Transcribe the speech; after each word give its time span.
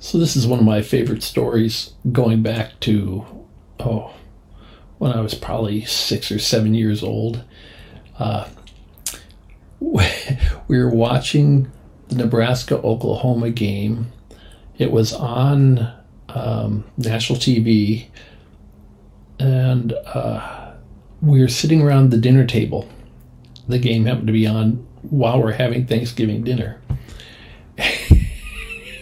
So 0.00 0.18
this 0.18 0.36
is 0.36 0.46
one 0.46 0.60
of 0.60 0.64
my 0.64 0.80
favorite 0.80 1.22
stories 1.22 1.94
going 2.12 2.42
back 2.42 2.78
to 2.80 3.24
oh 3.80 4.14
when 4.98 5.12
I 5.12 5.20
was 5.20 5.34
probably 5.34 5.84
six 5.84 6.30
or 6.30 6.38
seven 6.38 6.74
years 6.74 7.02
old. 7.02 7.42
Uh, 8.18 8.48
we 9.80 10.78
were 10.78 10.90
watching 10.90 11.70
the 12.08 12.16
Nebraska 12.16 12.78
Oklahoma 12.78 13.50
game. 13.50 14.12
It 14.76 14.90
was 14.90 15.12
on 15.12 15.92
um, 16.28 16.84
national 16.96 17.38
TV, 17.38 18.06
and 19.38 19.92
uh, 19.92 20.72
we 21.22 21.40
were 21.40 21.48
sitting 21.48 21.82
around 21.82 22.10
the 22.10 22.18
dinner 22.18 22.44
table. 22.44 22.88
The 23.68 23.78
game 23.78 24.06
happened 24.06 24.28
to 24.28 24.32
be 24.32 24.46
on 24.46 24.86
while 25.02 25.42
we're 25.42 25.52
having 25.52 25.86
Thanksgiving 25.86 26.42
dinner. 26.42 26.80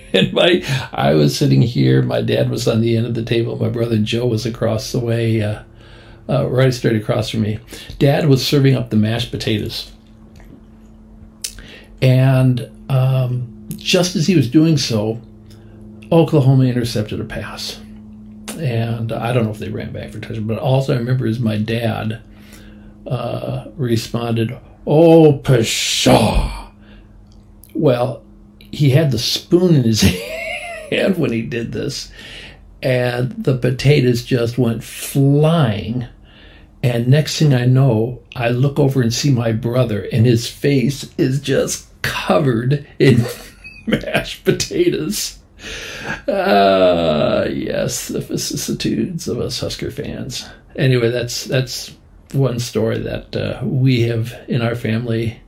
and 0.13 0.33
my, 0.33 0.63
I 0.93 1.15
was 1.15 1.37
sitting 1.37 1.63
here. 1.63 2.03
My 2.03 2.23
dad 2.23 2.51
was 2.51 2.67
on 2.69 2.81
the 2.81 2.97
end 2.97 3.07
of 3.07 3.15
the 3.15 3.23
table. 3.23 3.57
My 3.57 3.69
brother 3.69 3.99
Joe 3.99 4.27
was 4.27 4.47
across 4.47 4.93
the 4.93 5.01
way, 5.01 5.43
uh, 5.43 5.63
uh, 6.29 6.49
right 6.49 6.73
straight 6.73 6.97
across 6.97 7.31
from 7.31 7.43
me. 7.43 7.59
Dad 7.99 8.29
was 8.29 8.47
serving 8.47 8.75
up 8.75 8.91
the 8.91 8.97
mashed 8.97 9.31
potatoes, 9.31 9.93
and 12.03 12.71
um, 12.89 13.67
just 13.77 14.17
as 14.17 14.27
he 14.27 14.37
was 14.37 14.51
doing 14.51 14.77
so, 14.77 15.21
Oklahoma 16.11 16.65
intercepted 16.65 17.21
a 17.21 17.25
pass. 17.25 17.81
And 18.59 19.13
I 19.13 19.33
don't 19.33 19.45
know 19.45 19.51
if 19.51 19.59
they 19.59 19.69
ran 19.69 19.93
back 19.93 20.11
for 20.11 20.21
touchdown, 20.21 20.47
but 20.47 20.59
all 20.59 20.91
I 20.91 20.95
remember 20.97 21.27
is 21.27 21.39
my 21.39 21.59
dad 21.59 22.23
uh, 23.07 23.67
responded, 23.77 24.57
Oh, 24.87 25.39
pshaw. 25.39 26.71
Well, 27.75 28.23
he 28.73 28.91
had 28.91 29.11
the 29.11 29.19
spoon 29.19 29.75
in 29.75 29.85
his 29.85 30.01
hand 30.91 31.19
when 31.19 31.33
he 31.33 31.43
did 31.43 31.73
this, 31.73 32.11
and 32.83 33.33
the 33.33 33.57
potatoes 33.57 34.25
just 34.25 34.59
went 34.59 34.85
flying. 34.85 36.07
And 36.83 37.09
next 37.09 37.39
thing 37.39 37.53
I 37.53 37.67
know, 37.67 38.23
I 38.37 38.51
look 38.51 38.79
over 38.79 39.03
and 39.03 39.13
see 39.13 39.31
my 39.31 39.53
brother, 39.53 40.07
and 40.13 40.27
his 40.27 40.49
face 40.49 41.11
is 41.17 41.41
just 41.41 41.89
covered 42.03 42.87
in 42.99 43.25
mashed 43.87 44.45
potatoes. 44.45 45.39
Ah, 46.29 46.33
uh, 46.33 47.49
yes, 47.51 48.09
the 48.09 48.21
vicissitudes 48.21 49.27
of 49.27 49.41
us 49.41 49.59
Husker 49.59 49.91
fans. 49.91 50.49
Anyway, 50.77 51.11
that's 51.11 51.45
that's 51.45 51.95
one 52.33 52.59
story 52.59 52.99
that 52.99 53.35
uh, 53.35 53.65
we 53.65 54.03
have 54.03 54.33
in 54.47 54.61
our 54.63 54.75
family 54.75 55.41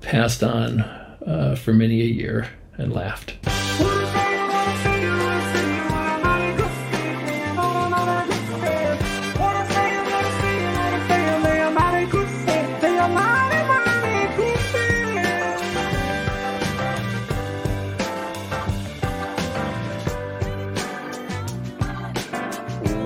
passed 0.00 0.42
on 0.42 0.80
uh, 0.80 1.56
for 1.60 1.72
many 1.72 2.00
a 2.00 2.04
year 2.04 2.48
and 2.78 2.92
laughed. 2.92 3.34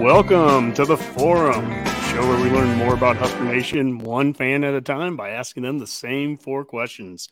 Welcome 0.01 0.73
to 0.75 0.85
the 0.85 0.97
forum, 0.97 1.71
show 1.85 2.27
where 2.27 2.43
we 2.43 2.51
learn 2.51 2.77
more 2.79 2.95
about 2.95 3.17
Husker 3.17 3.45
Nation 3.45 3.99
one 3.99 4.33
fan 4.35 4.65
at 4.65 4.75
a 4.75 4.81
time 4.81 5.17
by 5.17 5.31
asking 5.31 5.63
them 5.63 5.79
the 5.79 5.87
same 5.87 6.37
four 6.37 6.65
questions. 6.65 7.29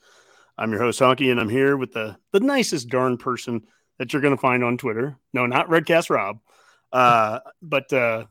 I'm 0.58 0.72
your 0.72 0.80
host, 0.80 0.98
Hunky, 0.98 1.30
and 1.30 1.38
I'm 1.38 1.48
here 1.48 1.76
with 1.76 1.92
the, 1.92 2.16
the 2.32 2.40
nicest 2.40 2.88
darn 2.88 3.16
person 3.16 3.62
that 3.98 4.12
you're 4.12 4.20
going 4.20 4.34
to 4.34 4.40
find 4.40 4.64
on 4.64 4.76
Twitter. 4.76 5.16
No, 5.32 5.46
not 5.46 5.68
Redcast 5.68 6.10
Rob, 6.10 6.40
uh, 6.92 7.38
but 7.62 7.92
uh, 7.92 8.24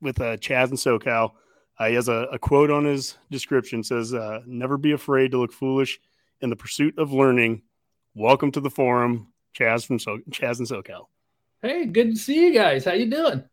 with 0.00 0.20
uh, 0.20 0.36
Chaz 0.36 0.68
and 0.68 0.78
SoCal. 0.78 1.32
Uh, 1.78 1.86
he 1.86 1.94
has 1.94 2.08
a, 2.08 2.28
a, 2.30 2.38
quote 2.38 2.70
on 2.70 2.84
his 2.84 3.16
description 3.30 3.82
says, 3.82 4.12
uh, 4.12 4.40
"Never 4.46 4.76
be 4.76 4.92
afraid 4.92 5.30
to 5.30 5.38
look 5.38 5.52
foolish 5.52 5.98
in 6.42 6.50
the 6.50 6.56
pursuit 6.56 6.98
of 6.98 7.12
learning." 7.12 7.62
Welcome 8.14 8.52
to 8.52 8.60
the 8.60 8.68
forum, 8.68 9.32
Chaz 9.58 9.86
from 9.86 9.98
so- 9.98 10.20
Chaz 10.30 10.58
and 10.58 10.68
SoCal. 10.68 11.06
Hey, 11.62 11.86
good 11.86 12.10
to 12.10 12.16
see 12.16 12.44
you 12.44 12.52
guys. 12.52 12.84
How 12.84 12.92
you 12.92 13.10
doing? 13.10 13.44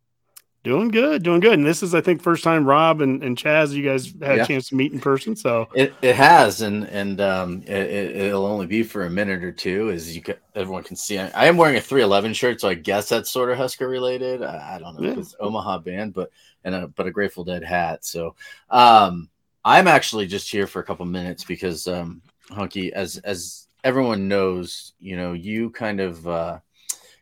Doing 0.62 0.90
good, 0.90 1.24
doing 1.24 1.40
good. 1.40 1.54
And 1.54 1.66
this 1.66 1.82
is, 1.82 1.96
I 1.96 2.02
think, 2.02 2.22
first 2.22 2.44
time 2.44 2.66
Rob 2.66 3.00
and, 3.00 3.24
and 3.24 3.38
Chaz, 3.38 3.72
you 3.72 3.82
guys 3.82 4.14
had 4.22 4.38
yeah. 4.38 4.44
a 4.44 4.46
chance 4.46 4.68
to 4.70 4.76
meet 4.76 4.92
in 4.92 5.00
person. 5.00 5.34
So 5.38 5.70
it, 5.74 5.94
it 6.02 6.16
has, 6.16 6.60
and 6.62 6.84
and 6.90 7.22
um, 7.22 7.64
it, 7.66 8.34
will 8.34 8.46
only 8.46 8.66
be 8.66 8.84
for 8.84 9.06
a 9.06 9.10
minute 9.10 9.42
or 9.42 9.54
two, 9.54 9.90
as 9.90 10.14
you 10.14 10.22
can, 10.22 10.36
everyone 10.56 10.84
can 10.84 10.98
see. 10.98 11.18
I, 11.18 11.30
I, 11.30 11.46
am 11.46 11.56
wearing 11.56 11.78
a 11.78 11.82
311 11.82 12.34
shirt, 12.34 12.60
so 12.60 12.68
I 12.68 12.74
guess 12.74 13.08
that's 13.08 13.30
sort 13.30 13.50
of 13.52 13.58
Husker 13.58 13.88
related. 13.88 14.44
I, 14.44 14.76
I 14.76 14.80
don't 14.80 15.00
know, 15.00 15.08
yeah. 15.08 15.18
it's 15.18 15.34
Omaha 15.40 15.78
band, 15.78 16.14
but 16.14 16.30
and 16.66 16.76
a 16.76 16.88
but 16.90 17.08
a 17.08 17.12
Grateful 17.12 17.46
Dead 17.46 17.64
hat. 17.64 18.04
So 18.04 18.36
um, 18.70 19.30
I'm 19.64 19.88
actually 19.88 20.28
just 20.28 20.52
here 20.52 20.68
for 20.68 20.82
a 20.82 20.84
couple 20.84 21.06
minutes 21.06 21.46
because 21.46 21.88
um, 21.88 22.22
Hunky, 22.50 22.92
as 22.92 23.18
as 23.20 23.68
everyone 23.86 24.28
knows, 24.28 24.92
you 25.00 25.16
know, 25.16 25.32
you 25.32 25.70
kind 25.70 26.02
of. 26.02 26.28
Uh, 26.28 26.60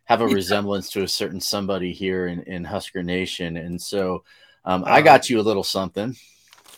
have 0.08 0.22
a 0.22 0.28
resemblance 0.28 0.90
to 0.92 1.04
a 1.04 1.08
certain 1.08 1.42
somebody 1.42 1.92
here 1.92 2.28
in, 2.28 2.42
in 2.44 2.64
Husker 2.64 3.04
Nation. 3.04 3.58
And 3.58 3.80
so 3.80 4.24
um, 4.64 4.84
I 4.86 4.92
uh-huh. 4.92 5.02
got 5.02 5.30
you 5.30 5.40
a 5.40 5.44
little 5.44 5.64
something. 5.64 6.16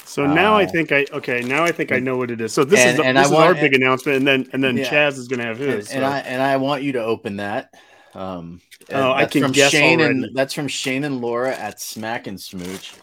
So 0.03 0.25
now 0.25 0.55
uh, 0.55 0.57
I 0.57 0.65
think 0.65 0.91
I 0.91 1.05
okay. 1.13 1.41
Now 1.41 1.63
I 1.63 1.71
think 1.71 1.91
I 1.91 1.99
know 1.99 2.17
what 2.17 2.31
it 2.31 2.41
is. 2.41 2.51
So 2.51 2.63
this 2.63 2.79
and, 2.79 2.99
is 2.99 3.05
and 3.05 3.15
this 3.15 3.27
I 3.27 3.29
is 3.29 3.31
want, 3.31 3.45
our 3.45 3.53
big 3.53 3.75
announcement, 3.75 4.17
and 4.17 4.27
then 4.27 4.47
and 4.53 4.63
then 4.63 4.75
yeah, 4.75 4.89
Chaz 4.89 5.19
is 5.19 5.27
going 5.27 5.39
to 5.39 5.45
have 5.45 5.59
his. 5.59 5.91
And, 5.91 6.01
so. 6.01 6.09
I 6.09 6.17
and 6.19 6.41
I 6.41 6.57
want 6.57 6.81
you 6.81 6.93
to 6.93 7.03
open 7.03 7.37
that. 7.37 7.75
Um, 8.15 8.59
oh, 8.91 9.11
I 9.11 9.25
can 9.25 9.43
from 9.43 9.51
guess 9.51 9.71
Shane 9.71 9.99
already. 9.99 10.23
and 10.23 10.35
that's 10.35 10.55
from 10.55 10.67
Shane 10.67 11.03
and 11.03 11.21
Laura 11.21 11.55
at 11.55 11.79
Smack 11.79 12.25
and 12.25 12.41
Smooch. 12.41 12.95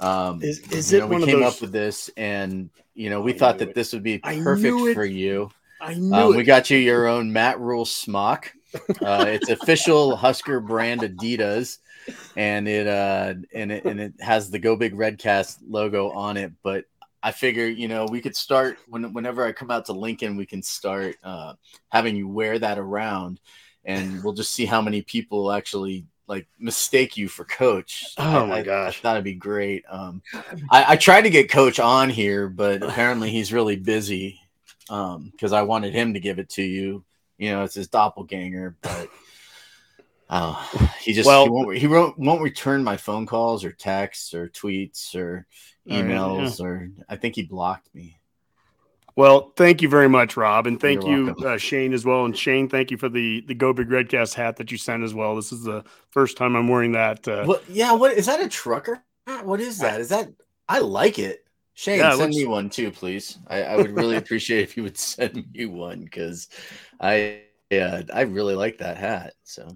Um, 0.00 0.42
is 0.42 0.60
is 0.72 0.94
it 0.94 1.00
know, 1.00 1.08
we 1.08 1.26
came 1.26 1.40
those... 1.40 1.56
up 1.56 1.60
with 1.60 1.72
this, 1.72 2.08
and 2.16 2.70
you 2.94 3.10
know 3.10 3.20
we 3.20 3.34
I 3.34 3.36
thought 3.36 3.58
that 3.58 3.70
it. 3.70 3.74
this 3.74 3.92
would 3.92 4.02
be 4.02 4.18
perfect 4.18 4.94
for 4.94 5.04
you. 5.04 5.50
I 5.78 5.92
knew 5.92 6.14
um, 6.14 6.36
We 6.36 6.42
got 6.42 6.70
you 6.70 6.78
your 6.78 7.06
own 7.06 7.34
Matt 7.34 7.60
Rhule 7.60 7.84
smock. 7.84 8.50
Uh, 8.74 9.24
it's 9.28 9.48
official 9.48 10.16
Husker 10.16 10.60
brand 10.60 11.02
Adidas, 11.02 11.78
and 12.36 12.68
it 12.68 12.86
uh 12.86 13.34
and 13.54 13.72
it 13.72 13.84
and 13.84 14.00
it 14.00 14.12
has 14.20 14.50
the 14.50 14.58
Go 14.58 14.76
Big 14.76 14.94
Redcast 14.94 15.58
logo 15.68 16.10
on 16.10 16.36
it. 16.36 16.52
But 16.62 16.84
I 17.22 17.32
figure 17.32 17.66
you 17.66 17.88
know 17.88 18.06
we 18.10 18.20
could 18.20 18.36
start 18.36 18.78
when 18.88 19.12
whenever 19.12 19.44
I 19.44 19.52
come 19.52 19.70
out 19.70 19.86
to 19.86 19.92
Lincoln, 19.92 20.36
we 20.36 20.46
can 20.46 20.62
start 20.62 21.16
uh, 21.22 21.54
having 21.88 22.16
you 22.16 22.28
wear 22.28 22.58
that 22.58 22.78
around, 22.78 23.40
and 23.84 24.22
we'll 24.22 24.34
just 24.34 24.52
see 24.52 24.66
how 24.66 24.80
many 24.80 25.02
people 25.02 25.52
actually 25.52 26.06
like 26.26 26.46
mistake 26.58 27.16
you 27.16 27.28
for 27.28 27.44
coach. 27.44 28.04
Oh 28.18 28.46
my 28.46 28.62
gosh, 28.62 28.98
I, 28.98 29.00
thought 29.00 29.16
it'd 29.16 29.24
be 29.24 29.34
great. 29.34 29.84
Um, 29.88 30.22
I, 30.70 30.92
I 30.92 30.96
tried 30.96 31.22
to 31.22 31.30
get 31.30 31.50
coach 31.50 31.78
on 31.78 32.10
here, 32.10 32.48
but 32.48 32.82
apparently 32.82 33.30
he's 33.30 33.52
really 33.52 33.76
busy 33.76 34.40
because 34.86 35.52
um, 35.52 35.54
I 35.54 35.62
wanted 35.62 35.92
him 35.94 36.14
to 36.14 36.20
give 36.20 36.38
it 36.38 36.48
to 36.50 36.62
you 36.62 37.04
you 37.38 37.50
know, 37.50 37.64
it's 37.64 37.74
his 37.74 37.88
doppelganger, 37.88 38.76
but 38.80 39.08
uh, 40.30 40.54
he 41.00 41.12
just 41.12 41.26
well, 41.26 41.44
he 41.44 41.50
won't 41.50 41.76
he 41.76 41.86
won't, 41.86 42.18
won't 42.18 42.42
return 42.42 42.84
my 42.84 42.96
phone 42.96 43.26
calls 43.26 43.64
or 43.64 43.72
texts 43.72 44.34
or 44.34 44.48
tweets 44.48 45.14
or 45.14 45.46
emails 45.88 46.58
yeah. 46.58 46.66
or 46.66 46.90
I 47.08 47.16
think 47.16 47.34
he 47.34 47.42
blocked 47.42 47.94
me. 47.94 48.18
Well, 49.16 49.54
thank 49.56 49.80
you 49.80 49.88
very 49.88 50.10
much, 50.10 50.36
Rob, 50.36 50.66
and 50.66 50.78
thank 50.78 51.02
You're 51.02 51.28
you, 51.28 51.36
uh, 51.36 51.56
Shane, 51.56 51.94
as 51.94 52.04
well. 52.04 52.26
And 52.26 52.36
Shane, 52.36 52.68
thank 52.68 52.90
you 52.90 52.98
for 52.98 53.08
the 53.08 53.42
the 53.46 53.54
Go 53.54 53.72
Big 53.72 53.88
Redcast 53.88 54.34
hat 54.34 54.56
that 54.56 54.70
you 54.70 54.76
sent 54.76 55.04
as 55.04 55.14
well. 55.14 55.34
This 55.34 55.52
is 55.52 55.64
the 55.64 55.84
first 56.10 56.36
time 56.36 56.54
I'm 56.54 56.68
wearing 56.68 56.92
that. 56.92 57.26
Uh, 57.26 57.44
what, 57.44 57.64
yeah, 57.70 57.92
what 57.92 58.12
is 58.12 58.26
that? 58.26 58.40
A 58.40 58.48
trucker? 58.48 59.02
What 59.42 59.60
is 59.60 59.78
that? 59.78 60.00
Is 60.00 60.10
that? 60.10 60.28
I 60.68 60.80
like 60.80 61.18
it. 61.18 61.45
Shane, 61.78 61.98
yeah, 61.98 62.16
send 62.16 62.34
me 62.34 62.46
one 62.46 62.70
too, 62.70 62.90
please. 62.90 63.38
I, 63.46 63.62
I 63.62 63.76
would 63.76 63.90
really 63.90 64.16
appreciate 64.22 64.62
if 64.62 64.76
you 64.78 64.82
would 64.82 64.96
send 64.96 65.44
me 65.52 65.66
one 65.66 66.00
because 66.00 66.48
I 66.98 67.42
yeah, 67.70 68.02
I 68.12 68.22
really 68.22 68.54
like 68.54 68.78
that 68.78 68.96
hat. 68.96 69.34
So 69.44 69.68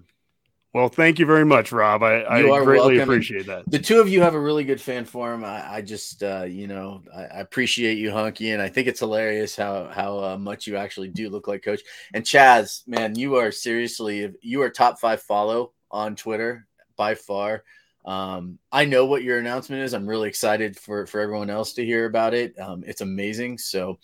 well, 0.73 0.89
thank 0.89 1.19
you 1.19 1.27
very 1.27 1.45
much, 1.45 1.71
Rob. 1.71 2.01
I, 2.01 2.23
I 2.23 2.41
greatly 2.41 2.97
welcome. 2.97 3.01
appreciate 3.01 3.45
that. 3.45 3.69
The 3.69 3.77
two 3.77 3.99
of 3.99 4.09
you 4.09 4.21
have 4.21 4.33
a 4.33 4.39
really 4.39 4.63
good 4.63 4.81
fan 4.81 5.05
forum. 5.05 5.43
I, 5.43 5.75
I 5.75 5.81
just, 5.81 6.23
uh, 6.23 6.45
you 6.45 6.65
know, 6.65 7.03
I, 7.13 7.23
I, 7.23 7.39
appreciate 7.41 7.97
you, 7.97 8.09
Hunky, 8.09 8.51
and 8.51 8.61
I 8.61 8.69
think 8.69 8.87
it's 8.87 9.01
hilarious 9.01 9.55
how 9.55 9.89
how 9.93 10.23
uh, 10.23 10.37
much 10.37 10.67
you 10.67 10.77
actually 10.77 11.09
do 11.09 11.29
look 11.29 11.47
like 11.47 11.61
Coach. 11.61 11.81
And 12.13 12.23
Chaz, 12.23 12.87
man, 12.87 13.15
you 13.15 13.35
are 13.35 13.51
seriously, 13.51 14.33
you 14.41 14.61
are 14.63 14.69
top 14.69 14.99
five 14.99 15.21
follow 15.21 15.73
on 15.91 16.15
Twitter 16.15 16.65
by 16.95 17.13
far. 17.13 17.63
Um, 18.05 18.57
I 18.71 18.85
know 18.85 19.05
what 19.05 19.23
your 19.23 19.39
announcement 19.39 19.83
is. 19.83 19.93
I'm 19.93 20.07
really 20.07 20.29
excited 20.29 20.77
for 20.77 21.05
for 21.05 21.19
everyone 21.19 21.49
else 21.49 21.73
to 21.73 21.85
hear 21.85 22.05
about 22.05 22.33
it. 22.33 22.59
Um, 22.59 22.83
it's 22.85 23.01
amazing. 23.01 23.57
So, 23.57 23.99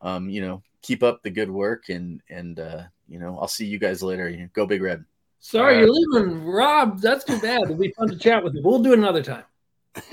um, 0.00 0.28
you 0.28 0.40
know, 0.40 0.62
keep 0.82 1.02
up 1.02 1.22
the 1.22 1.30
good 1.30 1.50
work, 1.50 1.88
and 1.88 2.20
and 2.28 2.60
uh, 2.60 2.82
you 3.08 3.18
know, 3.18 3.38
I'll 3.38 3.48
see 3.48 3.66
you 3.66 3.78
guys 3.78 4.02
later. 4.02 4.50
Go 4.52 4.66
Big 4.66 4.82
Red. 4.82 5.04
Sorry, 5.40 5.76
uh, 5.76 5.80
you're 5.80 5.92
leaving, 5.92 6.44
Rob. 6.44 7.00
That's 7.00 7.24
too 7.24 7.38
bad. 7.40 7.62
It'll 7.62 7.76
be 7.76 7.92
fun 7.92 8.08
to 8.08 8.16
chat 8.16 8.42
with 8.42 8.54
you. 8.54 8.62
We'll 8.62 8.80
do 8.80 8.92
it 8.92 8.98
another 8.98 9.22
time. 9.22 9.44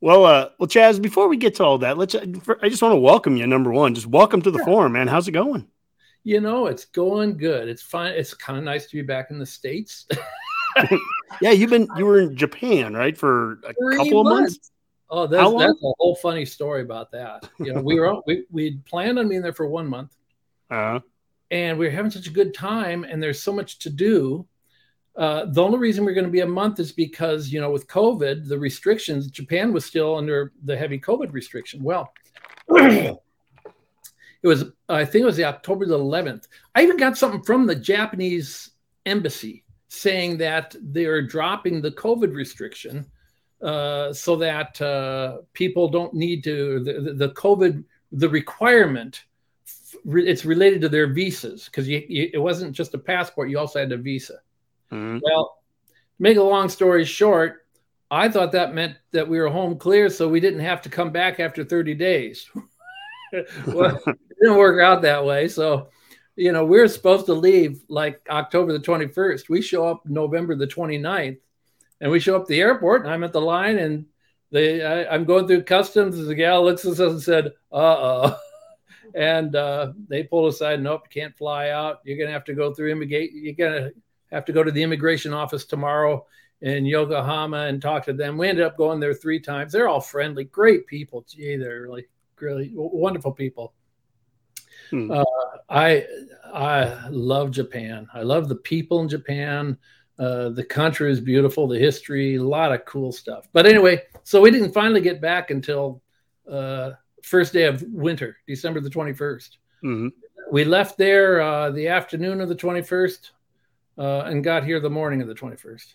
well, 0.00 0.24
uh, 0.24 0.50
well, 0.58 0.68
Chaz. 0.68 1.00
Before 1.00 1.28
we 1.28 1.36
get 1.36 1.56
to 1.56 1.64
all 1.64 1.78
that, 1.78 1.98
let's. 1.98 2.14
I 2.14 2.68
just 2.68 2.82
want 2.82 2.92
to 2.92 3.00
welcome 3.00 3.36
you. 3.36 3.46
Number 3.46 3.72
one, 3.72 3.94
just 3.94 4.06
welcome 4.06 4.42
to 4.42 4.50
the 4.50 4.58
yeah. 4.58 4.64
forum, 4.64 4.92
man. 4.92 5.08
How's 5.08 5.26
it 5.26 5.32
going? 5.32 5.66
you 6.26 6.40
know, 6.40 6.66
it's 6.66 6.86
going 6.86 7.36
good. 7.36 7.68
It's 7.68 7.82
fine. 7.82 8.12
It's 8.14 8.34
kind 8.34 8.58
of 8.58 8.64
nice 8.64 8.86
to 8.86 8.96
be 8.96 9.02
back 9.02 9.30
in 9.30 9.38
the 9.38 9.46
states. 9.46 10.08
yeah, 11.40 11.50
you've 11.50 11.70
been 11.70 11.88
you 11.96 12.06
were 12.06 12.20
in 12.20 12.36
Japan, 12.36 12.94
right, 12.94 13.16
for 13.16 13.54
a 13.66 13.74
Three 13.74 13.96
couple 13.96 14.20
of 14.20 14.26
months. 14.26 14.70
Oh, 15.08 15.26
that's, 15.26 15.52
that's 15.52 15.82
a 15.82 15.92
whole 15.98 16.16
funny 16.16 16.44
story 16.44 16.82
about 16.82 17.12
that. 17.12 17.48
You 17.58 17.72
know, 17.72 17.80
we 17.80 17.98
were 17.98 18.16
we 18.26 18.44
we 18.50 18.78
planned 18.88 19.18
on 19.18 19.28
being 19.28 19.42
there 19.42 19.52
for 19.52 19.66
one 19.66 19.86
month, 19.86 20.14
uh-huh. 20.70 21.00
and 21.50 21.78
we 21.78 21.86
were 21.86 21.92
having 21.92 22.10
such 22.10 22.26
a 22.26 22.32
good 22.32 22.54
time, 22.54 23.04
and 23.04 23.22
there's 23.22 23.40
so 23.40 23.52
much 23.52 23.78
to 23.80 23.90
do. 23.90 24.46
Uh, 25.16 25.46
the 25.46 25.62
only 25.62 25.78
reason 25.78 26.04
we're 26.04 26.12
going 26.12 26.26
to 26.26 26.30
be 26.30 26.40
a 26.40 26.46
month 26.46 26.78
is 26.80 26.92
because 26.92 27.50
you 27.50 27.60
know 27.60 27.70
with 27.70 27.86
COVID, 27.86 28.48
the 28.48 28.58
restrictions. 28.58 29.28
Japan 29.28 29.72
was 29.72 29.84
still 29.84 30.16
under 30.16 30.52
the 30.64 30.76
heavy 30.76 30.98
COVID 30.98 31.32
restriction. 31.32 31.82
Well, 31.82 32.12
it 32.70 33.18
was 34.42 34.64
I 34.88 35.04
think 35.04 35.22
it 35.22 35.26
was 35.26 35.36
the 35.36 35.44
October 35.44 35.86
the 35.86 35.98
11th. 35.98 36.48
I 36.74 36.82
even 36.82 36.96
got 36.96 37.16
something 37.16 37.42
from 37.42 37.66
the 37.66 37.76
Japanese 37.76 38.70
embassy 39.06 39.64
saying 39.88 40.38
that 40.38 40.74
they're 40.80 41.22
dropping 41.22 41.80
the 41.80 41.92
COVID 41.92 42.34
restriction 42.34 43.06
uh, 43.62 44.12
so 44.12 44.36
that 44.36 44.80
uh, 44.82 45.38
people 45.52 45.88
don't 45.88 46.14
need 46.14 46.44
to 46.44 46.80
the, 46.80 47.14
the 47.14 47.30
COVID 47.30 47.84
the 48.12 48.28
requirement 48.28 49.24
it's 50.04 50.44
related 50.44 50.80
to 50.80 50.88
their 50.88 51.06
visas 51.06 51.66
because 51.66 51.86
it 51.88 52.40
wasn't 52.40 52.72
just 52.72 52.94
a 52.94 52.98
passport 52.98 53.50
you 53.50 53.58
also 53.58 53.78
had 53.78 53.92
a 53.92 53.96
visa 53.96 54.38
mm-hmm. 54.92 55.18
well 55.22 55.58
make 56.18 56.36
a 56.36 56.42
long 56.42 56.68
story 56.68 57.04
short 57.04 57.66
i 58.10 58.28
thought 58.28 58.52
that 58.52 58.74
meant 58.74 58.96
that 59.10 59.26
we 59.26 59.38
were 59.38 59.48
home 59.48 59.76
clear 59.76 60.08
so 60.08 60.28
we 60.28 60.40
didn't 60.40 60.60
have 60.60 60.80
to 60.82 60.88
come 60.88 61.10
back 61.10 61.40
after 61.40 61.64
30 61.64 61.94
days 61.94 62.48
well 63.66 64.00
it 64.06 64.18
didn't 64.40 64.58
work 64.58 64.80
out 64.80 65.02
that 65.02 65.24
way 65.24 65.48
so 65.48 65.88
you 66.36 66.52
know 66.52 66.64
we 66.64 66.78
we're 66.78 66.88
supposed 66.88 67.26
to 67.26 67.34
leave 67.34 67.82
like 67.88 68.20
october 68.30 68.72
the 68.72 68.78
21st 68.78 69.48
we 69.48 69.60
show 69.60 69.86
up 69.86 70.04
november 70.06 70.54
the 70.54 70.66
29th 70.66 71.38
and 72.00 72.10
we 72.10 72.20
show 72.20 72.36
up 72.36 72.46
the 72.46 72.60
airport, 72.60 73.02
and 73.02 73.10
I'm 73.12 73.24
at 73.24 73.32
the 73.32 73.40
line, 73.40 73.78
and 73.78 74.06
they 74.50 74.84
I, 74.84 75.14
am 75.14 75.24
going 75.24 75.46
through 75.46 75.64
customs. 75.64 76.24
The 76.24 76.34
gal 76.34 76.64
looks 76.64 76.84
at 76.84 76.92
us 76.92 77.00
and 77.00 77.22
said, 77.22 77.46
"Uh 77.72 77.96
oh," 78.32 78.38
and 79.14 79.54
uh, 79.54 79.92
they 80.08 80.22
pulled 80.22 80.52
aside. 80.52 80.82
Nope, 80.82 81.02
you 81.04 81.20
can't 81.20 81.36
fly 81.36 81.70
out. 81.70 82.00
You're 82.04 82.18
gonna 82.18 82.32
have 82.32 82.44
to 82.44 82.54
go 82.54 82.74
through 82.74 82.92
immigration. 82.92 83.42
You're 83.42 83.54
gonna 83.54 83.90
have 84.30 84.44
to 84.46 84.52
go 84.52 84.62
to 84.62 84.70
the 84.70 84.82
immigration 84.82 85.32
office 85.32 85.64
tomorrow 85.64 86.26
in 86.60 86.86
Yokohama 86.86 87.66
and 87.66 87.80
talk 87.80 88.04
to 88.06 88.12
them. 88.12 88.38
We 88.38 88.48
ended 88.48 88.64
up 88.64 88.76
going 88.76 89.00
there 89.00 89.14
three 89.14 89.40
times. 89.40 89.72
They're 89.72 89.88
all 89.88 90.00
friendly, 90.00 90.44
great 90.44 90.86
people. 90.86 91.24
Gee, 91.28 91.56
they're 91.56 91.82
really, 91.82 92.06
really 92.40 92.72
wonderful 92.74 93.32
people. 93.32 93.74
Hmm. 94.90 95.10
Uh, 95.10 95.24
I 95.68 96.06
I 96.52 97.08
love 97.10 97.50
Japan. 97.50 98.08
I 98.14 98.22
love 98.22 98.48
the 98.48 98.56
people 98.56 99.00
in 99.00 99.08
Japan. 99.08 99.78
Uh, 100.18 100.48
the 100.48 100.64
country 100.64 101.10
is 101.12 101.20
beautiful, 101.20 101.68
the 101.68 101.78
history, 101.78 102.36
a 102.36 102.42
lot 102.42 102.72
of 102.72 102.84
cool 102.86 103.12
stuff. 103.12 103.46
But 103.52 103.66
anyway, 103.66 104.02
so 104.24 104.40
we 104.40 104.50
didn't 104.50 104.72
finally 104.72 105.02
get 105.02 105.20
back 105.20 105.50
until 105.50 106.00
uh, 106.50 106.92
first 107.22 107.52
day 107.52 107.64
of 107.64 107.82
winter, 107.82 108.38
December 108.46 108.80
the 108.80 108.88
21st. 108.88 109.56
Mm-hmm. 109.84 110.08
We 110.50 110.64
left 110.64 110.96
there 110.96 111.42
uh, 111.42 111.70
the 111.70 111.88
afternoon 111.88 112.40
of 112.40 112.48
the 112.48 112.54
21st 112.54 113.30
uh, 113.98 114.20
and 114.20 114.42
got 114.42 114.64
here 114.64 114.80
the 114.80 114.88
morning 114.88 115.20
of 115.20 115.28
the 115.28 115.34
21st. 115.34 115.94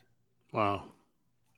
Wow. 0.52 0.86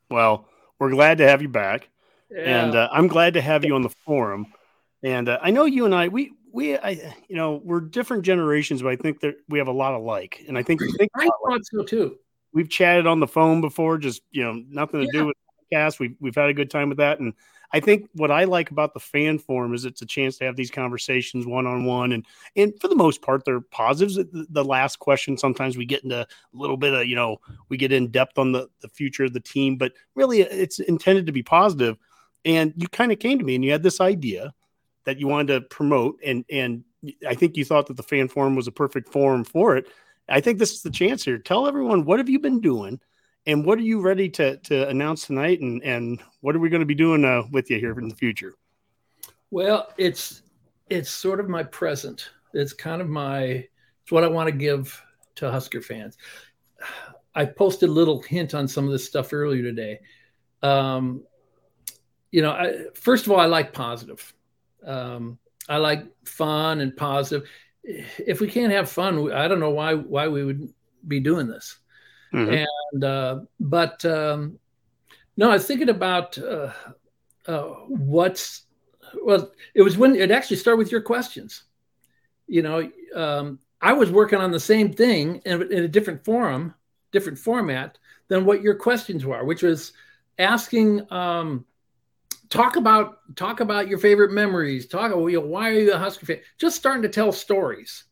Well, 0.09 0.47
we're 0.79 0.91
glad 0.91 1.17
to 1.17 1.27
have 1.27 1.41
you 1.41 1.49
back. 1.49 1.89
Yeah. 2.29 2.65
And 2.65 2.75
uh, 2.75 2.89
I'm 2.91 3.07
glad 3.07 3.33
to 3.33 3.41
have 3.41 3.65
you 3.65 3.75
on 3.75 3.81
the 3.81 3.89
forum. 3.89 4.53
And 5.01 5.27
uh, 5.27 5.39
I 5.41 5.51
know 5.51 5.65
you 5.65 5.85
and 5.85 5.93
I, 5.93 6.07
we, 6.07 6.33
we, 6.53 6.77
I, 6.77 7.13
you 7.27 7.35
know, 7.35 7.61
we're 7.65 7.81
different 7.81 8.23
generations, 8.23 8.81
but 8.81 8.89
I 8.89 8.95
think 8.95 9.19
that 9.19 9.35
we 9.49 9.57
have 9.57 9.67
a 9.67 9.73
lot 9.73 9.93
alike. 9.93 10.45
And 10.47 10.57
I 10.57 10.63
think, 10.63 10.81
think 10.97 11.11
I 11.15 11.27
thought 11.45 11.65
so 11.65 11.83
too 11.83 12.17
we've 12.53 12.69
chatted 12.69 13.07
on 13.07 13.19
the 13.19 13.27
phone 13.27 13.59
before, 13.59 13.97
just 13.97 14.21
you 14.31 14.43
know, 14.43 14.63
nothing 14.69 15.01
to 15.01 15.05
yeah. 15.07 15.19
do 15.19 15.25
with 15.27 15.35
the 15.35 15.75
podcast. 15.75 15.99
We've 15.99 16.15
we've 16.19 16.35
had 16.35 16.49
a 16.49 16.53
good 16.53 16.69
time 16.69 16.89
with 16.89 16.99
that, 16.99 17.19
and 17.19 17.33
I 17.73 17.79
think 17.79 18.07
what 18.13 18.31
I 18.31 18.43
like 18.43 18.71
about 18.71 18.93
the 18.93 18.99
fan 18.99 19.39
forum 19.39 19.73
is 19.73 19.83
it's 19.83 20.03
a 20.03 20.05
chance 20.05 20.37
to 20.37 20.45
have 20.45 20.55
these 20.55 20.71
conversations 20.71 21.45
one 21.45 21.65
on 21.65 21.83
one, 21.83 22.13
and 22.13 22.25
and 22.55 22.73
for 22.79 22.87
the 22.87 22.95
most 22.95 23.21
part, 23.21 23.43
they're 23.43 23.61
positives. 23.61 24.15
The, 24.15 24.45
the, 24.49 24.63
last 24.63 24.99
question 24.99 25.37
sometimes 25.37 25.75
we 25.75 25.85
get 25.85 26.03
into 26.03 26.21
a 26.21 26.27
little 26.53 26.77
bit 26.77 26.93
of 26.93 27.07
you 27.07 27.15
know 27.15 27.37
we 27.69 27.77
get 27.77 27.91
in 27.91 28.11
depth 28.11 28.37
on 28.37 28.51
the 28.51 28.69
the 28.81 28.89
future 28.89 29.25
of 29.25 29.33
the 29.33 29.39
team, 29.39 29.75
but 29.75 29.93
really 30.15 30.41
it's 30.41 30.79
intended 30.79 31.25
to 31.25 31.31
be 31.33 31.43
positive. 31.43 31.97
And 32.45 32.73
you 32.75 32.89
kind 32.89 33.13
of 33.13 33.19
came 33.19 33.39
to 33.39 33.45
me 33.45 33.55
and 33.55 33.63
you 33.63 33.71
had 33.71 33.83
this 33.83 34.01
idea 34.01 34.53
that 35.05 35.19
you 35.19 35.27
wanted 35.27 35.53
to 35.53 35.61
promote, 35.61 36.19
and 36.25 36.45
and 36.49 36.83
I 37.27 37.35
think 37.35 37.57
you 37.57 37.65
thought 37.65 37.87
that 37.87 37.97
the 37.97 38.03
fan 38.03 38.27
forum 38.27 38.55
was 38.55 38.67
a 38.67 38.71
perfect 38.71 39.09
forum 39.09 39.43
for 39.43 39.75
it. 39.75 39.87
I 40.29 40.41
think 40.41 40.59
this 40.59 40.71
is 40.71 40.81
the 40.81 40.89
chance 40.89 41.23
here. 41.23 41.37
Tell 41.37 41.67
everyone 41.67 42.05
what 42.05 42.19
have 42.19 42.29
you 42.29 42.39
been 42.39 42.61
doing, 42.61 42.99
and 43.45 43.65
what 43.65 43.77
are 43.77 43.83
you 43.83 44.01
ready 44.01 44.29
to 44.29 44.57
to 44.57 44.87
announce 44.87 45.27
tonight, 45.27 45.61
and 45.61 45.83
and 45.83 46.21
what 46.41 46.55
are 46.55 46.59
we 46.59 46.69
going 46.69 46.81
to 46.81 46.85
be 46.85 46.95
doing 46.95 47.25
uh, 47.25 47.43
with 47.51 47.69
you 47.69 47.79
here 47.79 47.97
in 47.99 48.07
the 48.07 48.15
future? 48.15 48.55
Well, 49.51 49.89
it's 49.97 50.41
it's 50.89 51.09
sort 51.09 51.39
of 51.39 51.49
my 51.49 51.63
present. 51.63 52.29
It's 52.53 52.73
kind 52.73 53.01
of 53.01 53.09
my 53.09 53.67
it's 54.03 54.11
what 54.11 54.23
I 54.23 54.27
want 54.27 54.47
to 54.47 54.55
give 54.55 55.01
to 55.35 55.51
Husker 55.51 55.81
fans. 55.81 56.17
I 57.35 57.45
posted 57.45 57.89
a 57.89 57.91
little 57.91 58.21
hint 58.21 58.53
on 58.53 58.67
some 58.67 58.85
of 58.85 58.91
this 58.91 59.07
stuff 59.07 59.33
earlier 59.33 59.63
today. 59.63 59.99
Um, 60.61 61.23
you 62.31 62.43
know, 62.43 62.51
I, 62.51 62.85
first 62.93 63.25
of 63.25 63.31
all, 63.31 63.39
I 63.39 63.47
like 63.47 63.73
positive. 63.73 64.33
Um, 64.85 65.37
I 65.69 65.77
like 65.77 66.05
fun 66.25 66.81
and 66.81 66.95
positive 66.95 67.47
if 67.83 68.39
we 68.39 68.47
can't 68.47 68.71
have 68.71 68.89
fun, 68.89 69.31
I 69.31 69.47
don't 69.47 69.59
know 69.59 69.71
why 69.71 69.93
why 69.93 70.27
we 70.27 70.43
would 70.43 70.73
be 71.07 71.19
doing 71.19 71.47
this. 71.47 71.77
Mm-hmm. 72.33 72.65
And 72.93 73.03
uh, 73.03 73.39
but 73.59 74.03
um, 74.05 74.59
no, 75.37 75.49
I 75.49 75.53
was 75.53 75.67
thinking 75.67 75.89
about 75.89 76.37
uh, 76.37 76.71
uh, 77.45 77.61
what's 77.87 78.63
well. 79.21 79.51
It 79.73 79.81
was 79.81 79.97
when 79.97 80.15
it 80.15 80.31
actually 80.31 80.57
started 80.57 80.77
with 80.77 80.91
your 80.91 81.01
questions. 81.01 81.63
You 82.47 82.61
know, 82.61 82.91
um, 83.15 83.59
I 83.81 83.93
was 83.93 84.11
working 84.11 84.39
on 84.39 84.51
the 84.51 84.59
same 84.59 84.93
thing 84.93 85.41
in, 85.45 85.61
in 85.71 85.83
a 85.83 85.87
different 85.87 86.23
forum, 86.23 86.73
different 87.11 87.37
format 87.37 87.97
than 88.27 88.45
what 88.45 88.61
your 88.61 88.75
questions 88.75 89.25
were, 89.25 89.43
which 89.43 89.63
was 89.63 89.91
asking. 90.39 91.11
Um, 91.11 91.65
talk 92.53 92.75
about 92.75 93.35
talk 93.35 93.59
about 93.59 93.87
your 93.87 93.97
favorite 93.97 94.31
memories. 94.31 94.87
Talk 94.87 95.11
about 95.11 95.25
you 95.27 95.39
know, 95.39 95.47
why 95.47 95.69
are 95.71 95.79
you 95.79 95.93
a 95.93 95.97
Husker 95.97 96.25
fan? 96.25 96.39
Just 96.59 96.77
starting 96.77 97.01
to 97.01 97.09
tell 97.09 97.31
stories. 97.31 98.05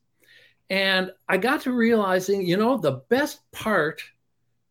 And 0.69 1.11
I 1.27 1.37
got 1.37 1.61
to 1.61 1.73
realizing, 1.73 2.45
you 2.45 2.57
know, 2.57 2.77
the 2.77 3.03
best 3.09 3.39
part 3.51 4.01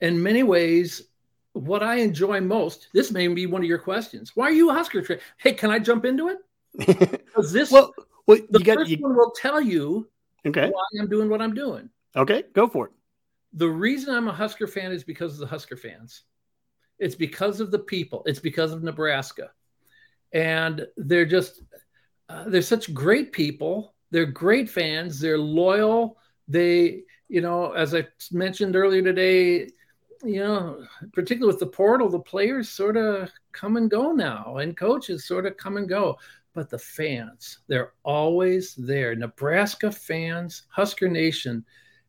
in 0.01 0.23
many 0.23 0.43
ways, 0.43 1.03
what 1.53 1.83
I 1.83 1.97
enjoy 1.97 2.41
most, 2.41 2.89
this 2.95 3.13
may 3.13 3.29
be 3.29 3.47
one 3.47 3.63
of 3.63 3.69
your 3.69 3.79
questions. 3.79 4.33
Why 4.35 4.47
are 4.47 4.53
you 4.53 4.71
a 4.71 4.75
Husker 4.75 5.05
fan? 5.05 5.19
Hey, 5.37 5.53
can 5.53 5.71
I 5.71 5.79
jump 5.79 6.05
into 6.05 6.29
it? 6.29 6.39
Because 7.31 7.53
this 7.53 7.71
well, 7.71 7.95
well 8.27 8.39
the 8.51 8.59
got, 8.59 8.79
first 8.79 8.91
you... 8.91 8.99
one 8.99 9.15
will 9.15 9.31
tell 9.31 9.61
you 9.61 10.09
okay. 10.47 10.69
why 10.69 10.83
I'm 11.01 11.09
doing 11.09 11.29
what 11.29 11.41
I'm 11.41 11.55
doing. 11.55 11.89
Okay, 12.17 12.43
go 12.55 12.67
for 12.67 12.87
it. 12.87 12.93
The 13.53 13.69
reason 13.69 14.15
I'm 14.15 14.29
a 14.29 14.33
Husker 14.33 14.67
fan 14.67 14.91
is 14.91 15.05
because 15.05 15.35
of 15.35 15.41
the 15.41 15.47
Husker 15.47 15.77
fans. 15.77 16.23
It's 16.99 17.15
because 17.15 17.61
of 17.61 17.71
the 17.71 17.79
people. 17.79 18.23
It's 18.27 18.41
because 18.41 18.73
of 18.73 18.83
Nebraska 18.83 19.51
and 20.33 20.87
they're 20.97 21.27
just 21.27 21.63
uh, 22.29 22.45
they're 22.49 22.63
such 22.63 22.95
great 22.95 23.33
people. 23.33 23.95
They're 24.11 24.27
great 24.27 24.71
fans. 24.71 25.21
They're 25.21 25.39
loyal. 25.39 26.17
They, 26.49 27.03
you 27.29 27.41
know, 27.41 27.73
as 27.73 27.95
I 27.95 28.07
mentioned 28.31 28.77
earlier 28.77 29.03
today, 29.03 29.69
you 30.23 30.41
know, 30.41 30.85
particularly 31.13 31.53
with 31.53 31.61
the 31.61 31.67
portal, 31.67 32.09
the 32.09 32.19
players 32.21 32.69
sort 32.69 32.97
of 32.97 33.31
come 33.53 33.77
and 33.77 33.91
go 33.91 34.13
now, 34.13 34.59
and 34.59 34.77
coaches 34.77 35.27
sort 35.27 35.47
of 35.47 35.57
come 35.57 35.77
and 35.77 35.89
go. 35.89 36.19
But 36.53 36.69
the 36.69 36.79
fans, 36.79 37.59
they're 37.69 37.93
always 38.03 38.75
there. 38.75 39.15
Nebraska 39.15 39.91
fans, 39.91 40.65
Husker 40.69 41.09
Nation, 41.09 41.65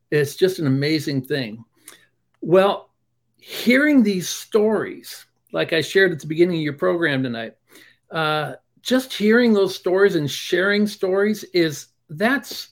it's 0.09 0.35
just 0.35 0.59
an 0.59 0.67
amazing 0.67 1.23
thing. 1.23 1.63
Well, 2.41 2.89
hearing 3.37 4.03
these 4.03 4.27
stories, 4.27 5.25
like 5.53 5.73
I 5.73 5.81
shared 5.81 6.11
at 6.11 6.19
the 6.19 6.27
beginning 6.27 6.57
of 6.57 6.63
your 6.63 6.73
program 6.73 7.23
tonight, 7.23 7.55
uh, 8.11 8.55
just 8.81 9.13
hearing 9.13 9.53
those 9.53 9.75
stories 9.75 10.15
and 10.15 10.29
sharing 10.29 10.87
stories 10.87 11.43
is 11.53 11.87
that's 12.09 12.69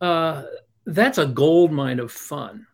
uh, 0.00 0.44
that's 0.86 1.18
a 1.18 1.26
gold 1.26 1.72
mine 1.72 2.00
of 2.00 2.10
fun. 2.10 2.66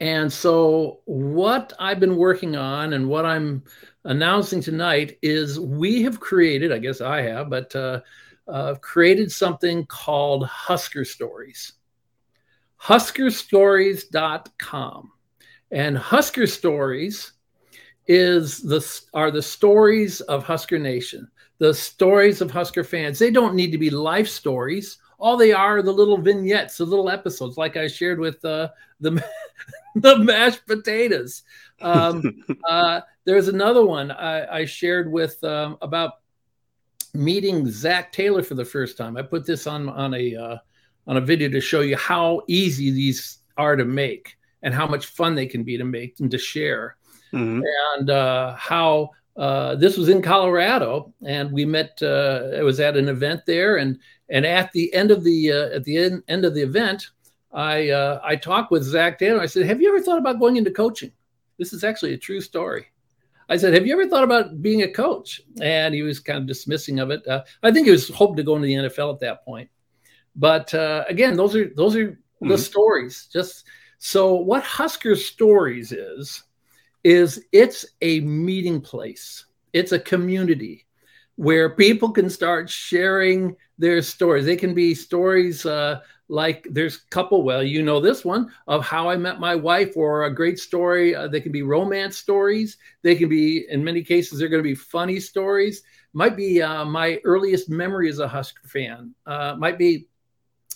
And 0.00 0.32
so, 0.32 1.00
what 1.06 1.72
I've 1.78 2.00
been 2.00 2.16
working 2.16 2.56
on 2.56 2.92
and 2.92 3.08
what 3.08 3.24
I'm 3.24 3.62
announcing 4.04 4.60
tonight 4.60 5.18
is 5.22 5.58
we 5.58 6.02
have 6.02 6.20
created, 6.20 6.70
I 6.70 6.78
guess 6.78 7.00
I 7.00 7.22
have, 7.22 7.48
but 7.48 7.74
uh, 7.74 8.02
uh, 8.46 8.74
created 8.76 9.32
something 9.32 9.86
called 9.86 10.46
Husker 10.46 11.04
Stories. 11.04 11.72
HuskerStories.com. 12.80 15.12
And 15.72 15.98
Husker 15.98 16.46
Stories 16.46 17.32
is 18.08 18.60
the 18.62 18.84
are 19.14 19.30
the 19.30 19.42
stories 19.42 20.20
of 20.22 20.44
Husker 20.44 20.78
Nation, 20.78 21.28
the 21.58 21.74
stories 21.74 22.40
of 22.40 22.50
Husker 22.50 22.84
fans. 22.84 23.18
They 23.18 23.30
don't 23.30 23.54
need 23.54 23.72
to 23.72 23.78
be 23.78 23.90
life 23.90 24.28
stories, 24.28 24.98
all 25.18 25.36
they 25.36 25.52
are 25.52 25.78
are 25.78 25.82
the 25.82 25.92
little 25.92 26.18
vignettes, 26.18 26.76
the 26.76 26.84
little 26.84 27.10
episodes, 27.10 27.56
like 27.56 27.76
I 27.76 27.86
shared 27.86 28.18
with 28.18 28.44
uh, 28.44 28.68
the 29.00 29.24
the 29.96 30.18
mashed 30.18 30.66
potatoes. 30.66 31.42
Um, 31.80 32.44
uh, 32.68 33.00
there's 33.24 33.48
another 33.48 33.84
one 33.84 34.10
I, 34.10 34.58
I 34.60 34.64
shared 34.64 35.10
with 35.10 35.42
um, 35.44 35.78
about 35.80 36.14
meeting 37.14 37.70
Zac 37.70 38.12
Taylor 38.12 38.42
for 38.42 38.54
the 38.54 38.64
first 38.64 38.96
time. 38.98 39.16
I 39.16 39.22
put 39.22 39.46
this 39.46 39.66
on 39.66 39.88
on 39.88 40.14
a 40.14 40.36
uh, 40.36 40.56
on 41.06 41.16
a 41.16 41.20
video 41.20 41.48
to 41.48 41.60
show 41.60 41.80
you 41.80 41.96
how 41.96 42.42
easy 42.46 42.90
these 42.90 43.38
are 43.56 43.76
to 43.76 43.84
make 43.84 44.36
and 44.62 44.74
how 44.74 44.86
much 44.86 45.06
fun 45.06 45.34
they 45.34 45.46
can 45.46 45.62
be 45.62 45.78
to 45.78 45.84
make 45.84 46.20
and 46.20 46.30
to 46.30 46.38
share, 46.38 46.95
mm-hmm. 47.32 47.62
and 47.96 48.10
uh, 48.10 48.54
how 48.56 49.10
uh, 49.36 49.74
this 49.74 49.96
was 49.96 50.08
in 50.08 50.22
Colorado, 50.22 51.12
and 51.24 51.52
we 51.52 51.64
met. 51.64 51.98
Uh, 52.00 52.50
it 52.54 52.62
was 52.62 52.80
at 52.80 52.96
an 52.96 53.08
event 53.08 53.42
there, 53.46 53.76
and 53.76 53.98
and 54.30 54.46
at 54.46 54.72
the 54.72 54.92
end 54.94 55.10
of 55.10 55.24
the 55.24 55.52
uh, 55.52 55.76
at 55.76 55.84
the 55.84 55.98
end, 55.98 56.22
end 56.28 56.44
of 56.44 56.54
the 56.54 56.62
event, 56.62 57.08
I 57.52 57.90
uh, 57.90 58.20
I 58.24 58.36
talked 58.36 58.70
with 58.70 58.82
Zac 58.82 59.18
Taylor. 59.18 59.40
I 59.40 59.46
said, 59.46 59.66
"Have 59.66 59.80
you 59.80 59.88
ever 59.88 60.00
thought 60.00 60.18
about 60.18 60.40
going 60.40 60.56
into 60.56 60.70
coaching?" 60.70 61.12
This 61.58 61.72
is 61.72 61.84
actually 61.84 62.14
a 62.14 62.18
true 62.18 62.40
story. 62.40 62.86
I 63.48 63.58
said, 63.58 63.74
"Have 63.74 63.86
you 63.86 63.92
ever 63.92 64.08
thought 64.08 64.24
about 64.24 64.62
being 64.62 64.82
a 64.82 64.90
coach?" 64.90 65.42
And 65.60 65.94
he 65.94 66.02
was 66.02 66.18
kind 66.18 66.38
of 66.38 66.46
dismissing 66.46 66.98
of 66.98 67.10
it. 67.10 67.26
Uh, 67.26 67.44
I 67.62 67.70
think 67.70 67.86
he 67.86 67.92
was 67.92 68.08
hoping 68.08 68.36
to 68.36 68.42
go 68.42 68.56
into 68.56 68.66
the 68.66 68.88
NFL 68.88 69.12
at 69.12 69.20
that 69.20 69.44
point. 69.44 69.68
But 70.34 70.72
uh, 70.74 71.04
again, 71.08 71.36
those 71.36 71.54
are 71.54 71.70
those 71.76 71.94
are 71.94 72.08
mm-hmm. 72.08 72.48
the 72.48 72.58
stories. 72.58 73.28
Just 73.30 73.64
so 73.98 74.34
what 74.34 74.62
Husker 74.62 75.14
Stories 75.14 75.92
is 75.92 76.42
is 77.06 77.40
it's 77.52 77.86
a 78.02 78.18
meeting 78.18 78.80
place. 78.80 79.46
It's 79.72 79.92
a 79.92 79.98
community 80.00 80.86
where 81.36 81.70
people 81.70 82.10
can 82.10 82.28
start 82.28 82.68
sharing 82.68 83.54
their 83.78 84.02
stories. 84.02 84.44
They 84.44 84.56
can 84.56 84.74
be 84.74 84.92
stories 84.92 85.64
uh, 85.64 86.00
like 86.28 86.66
there's 86.68 86.96
a 86.96 87.08
couple 87.10 87.44
well 87.44 87.62
you 87.62 87.84
know 87.84 88.00
this 88.00 88.24
one 88.24 88.50
of 88.66 88.84
how 88.84 89.08
i 89.08 89.16
met 89.16 89.38
my 89.38 89.54
wife 89.54 89.96
or 89.96 90.24
a 90.24 90.34
great 90.34 90.58
story 90.58 91.14
uh, 91.14 91.28
they 91.28 91.40
can 91.40 91.52
be 91.52 91.62
romance 91.62 92.18
stories 92.18 92.78
they 93.02 93.14
can 93.14 93.28
be 93.28 93.64
in 93.70 93.84
many 93.84 94.02
cases 94.02 94.40
they're 94.40 94.48
going 94.48 94.60
to 94.60 94.68
be 94.68 94.74
funny 94.74 95.20
stories 95.20 95.84
might 96.14 96.36
be 96.36 96.60
uh, 96.60 96.84
my 96.84 97.20
earliest 97.22 97.70
memory 97.70 98.08
as 98.08 98.18
a 98.18 98.26
husker 98.26 98.66
fan 98.66 99.14
uh, 99.26 99.54
might 99.56 99.78
be 99.78 100.08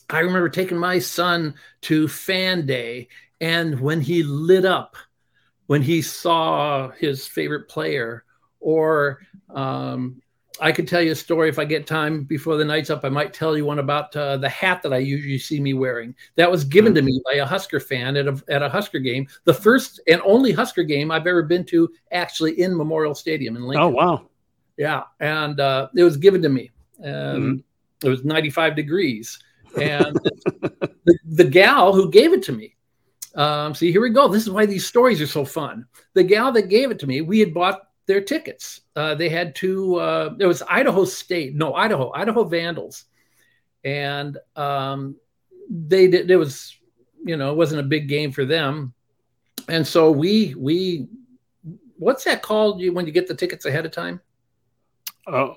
i 0.08 0.20
remember 0.20 0.48
taking 0.48 0.78
my 0.78 1.00
son 1.00 1.52
to 1.80 2.06
fan 2.06 2.64
day 2.64 3.08
and 3.40 3.80
when 3.80 4.00
he 4.00 4.22
lit 4.22 4.64
up 4.64 4.94
when 5.70 5.82
he 5.82 6.02
saw 6.02 6.88
his 6.88 7.28
favorite 7.28 7.68
player 7.68 8.24
or 8.58 9.20
um, 9.54 10.20
I 10.60 10.72
could 10.72 10.88
tell 10.88 11.00
you 11.00 11.12
a 11.12 11.14
story 11.14 11.48
if 11.48 11.60
I 11.60 11.64
get 11.64 11.86
time 11.86 12.24
before 12.24 12.56
the 12.56 12.64
night's 12.64 12.90
up. 12.90 13.04
I 13.04 13.08
might 13.08 13.32
tell 13.32 13.56
you 13.56 13.64
one 13.64 13.78
about 13.78 14.16
uh, 14.16 14.36
the 14.36 14.48
hat 14.48 14.82
that 14.82 14.92
I 14.92 14.96
usually 14.96 15.38
see 15.38 15.60
me 15.60 15.74
wearing. 15.74 16.12
That 16.34 16.50
was 16.50 16.64
given 16.64 16.92
to 16.96 17.02
me 17.02 17.22
by 17.24 17.34
a 17.34 17.46
Husker 17.46 17.78
fan 17.78 18.16
at 18.16 18.26
a, 18.26 18.42
at 18.48 18.64
a 18.64 18.68
Husker 18.68 18.98
game, 18.98 19.28
the 19.44 19.54
first 19.54 20.00
and 20.08 20.20
only 20.24 20.50
Husker 20.50 20.82
game 20.82 21.12
I've 21.12 21.28
ever 21.28 21.44
been 21.44 21.62
to 21.66 21.88
actually 22.10 22.60
in 22.60 22.76
Memorial 22.76 23.14
Stadium 23.14 23.54
in 23.54 23.62
Lincoln. 23.62 23.84
Oh, 23.84 23.90
wow. 23.90 24.26
Yeah. 24.76 25.04
And 25.20 25.60
uh, 25.60 25.86
it 25.94 26.02
was 26.02 26.16
given 26.16 26.42
to 26.42 26.48
me. 26.48 26.72
Um, 26.98 27.12
mm-hmm. 27.12 28.06
It 28.08 28.10
was 28.10 28.24
95 28.24 28.74
degrees. 28.74 29.38
And 29.80 30.16
the, 31.04 31.18
the 31.26 31.44
gal 31.44 31.92
who 31.92 32.10
gave 32.10 32.32
it 32.32 32.42
to 32.42 32.52
me, 32.52 32.74
um, 33.34 33.74
see, 33.74 33.92
here 33.92 34.00
we 34.00 34.10
go. 34.10 34.28
This 34.28 34.42
is 34.42 34.50
why 34.50 34.66
these 34.66 34.86
stories 34.86 35.20
are 35.20 35.26
so 35.26 35.44
fun. 35.44 35.86
The 36.14 36.24
gal 36.24 36.52
that 36.52 36.68
gave 36.68 36.90
it 36.90 36.98
to 37.00 37.06
me, 37.06 37.20
we 37.20 37.40
had 37.40 37.54
bought 37.54 37.82
their 38.06 38.20
tickets. 38.20 38.80
Uh, 38.96 39.14
they 39.14 39.28
had 39.28 39.54
two. 39.54 39.96
Uh, 39.96 40.34
it 40.38 40.46
was 40.46 40.62
Idaho 40.68 41.04
State, 41.04 41.54
no 41.54 41.74
Idaho, 41.74 42.12
Idaho 42.12 42.44
Vandals, 42.44 43.04
and 43.84 44.36
um, 44.56 45.16
they 45.68 46.08
did. 46.08 46.30
It 46.30 46.36
was, 46.36 46.76
you 47.24 47.36
know, 47.36 47.52
it 47.52 47.56
wasn't 47.56 47.80
a 47.80 47.84
big 47.84 48.08
game 48.08 48.32
for 48.32 48.44
them, 48.44 48.92
and 49.68 49.86
so 49.86 50.10
we 50.10 50.54
we, 50.56 51.06
what's 51.96 52.24
that 52.24 52.42
called? 52.42 52.80
You 52.80 52.92
when 52.92 53.06
you 53.06 53.12
get 53.12 53.28
the 53.28 53.34
tickets 53.34 53.64
ahead 53.64 53.86
of 53.86 53.92
time? 53.92 54.20
Oh, 55.28 55.56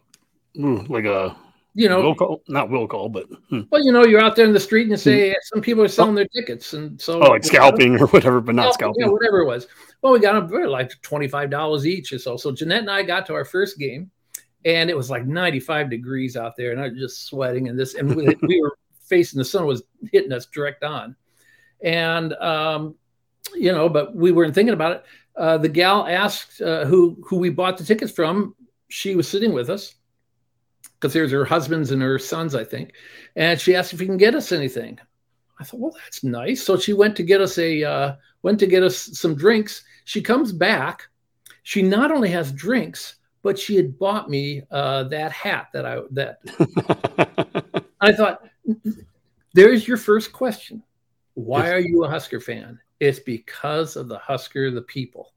uh, 0.62 0.84
like 0.88 1.06
a 1.06 1.36
you 1.76 1.90
know, 1.90 2.02
will 2.02 2.16
call, 2.16 2.44
not 2.48 2.70
will 2.70 2.88
call, 2.88 3.10
but 3.10 3.26
hmm. 3.50 3.62
well, 3.72 3.84
you 3.84 3.92
know, 3.92 4.06
you're 4.06 4.22
out 4.22 4.36
there 4.36 4.46
in 4.46 4.54
the 4.54 4.60
street 4.60 4.84
and 4.84 4.92
you 4.92 4.98
say 4.98 5.30
hmm. 5.30 5.36
some 5.44 5.62
people 5.62 5.84
are 5.84 5.88
selling 5.88 6.16
their 6.16 6.28
tickets, 6.28 6.74
and 6.74 7.02
so 7.02 7.22
oh, 7.22 7.30
like 7.32 7.44
scalping 7.44 8.00
or 8.00 8.08
whatever, 8.08 8.42
but 8.42 8.56
not 8.56 8.74
scalping, 8.74 9.04
yeah, 9.04 9.08
whatever 9.08 9.40
it 9.40 9.48
was. 9.48 9.68
Well, 10.02 10.14
we 10.14 10.20
got 10.20 10.34
them 10.34 10.48
for 10.48 10.68
like 10.68 10.92
twenty 11.02 11.28
five 11.28 11.50
dollars 11.50 11.88
each 11.88 12.14
or 12.14 12.20
so. 12.20 12.38
So 12.38 12.52
Jeanette 12.52 12.82
and 12.82 12.92
I 12.92 13.02
got 13.02 13.26
to 13.28 13.34
our 13.34 13.46
first 13.46 13.80
game, 13.80 14.12
and 14.66 14.90
it 14.90 14.98
was 14.98 15.10
like 15.10 15.26
ninety 15.26 15.60
five 15.60 15.90
degrees 15.90 16.38
out 16.38 16.56
there, 16.56 16.72
and 16.72 16.80
I 16.80 16.90
was 16.90 17.00
just 17.00 17.26
sweating, 17.26 17.70
and 17.70 17.80
this, 17.80 17.96
and 17.96 18.16
we, 18.16 18.36
we 18.44 18.62
were 18.62 18.78
facing 19.08 19.40
the 19.40 19.46
sun 19.46 19.66
was 19.66 19.84
hitting 20.12 20.32
us 20.32 20.46
direct 20.46 20.84
on, 20.84 21.16
and 21.82 22.34
um, 22.34 22.94
you 23.56 23.72
know, 23.72 23.90
but 23.90 24.16
we 24.16 24.32
weren't 24.32 24.54
thinking 24.54 24.76
about 24.76 24.98
it. 24.98 25.06
Uh, 25.36 25.58
the 25.58 25.70
gal 25.70 26.06
asked 26.06 26.62
uh, 26.62 26.86
who 26.86 27.18
who 27.26 27.38
we 27.38 27.50
bought 27.50 27.80
the 27.80 27.84
tickets 27.84 28.12
from. 28.12 28.56
She 28.90 29.16
was 29.16 29.28
sitting 29.28 29.54
with 29.54 29.72
us 29.72 29.96
because 31.04 31.12
there's 31.12 31.34
her 31.34 31.44
husbands 31.44 31.92
and 31.92 32.02
her 32.02 32.18
sons, 32.18 32.56
I 32.56 32.64
think. 32.64 32.94
And 33.36 33.60
she 33.60 33.76
asked 33.76 33.92
if 33.92 34.00
he 34.00 34.06
can 34.06 34.16
get 34.16 34.36
us 34.36 34.54
anything. 34.54 34.98
I 35.60 35.66
thought, 35.66 35.82
well, 35.82 35.96
that's 36.02 36.24
nice. 36.24 36.64
So 36.64 36.78
she 36.78 36.94
went 36.94 37.18
to 37.18 37.24
get 37.24 37.42
us 37.42 37.58
a 37.58 37.84
uh, 37.84 38.16
went 38.42 38.58
to 38.60 38.68
get 38.68 38.84
us 38.84 38.98
some 39.20 39.36
drinks. 39.36 39.84
She 40.06 40.22
comes 40.22 40.54
back. 40.54 41.10
She 41.64 41.82
not 41.82 42.10
only 42.10 42.30
has 42.30 42.54
drinks, 42.54 43.16
but 43.42 43.60
she 43.60 43.76
had 43.76 44.00
bought 44.00 44.30
me 44.30 44.62
uh, 44.72 45.04
that 45.10 45.34
hat 45.34 45.68
that 45.74 45.86
I 45.86 46.00
that. 46.12 46.40
I 48.00 48.14
thought, 48.14 48.48
there's 49.54 49.86
your 49.86 49.98
first 49.98 50.32
question. 50.32 50.82
Why 51.34 51.70
are 51.72 51.80
you 51.80 52.06
a 52.06 52.10
Husker 52.10 52.40
fan? 52.40 52.80
It's 53.02 53.20
because 53.20 53.98
of 53.98 54.08
the 54.08 54.20
Husker, 54.20 54.72
the 54.72 54.84
people, 54.84 55.34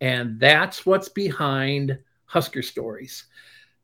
and 0.00 0.38
that's 0.38 0.86
what's 0.86 1.08
behind 1.08 1.98
Husker 2.26 2.62
stories 2.62 3.24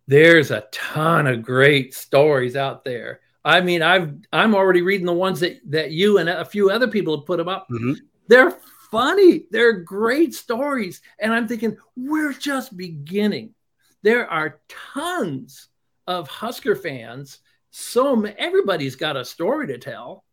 there's 0.06 0.50
a 0.50 0.66
ton 0.70 1.26
of 1.26 1.42
great 1.42 1.94
stories 1.94 2.56
out 2.56 2.84
there. 2.84 3.20
I 3.44 3.60
mean, 3.60 3.82
I've 3.82 4.14
I'm 4.32 4.54
already 4.54 4.82
reading 4.82 5.06
the 5.06 5.12
ones 5.12 5.40
that 5.40 5.60
that 5.70 5.90
you 5.90 6.18
and 6.18 6.28
a 6.28 6.44
few 6.44 6.70
other 6.70 6.88
people 6.88 7.16
have 7.16 7.26
put 7.26 7.38
them 7.38 7.48
up. 7.48 7.66
Mm-hmm. 7.70 7.94
They're 8.26 8.56
funny. 8.90 9.44
They're 9.50 9.80
great 9.80 10.34
stories, 10.34 11.02
and 11.18 11.32
I'm 11.32 11.46
thinking 11.46 11.76
we're 11.96 12.32
just 12.32 12.76
beginning. 12.76 13.54
There 14.02 14.28
are 14.30 14.60
tons 14.68 15.68
of 16.06 16.28
Husker 16.28 16.76
fans. 16.76 17.40
So 17.70 18.24
everybody's 18.24 18.96
got 18.96 19.16
a 19.16 19.24
story 19.24 19.66
to 19.66 19.78
tell, 19.78 20.24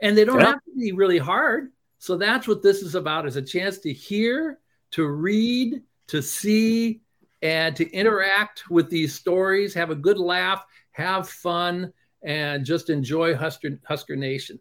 and 0.00 0.16
they 0.16 0.24
don't 0.24 0.40
yeah. 0.40 0.46
have 0.46 0.64
to 0.64 0.74
be 0.76 0.92
really 0.92 1.18
hard. 1.18 1.72
So 2.00 2.16
that's 2.16 2.48
what 2.48 2.62
this 2.62 2.82
is 2.82 2.94
about: 2.94 3.26
is 3.26 3.36
a 3.36 3.42
chance 3.42 3.78
to 3.80 3.92
hear, 3.92 4.58
to 4.92 5.06
read, 5.06 5.82
to 6.08 6.22
see, 6.22 7.02
and 7.42 7.76
to 7.76 7.90
interact 7.90 8.70
with 8.70 8.90
these 8.90 9.14
stories, 9.14 9.74
have 9.74 9.90
a 9.90 9.94
good 9.94 10.18
laugh, 10.18 10.64
have 10.92 11.28
fun, 11.28 11.92
and 12.22 12.64
just 12.64 12.90
enjoy 12.90 13.34
Husker, 13.34 13.78
Husker 13.86 14.16
Nation. 14.16 14.58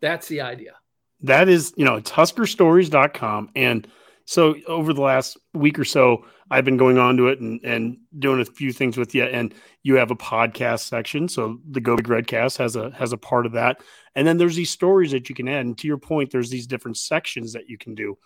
That's 0.00 0.28
the 0.28 0.40
idea. 0.40 0.72
That 1.20 1.48
is, 1.48 1.72
you 1.76 1.84
know, 1.84 1.96
it's 1.96 2.10
huskerstories.com. 2.10 3.50
And 3.54 3.86
so 4.26 4.56
over 4.66 4.92
the 4.92 5.02
last 5.02 5.36
week 5.52 5.78
or 5.78 5.84
so, 5.84 6.24
I've 6.50 6.64
been 6.64 6.76
going 6.76 6.98
on 6.98 7.16
to 7.16 7.28
it 7.28 7.40
and, 7.40 7.60
and 7.64 7.96
doing 8.18 8.40
a 8.40 8.44
few 8.44 8.72
things 8.72 8.96
with 8.96 9.14
you. 9.14 9.24
And 9.24 9.54
you 9.82 9.96
have 9.96 10.10
a 10.10 10.16
podcast 10.16 10.80
section. 10.80 11.28
So 11.28 11.58
the 11.70 11.80
Go 11.80 11.96
Big 11.96 12.06
Redcast 12.06 12.58
has 12.58 12.76
a 12.76 12.90
has 12.92 13.12
a 13.12 13.18
part 13.18 13.46
of 13.46 13.52
that. 13.52 13.80
And 14.14 14.26
then 14.26 14.36
there's 14.36 14.56
these 14.56 14.70
stories 14.70 15.10
that 15.12 15.28
you 15.28 15.34
can 15.34 15.48
add. 15.48 15.64
And 15.64 15.78
to 15.78 15.86
your 15.86 15.98
point, 15.98 16.30
there's 16.30 16.50
these 16.50 16.66
different 16.66 16.96
sections 16.96 17.52
that 17.54 17.68
you 17.68 17.78
can 17.78 17.94
do 17.94 18.16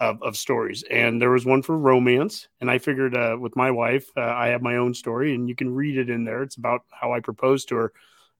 of, 0.00 0.22
of 0.22 0.36
stories. 0.36 0.84
And 0.90 1.20
there 1.20 1.30
was 1.30 1.46
one 1.46 1.62
for 1.62 1.76
romance. 1.76 2.48
And 2.60 2.70
I 2.70 2.78
figured 2.78 3.16
uh, 3.16 3.36
with 3.38 3.56
my 3.56 3.70
wife, 3.70 4.10
uh, 4.16 4.20
I 4.20 4.48
have 4.48 4.62
my 4.62 4.76
own 4.76 4.94
story 4.94 5.34
and 5.34 5.48
you 5.48 5.54
can 5.54 5.74
read 5.74 5.96
it 5.96 6.10
in 6.10 6.24
there. 6.24 6.42
It's 6.42 6.56
about 6.56 6.82
how 6.90 7.12
I 7.12 7.20
proposed 7.20 7.68
to 7.68 7.76
her. 7.76 7.92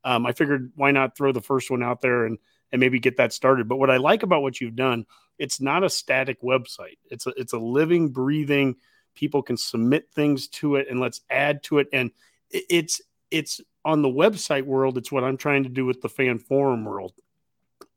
Um, 0.05 0.27
I 0.27 0.33
figured 0.33 0.73
why 0.77 0.91
not 0.91 1.17
throw 1.17 1.33
the 1.33 1.41
first 1.41 1.71
one 1.71 1.83
out 1.83 2.01
there 2.01 2.27
and, 2.27 2.39
and 2.73 2.81
maybe 2.81 2.99
get 2.99 3.17
that 3.17 3.33
started. 3.33 3.69
But 3.69 3.77
what 3.77 3.91
I 3.91 3.97
like 3.97 4.23
about 4.23 4.43
what 4.43 4.61
you've 4.61 4.77
done, 4.77 5.07
it's 5.39 5.61
not 5.61 5.85
a 5.85 5.91
static 5.91 6.43
website. 6.43 6.99
It's 7.11 7.27
a, 7.27 7.33
it's 7.37 7.53
a 7.53 7.59
living, 7.59 8.11
breathing, 8.11 8.77
people 9.15 9.43
can 9.43 9.57
submit 9.57 10.11
things 10.13 10.49
to 10.49 10.77
it 10.77 10.89
and 10.91 11.01
let's 11.01 11.23
add 11.31 11.63
to 11.65 11.79
it. 11.79 11.89
And 11.93 12.11
it's, 12.51 13.01
it's 13.31 13.61
on 13.85 14.03
the 14.03 14.09
website 14.09 14.65
world. 14.65 14.99
It's 14.99 15.11
what 15.11 15.25
I'm 15.25 15.39
trying 15.39 15.63
to 15.65 15.71
do 15.71 15.87
with 15.87 16.03
the 16.03 16.09
fan 16.09 16.39
forum 16.39 16.85
world 16.85 17.15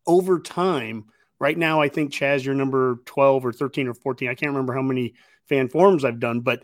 over 0.07 0.39
time 0.39 1.05
Right 1.39 1.57
now, 1.57 1.81
I 1.81 1.87
think 1.87 2.11
Chaz, 2.11 2.43
you're 2.43 2.55
number 2.55 2.99
12 3.05 3.45
or 3.45 3.53
13 3.53 3.87
or 3.87 3.93
14. 3.93 4.29
I 4.29 4.35
can't 4.35 4.51
remember 4.51 4.73
how 4.73 4.81
many 4.81 5.13
fan 5.47 5.69
forums 5.69 6.03
I've 6.03 6.19
done, 6.19 6.41
but 6.41 6.63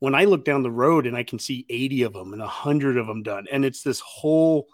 when 0.00 0.14
I 0.14 0.24
look 0.24 0.44
down 0.44 0.62
the 0.62 0.70
road 0.70 1.06
and 1.06 1.16
I 1.16 1.22
can 1.22 1.38
see 1.38 1.66
80 1.68 2.02
of 2.02 2.12
them 2.12 2.32
and 2.32 2.40
100 2.40 2.96
of 2.96 3.06
them 3.06 3.22
done, 3.22 3.46
and 3.50 3.64
it's 3.64 3.82
this 3.82 4.00
whole 4.00 4.68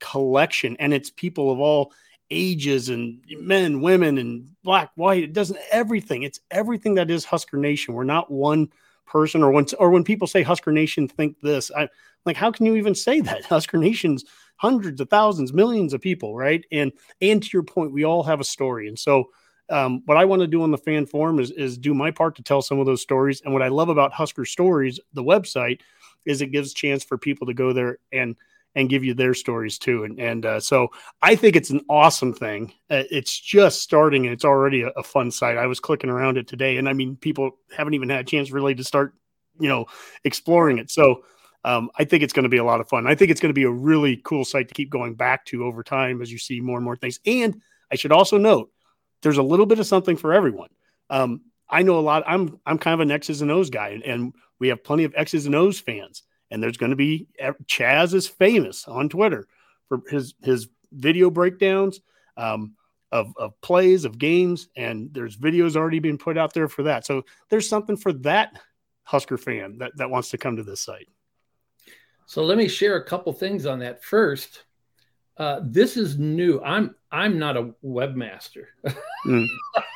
collection, 0.00 0.76
and 0.78 0.92
it's 0.92 1.10
people 1.10 1.50
of 1.50 1.60
all 1.60 1.92
ages 2.30 2.88
and 2.88 3.24
men, 3.38 3.80
women, 3.80 4.18
and 4.18 4.50
black, 4.62 4.90
white. 4.94 5.24
It 5.24 5.32
doesn't 5.32 5.58
everything. 5.70 6.22
It's 6.22 6.40
everything 6.50 6.94
that 6.94 7.10
is 7.10 7.24
Husker 7.24 7.56
Nation. 7.56 7.94
We're 7.94 8.04
not 8.04 8.30
one 8.30 8.70
person 9.08 9.42
or 9.42 9.50
when 9.50 9.66
or 9.78 9.90
when 9.90 10.04
people 10.04 10.26
say 10.26 10.42
Husker 10.42 10.72
Nation 10.72 11.08
think 11.08 11.36
this, 11.40 11.70
I 11.76 11.88
like 12.24 12.36
how 12.36 12.50
can 12.50 12.66
you 12.66 12.76
even 12.76 12.94
say 12.94 13.20
that? 13.20 13.44
Husker 13.46 13.78
Nation's 13.78 14.24
hundreds 14.56 15.00
of 15.00 15.08
thousands, 15.08 15.52
millions 15.52 15.94
of 15.94 16.00
people, 16.00 16.36
right? 16.36 16.64
And 16.70 16.92
and 17.20 17.42
to 17.42 17.48
your 17.52 17.62
point, 17.62 17.92
we 17.92 18.04
all 18.04 18.22
have 18.22 18.40
a 18.40 18.44
story. 18.44 18.88
And 18.88 18.98
so 18.98 19.30
um, 19.70 20.02
what 20.06 20.16
I 20.16 20.24
want 20.24 20.40
to 20.40 20.46
do 20.46 20.62
on 20.62 20.70
the 20.70 20.78
fan 20.78 21.06
forum 21.06 21.38
is 21.38 21.50
is 21.50 21.78
do 21.78 21.94
my 21.94 22.10
part 22.10 22.36
to 22.36 22.42
tell 22.42 22.62
some 22.62 22.78
of 22.78 22.86
those 22.86 23.02
stories. 23.02 23.42
And 23.44 23.52
what 23.52 23.62
I 23.62 23.68
love 23.68 23.88
about 23.88 24.12
Husker 24.12 24.44
Stories, 24.44 25.00
the 25.12 25.24
website, 25.24 25.80
is 26.26 26.40
it 26.40 26.52
gives 26.52 26.72
chance 26.72 27.04
for 27.04 27.18
people 27.18 27.46
to 27.46 27.54
go 27.54 27.72
there 27.72 27.98
and 28.12 28.36
and 28.78 28.88
give 28.88 29.02
you 29.02 29.12
their 29.12 29.34
stories 29.34 29.76
too. 29.76 30.04
And 30.04 30.20
and 30.20 30.46
uh, 30.46 30.60
so 30.60 30.88
I 31.20 31.34
think 31.34 31.56
it's 31.56 31.70
an 31.70 31.80
awesome 31.90 32.32
thing. 32.32 32.72
Uh, 32.88 33.02
it's 33.10 33.38
just 33.38 33.82
starting 33.82 34.24
and 34.24 34.32
it's 34.32 34.44
already 34.44 34.82
a, 34.82 34.88
a, 34.90 35.02
fun 35.02 35.32
site. 35.32 35.56
I 35.56 35.66
was 35.66 35.80
clicking 35.80 36.10
around 36.10 36.38
it 36.38 36.46
today, 36.46 36.76
and 36.76 36.88
I 36.88 36.92
mean, 36.92 37.16
people 37.16 37.58
haven't 37.76 37.94
even 37.94 38.08
had 38.08 38.20
a 38.20 38.24
chance 38.24 38.52
really 38.52 38.76
to 38.76 38.84
start, 38.84 39.14
you 39.58 39.68
know, 39.68 39.86
exploring 40.22 40.78
it. 40.78 40.92
So 40.92 41.24
um, 41.64 41.90
I 41.98 42.04
think 42.04 42.22
it's 42.22 42.32
going 42.32 42.44
to 42.44 42.48
be 42.48 42.58
a 42.58 42.64
lot 42.64 42.80
of 42.80 42.88
fun. 42.88 43.08
I 43.08 43.16
think 43.16 43.32
it's 43.32 43.40
going 43.40 43.50
to 43.50 43.60
be 43.60 43.64
a 43.64 43.70
really 43.70 44.16
cool 44.18 44.44
site 44.44 44.68
to 44.68 44.74
keep 44.74 44.90
going 44.90 45.14
back 45.14 45.44
to 45.46 45.64
over 45.64 45.82
time 45.82 46.22
as 46.22 46.30
you 46.30 46.38
see 46.38 46.60
more 46.60 46.76
and 46.76 46.84
more 46.84 46.96
things. 46.96 47.18
And 47.26 47.60
I 47.90 47.96
should 47.96 48.12
also 48.12 48.38
note 48.38 48.70
there's 49.22 49.38
a 49.38 49.42
little 49.42 49.66
bit 49.66 49.80
of 49.80 49.86
something 49.86 50.16
for 50.16 50.32
everyone. 50.32 50.70
Um, 51.10 51.40
I 51.68 51.82
know 51.82 51.98
a 51.98 52.00
lot. 52.00 52.22
I'm 52.28 52.60
I'm 52.64 52.78
kind 52.78 52.94
of 52.94 53.00
an 53.00 53.10
X's 53.10 53.42
and 53.42 53.50
O's 53.50 53.70
guy, 53.70 53.88
and, 53.88 54.04
and 54.04 54.34
we 54.60 54.68
have 54.68 54.84
plenty 54.84 55.02
of 55.02 55.14
X's 55.16 55.46
and 55.46 55.56
O's 55.56 55.80
fans 55.80 56.22
and 56.50 56.62
there's 56.62 56.76
going 56.76 56.90
to 56.90 56.96
be 56.96 57.28
Chaz 57.66 58.14
is 58.14 58.26
famous 58.26 58.86
on 58.86 59.08
Twitter 59.08 59.46
for 59.88 60.02
his 60.08 60.34
his 60.42 60.68
video 60.92 61.30
breakdowns 61.30 62.00
um, 62.36 62.74
of 63.12 63.32
of 63.36 63.60
plays 63.60 64.04
of 64.04 64.18
games, 64.18 64.68
and 64.76 65.12
there's 65.12 65.36
videos 65.36 65.76
already 65.76 65.98
being 65.98 66.18
put 66.18 66.38
out 66.38 66.54
there 66.54 66.68
for 66.68 66.84
that. 66.84 67.06
So 67.06 67.24
there's 67.48 67.68
something 67.68 67.96
for 67.96 68.12
that 68.14 68.58
Husker 69.04 69.38
fan 69.38 69.78
that 69.78 69.96
that 69.96 70.10
wants 70.10 70.30
to 70.30 70.38
come 70.38 70.56
to 70.56 70.62
this 70.62 70.80
site. 70.80 71.08
So 72.26 72.44
let 72.44 72.58
me 72.58 72.68
share 72.68 72.96
a 72.96 73.04
couple 73.04 73.32
things 73.32 73.64
on 73.64 73.78
that. 73.78 74.04
First, 74.04 74.64
uh, 75.38 75.60
this 75.62 75.96
is 75.96 76.18
new. 76.18 76.60
I'm 76.62 76.94
I'm 77.10 77.38
not 77.38 77.56
a 77.56 77.70
webmaster. 77.84 78.66
Mm. 79.26 79.46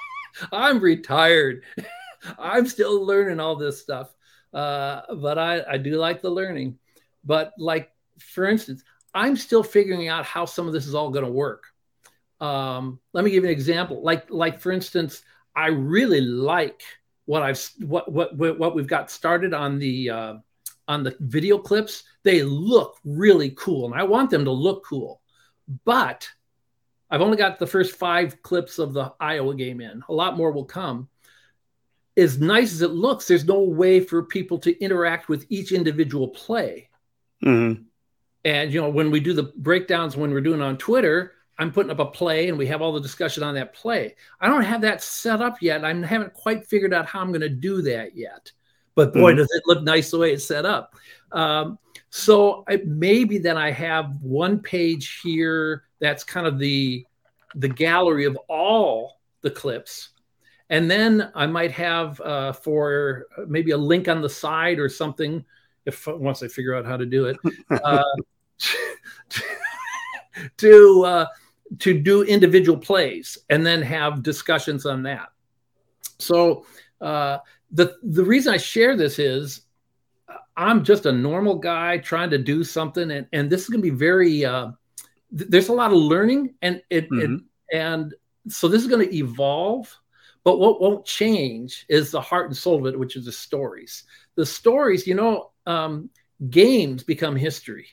I'm 0.53 0.81
retired. 0.81 1.65
I'm 2.39 2.67
still 2.67 3.05
learning 3.05 3.41
all 3.41 3.57
this 3.57 3.81
stuff. 3.81 4.15
Uh, 4.53 5.03
but 5.17 5.39
I, 5.39 5.63
I 5.69 5.77
do 5.79 5.97
like 5.97 6.23
the 6.23 6.31
learning. 6.31 6.79
But 7.25 7.53
like 7.59 7.91
for 8.19 8.47
instance, 8.47 8.83
I'm 9.15 9.37
still 9.37 9.63
figuring 9.63 10.09
out 10.09 10.25
how 10.25 10.45
some 10.45 10.67
of 10.67 10.73
this 10.73 10.87
is 10.87 10.95
all 10.95 11.11
going 11.11 11.25
to 11.25 11.31
work. 11.31 11.67
Um, 12.41 12.99
let 13.13 13.25
me 13.25 13.31
give 13.31 13.45
you 13.45 13.51
an 13.51 13.55
example. 13.55 14.03
Like 14.03 14.31
like 14.31 14.61
for 14.61 14.73
instance, 14.73 15.23
I 15.55 15.69
really 15.69 16.21
like 16.21 16.83
what 17.27 17.43
I've 17.43 17.63
what 17.81 18.11
what 18.11 18.37
what 18.37 18.75
we've 18.75 18.87
got 18.87 19.11
started 19.11 19.55
on 19.55 19.79
the 19.79 20.11
uh, 20.11 20.35
on 20.89 21.03
the 21.05 21.17
video 21.21 21.59
clips. 21.59 22.05
They 22.25 22.43
look 22.43 22.97
really 23.05 23.51
cool, 23.51 23.87
and 23.87 23.95
I 23.95 24.03
want 24.03 24.31
them 24.31 24.45
to 24.45 24.51
look 24.51 24.85
cool. 24.85 25.21
But 25.85 26.29
I've 27.11 27.21
only 27.21 27.37
got 27.37 27.59
the 27.59 27.67
first 27.67 27.97
five 27.97 28.43
clips 28.43 28.79
of 28.79 28.93
the 28.93 29.13
Iowa 29.21 29.55
game 29.55 29.81
in. 29.81 30.03
A 30.09 30.13
lot 30.13 30.37
more 30.37 30.51
will 30.51 30.65
come 30.65 31.09
as 32.17 32.39
nice 32.39 32.73
as 32.73 32.83
it 32.83 32.91
looks, 32.91 33.27
there's 33.27 33.45
no 33.45 33.61
way 33.61 34.01
for 34.01 34.23
people 34.23 34.59
to 34.59 34.79
interact 34.83 35.29
with 35.29 35.47
each 35.49 35.73
individual 35.73 36.29
play. 36.29 36.89
Mm-hmm. 37.45 37.83
And 38.45 38.73
you 38.73 38.81
know, 38.81 38.91
when 38.91 39.11
we 39.11 39.21
do 39.21 39.33
the 39.33 39.53
breakdowns 39.57 40.17
when 40.17 40.33
we're 40.33 40.41
doing 40.41 40.61
on 40.61 40.77
Twitter, 40.77 41.33
I'm 41.59 41.73
putting 41.73 41.91
up 41.91 42.01
a 42.01 42.07
play 42.07 42.49
and 42.49 42.59
we 42.59 42.67
have 42.67 42.83
all 42.83 42.93
the 42.93 43.01
discussion 43.01 43.43
on 43.43 43.55
that 43.55 43.75
play. 43.75 44.17
I 44.41 44.49
don't 44.49 44.63
have 44.63 44.81
that 44.83 45.03
set 45.03 45.41
up 45.41 45.63
yet. 45.63 45.85
I 45.85 45.95
haven't 45.95 46.35
quite 46.35 46.67
figured 46.67 46.93
out 46.93 47.07
how 47.07 47.21
I'm 47.21 47.29
going 47.29 47.41
to 47.43 47.49
do 47.49 47.83
that 47.83 48.17
yet. 48.17 48.51
But 48.95 49.13
boy, 49.13 49.31
mm-hmm. 49.31 49.39
does 49.39 49.49
it 49.53 49.63
look 49.67 49.83
nice 49.83 50.11
the 50.11 50.19
way 50.19 50.33
it's 50.33 50.45
set 50.45 50.67
up. 50.67 50.95
Um, 51.31 51.79
so 52.11 52.65
I, 52.69 52.83
maybe 52.85 53.39
then 53.39 53.57
I 53.57 53.71
have 53.71 54.21
one 54.21 54.59
page 54.59 55.21
here 55.23 55.85
that's 55.99 56.25
kind 56.25 56.47
of 56.47 56.59
the 56.59 57.07
the 57.55 57.69
gallery 57.69 58.25
of 58.25 58.37
all 58.49 59.21
the 59.43 59.51
clips 59.51 60.11
and 60.73 60.91
then 60.91 61.31
I 61.35 61.47
might 61.47 61.71
have 61.73 62.19
uh, 62.23 62.53
for 62.53 63.27
maybe 63.47 63.73
a 63.73 63.77
link 63.77 64.09
on 64.09 64.23
the 64.23 64.31
side 64.31 64.79
or 64.79 64.89
something, 64.89 65.45
if 65.85 66.07
once 66.07 66.43
I 66.43 66.49
figure 66.49 66.75
out 66.75 66.87
how 66.87 66.97
to 66.97 67.05
do 67.05 67.27
it, 67.27 67.37
uh, 67.85 68.03
to 70.57 71.05
uh, 71.05 71.27
to 71.79 72.01
do 72.01 72.23
individual 72.23 72.79
plays 72.79 73.37
and 73.51 73.67
then 73.67 73.83
have 73.83 74.23
discussions 74.23 74.87
on 74.87 75.03
that. 75.03 75.29
So 76.19 76.65
uh, 77.03 77.39
the 77.71 77.99
the 78.03 78.25
reason 78.25 78.55
I 78.55 78.57
share 78.57 78.97
this 78.97 79.19
is 79.19 79.67
I'm 80.57 80.85
just 80.85 81.05
a 81.05 81.13
normal 81.13 81.57
guy 81.57 81.99
trying 81.99 82.31
to 82.31 82.39
do 82.39 82.65
something, 82.65 83.11
and, 83.11 83.27
and 83.35 83.51
this 83.51 83.61
is 83.65 83.69
going 83.69 83.83
to 83.83 83.91
be 83.91 83.95
very. 83.95 84.43
Uh, 84.43 84.71
th- 85.37 85.51
there's 85.51 85.69
a 85.69 85.75
lot 85.75 85.93
of 85.93 85.99
learning, 85.99 86.55
and 86.63 86.83
it, 86.89 87.11
mm-hmm. 87.11 87.35
it 87.35 87.79
and 87.79 88.15
so 88.49 88.69
this 88.69 88.81
is 88.81 88.89
going 88.89 89.07
to 89.07 89.15
evolve 89.15 89.95
but 90.45 90.59
what 90.59 90.81
won't 90.81 91.05
change 91.05 91.87
is 91.89 92.11
the 92.11 92.21
heart 92.21 92.47
and 92.47 92.57
soul 92.57 92.79
of 92.79 92.87
it, 92.93 92.99
which 92.99 93.17
is 93.17 93.27
the 93.27 93.33
stories. 93.33 94.05
The 94.35 94.47
stories, 94.47 95.07
you 95.07 95.15
know, 95.15 95.51
um, 95.67 96.11
games 96.51 97.05
become 97.05 97.37
history 97.37 97.87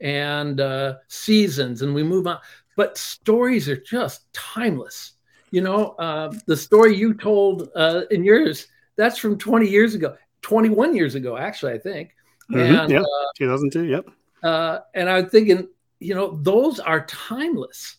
and 0.00 0.60
uh, 0.60 0.96
seasons, 1.08 1.82
and 1.82 1.94
we 1.94 2.02
move 2.02 2.26
on. 2.26 2.38
But 2.76 2.98
stories 2.98 3.68
are 3.68 3.76
just 3.76 4.32
timeless. 4.32 5.12
You 5.50 5.62
know, 5.62 5.90
uh, 5.92 6.32
the 6.46 6.56
story 6.56 6.94
you 6.94 7.14
told 7.14 7.70
uh, 7.74 8.02
in 8.10 8.22
yours, 8.22 8.66
that's 8.96 9.18
from 9.18 9.38
20 9.38 9.68
years 9.68 9.94
ago, 9.94 10.16
21 10.42 10.94
years 10.94 11.14
ago, 11.14 11.36
actually, 11.36 11.72
I 11.72 11.78
think. 11.78 12.14
Mm-hmm, 12.50 12.74
and, 12.74 12.90
yeah, 12.90 13.02
2002, 13.36 13.84
yep. 13.84 14.06
Uh, 14.42 14.80
and 14.94 15.08
I'm 15.08 15.28
thinking, 15.28 15.68
you 15.98 16.14
know, 16.14 16.38
those 16.42 16.78
are 16.78 17.06
timeless. 17.06 17.96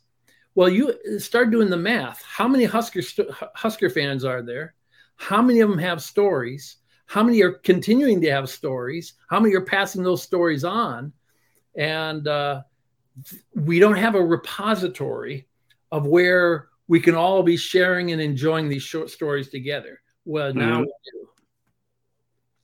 Well, 0.58 0.70
you 0.70 1.20
start 1.20 1.52
doing 1.52 1.70
the 1.70 1.78
math. 1.78 2.24
How 2.24 2.48
many 2.48 2.64
Husker 2.64 3.04
Husker 3.54 3.92
fans 3.92 4.26
are 4.26 4.42
there? 4.42 4.74
How 5.16 5.40
many 5.40 5.60
of 5.60 5.70
them 5.70 5.78
have 5.78 6.02
stories? 6.02 6.78
How 7.06 7.22
many 7.22 7.44
are 7.44 7.52
continuing 7.52 8.20
to 8.22 8.32
have 8.32 8.50
stories? 8.50 9.14
How 9.30 9.40
many 9.40 9.54
are 9.54 9.62
passing 9.62 10.02
those 10.02 10.24
stories 10.24 10.64
on? 10.64 11.14
And 11.76 12.28
uh, 12.28 12.64
we 13.54 13.78
don't 13.78 13.98
have 13.98 14.16
a 14.16 14.26
repository 14.26 15.48
of 15.92 16.08
where 16.08 16.70
we 16.88 17.02
can 17.02 17.14
all 17.14 17.44
be 17.44 17.56
sharing 17.56 18.12
and 18.12 18.20
enjoying 18.20 18.68
these 18.68 18.82
short 18.82 19.12
stories 19.12 19.50
together. 19.50 20.02
Well, 20.26 20.56
now 20.56 20.72
mm-hmm. 20.72 20.82
we 20.82 20.86
do. 20.86 21.30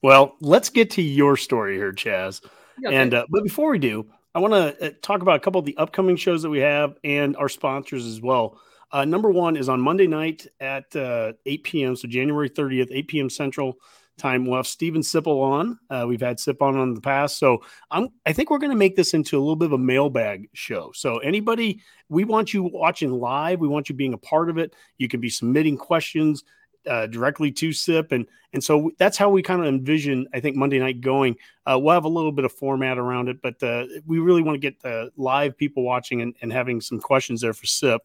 Well, 0.02 0.36
let's 0.42 0.72
get 0.72 0.90
to 0.92 1.04
your 1.04 1.38
story 1.38 1.76
here, 1.76 1.94
Chaz. 1.94 2.44
Okay. 2.84 2.96
And 2.96 3.14
uh, 3.14 3.28
but 3.30 3.44
before 3.44 3.70
we 3.70 3.78
do, 3.78 4.08
I 4.36 4.40
want 4.40 4.54
to 4.54 4.88
uh, 4.88 4.92
talk 5.02 5.22
about 5.22 5.36
a 5.36 5.40
couple 5.40 5.60
of 5.60 5.66
the 5.66 5.78
upcoming 5.78 6.16
shows 6.16 6.42
that 6.42 6.50
we 6.50 6.60
have 6.60 6.98
and 7.04 7.36
our 7.38 7.50
sponsors 7.50 8.06
as 8.06 8.20
well. 8.20 8.60
Uh, 8.92 9.06
number 9.06 9.30
one 9.30 9.56
is 9.56 9.70
on 9.70 9.80
Monday 9.80 10.08
night 10.08 10.48
at 10.60 10.96
uh, 10.96 11.34
8 11.46 11.64
p.m. 11.64 11.96
So 11.96 12.08
January 12.08 12.50
30th, 12.50 12.90
8 12.92 13.08
p.m. 13.08 13.30
Central 13.30 13.78
time. 14.18 14.46
We'll 14.46 14.58
have 14.58 14.68
Steven 14.68 15.02
Sipple 15.02 15.42
on. 15.42 15.80
Uh, 15.90 16.06
we've 16.08 16.22
had 16.22 16.40
Sip 16.40 16.62
on 16.62 16.80
in 16.80 16.94
the 16.94 17.02
past. 17.02 17.38
So 17.38 17.64
I'm, 17.92 18.10
I 18.26 18.34
think 18.34 18.50
we're 18.50 18.60
going 18.60 18.72
to 18.72 18.78
make 18.78 18.96
this 18.96 19.14
into 19.14 19.38
a 19.38 19.42
little 19.42 19.56
bit 19.56 19.66
of 19.66 19.74
a 19.74 19.78
mailbag 19.78 20.50
show. 20.54 20.92
So 20.96 21.18
anybody, 21.20 21.82
we 22.10 22.24
want 22.24 22.54
you 22.54 22.64
watching 22.64 23.12
live. 23.12 23.60
We 23.60 23.68
want 23.68 23.90
you 23.90 23.96
being 23.96 24.14
a 24.14 24.18
part 24.18 24.50
of 24.50 24.58
it. 24.58 24.76
You 24.98 25.08
can 25.08 25.20
be 25.20 25.30
submitting 25.30 25.78
questions 25.78 26.44
uh, 26.90 27.08
directly 27.08 27.52
to 27.52 27.74
Sip, 27.74 28.12
and 28.12 28.26
and 28.54 28.64
so 28.64 28.92
that's 28.98 29.18
how 29.18 29.30
we 29.30 29.42
kind 29.42 29.62
of 29.62 29.68
envision. 29.68 30.28
I 30.34 30.40
think 30.40 30.56
Monday 30.56 30.80
night 30.80 31.02
going. 31.02 31.36
Uh, 31.66 31.80
we'll 31.82 31.94
have 31.94 32.06
a 32.06 32.10
little 32.10 32.32
bit 32.32 32.46
of 32.46 32.52
format 32.52 32.98
around 32.98 33.30
it, 33.30 33.42
but 33.42 33.62
uh, 33.64 33.86
we 34.06 34.20
really 34.20 34.42
want 34.42 34.56
to 34.56 34.60
get 34.60 34.82
the 34.82 35.12
live 35.18 35.58
people 35.58 35.84
watching 35.84 36.22
and, 36.22 36.36
and 36.42 36.52
having 36.52 36.82
some 36.82 37.00
questions 37.00 37.42
there 37.42 37.54
for 37.54 37.66
Sip. 37.66 38.02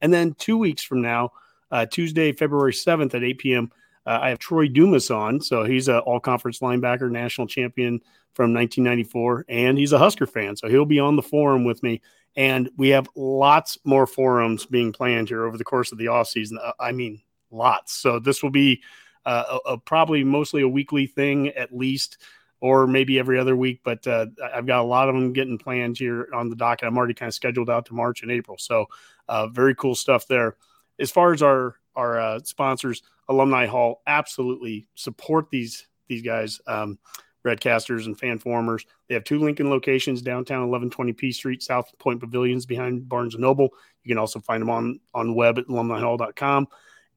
And 0.00 0.12
then 0.12 0.34
two 0.34 0.56
weeks 0.58 0.82
from 0.82 1.02
now, 1.02 1.30
uh, 1.70 1.86
Tuesday, 1.86 2.32
February 2.32 2.74
seventh 2.74 3.14
at 3.14 3.24
eight 3.24 3.38
p.m. 3.38 3.70
Uh, 4.06 4.20
I 4.22 4.28
have 4.30 4.38
Troy 4.38 4.68
Dumas 4.68 5.10
on, 5.10 5.38
so 5.38 5.64
he's 5.64 5.88
an 5.88 5.98
all-conference 5.98 6.60
linebacker, 6.60 7.10
national 7.10 7.46
champion 7.46 8.00
from 8.32 8.54
1994, 8.54 9.44
and 9.50 9.76
he's 9.76 9.92
a 9.92 9.98
Husker 9.98 10.26
fan, 10.26 10.56
so 10.56 10.66
he'll 10.66 10.86
be 10.86 10.98
on 10.98 11.16
the 11.16 11.22
forum 11.22 11.64
with 11.64 11.82
me. 11.82 12.00
And 12.34 12.70
we 12.78 12.88
have 12.90 13.06
lots 13.16 13.76
more 13.84 14.06
forums 14.06 14.64
being 14.64 14.92
planned 14.92 15.28
here 15.28 15.44
over 15.44 15.58
the 15.58 15.64
course 15.64 15.92
of 15.92 15.98
the 15.98 16.08
off 16.08 16.28
season. 16.28 16.58
Uh, 16.62 16.72
I 16.80 16.92
mean, 16.92 17.20
lots. 17.50 17.92
So 17.94 18.18
this 18.18 18.42
will 18.42 18.50
be 18.50 18.82
uh, 19.24 19.58
a, 19.66 19.70
a, 19.72 19.78
probably 19.78 20.24
mostly 20.24 20.62
a 20.62 20.68
weekly 20.68 21.06
thing 21.06 21.48
at 21.48 21.76
least, 21.76 22.18
or 22.60 22.86
maybe 22.86 23.18
every 23.18 23.38
other 23.38 23.56
week. 23.56 23.80
But 23.84 24.06
uh, 24.06 24.26
I've 24.54 24.66
got 24.66 24.80
a 24.80 24.84
lot 24.84 25.08
of 25.08 25.14
them 25.14 25.32
getting 25.32 25.58
planned 25.58 25.98
here 25.98 26.28
on 26.32 26.48
the 26.48 26.56
docket. 26.56 26.86
I'm 26.86 26.96
already 26.96 27.14
kind 27.14 27.28
of 27.28 27.34
scheduled 27.34 27.70
out 27.70 27.86
to 27.86 27.94
March 27.94 28.22
and 28.22 28.30
April. 28.30 28.56
So 28.58 28.86
uh, 29.28 29.48
very 29.48 29.74
cool 29.74 29.94
stuff 29.94 30.26
there. 30.26 30.56
As 30.98 31.10
far 31.10 31.32
as 31.32 31.42
our 31.42 31.76
our 31.94 32.18
uh, 32.18 32.40
sponsors, 32.44 33.02
Alumni 33.28 33.66
Hall, 33.66 34.02
absolutely 34.06 34.88
support 34.94 35.50
these 35.50 35.86
these 36.08 36.22
guys. 36.22 36.60
Um, 36.66 36.98
Redcasters 37.46 38.06
and 38.06 38.18
fan 38.18 38.38
formers. 38.38 38.84
They 39.08 39.14
have 39.14 39.24
two 39.24 39.38
Lincoln 39.38 39.70
locations 39.70 40.20
downtown 40.20 40.68
1120 40.68 41.12
P 41.12 41.32
Street, 41.32 41.62
South 41.62 41.86
Point 41.98 42.20
Pavilions 42.20 42.66
behind 42.66 43.08
Barnes 43.08 43.34
and 43.34 43.42
Noble. 43.42 43.70
You 44.02 44.10
can 44.10 44.18
also 44.18 44.40
find 44.40 44.60
them 44.60 44.70
on 44.70 45.00
on 45.14 45.34
web 45.34 45.58
at 45.58 45.66
alumnihall.com 45.66 46.66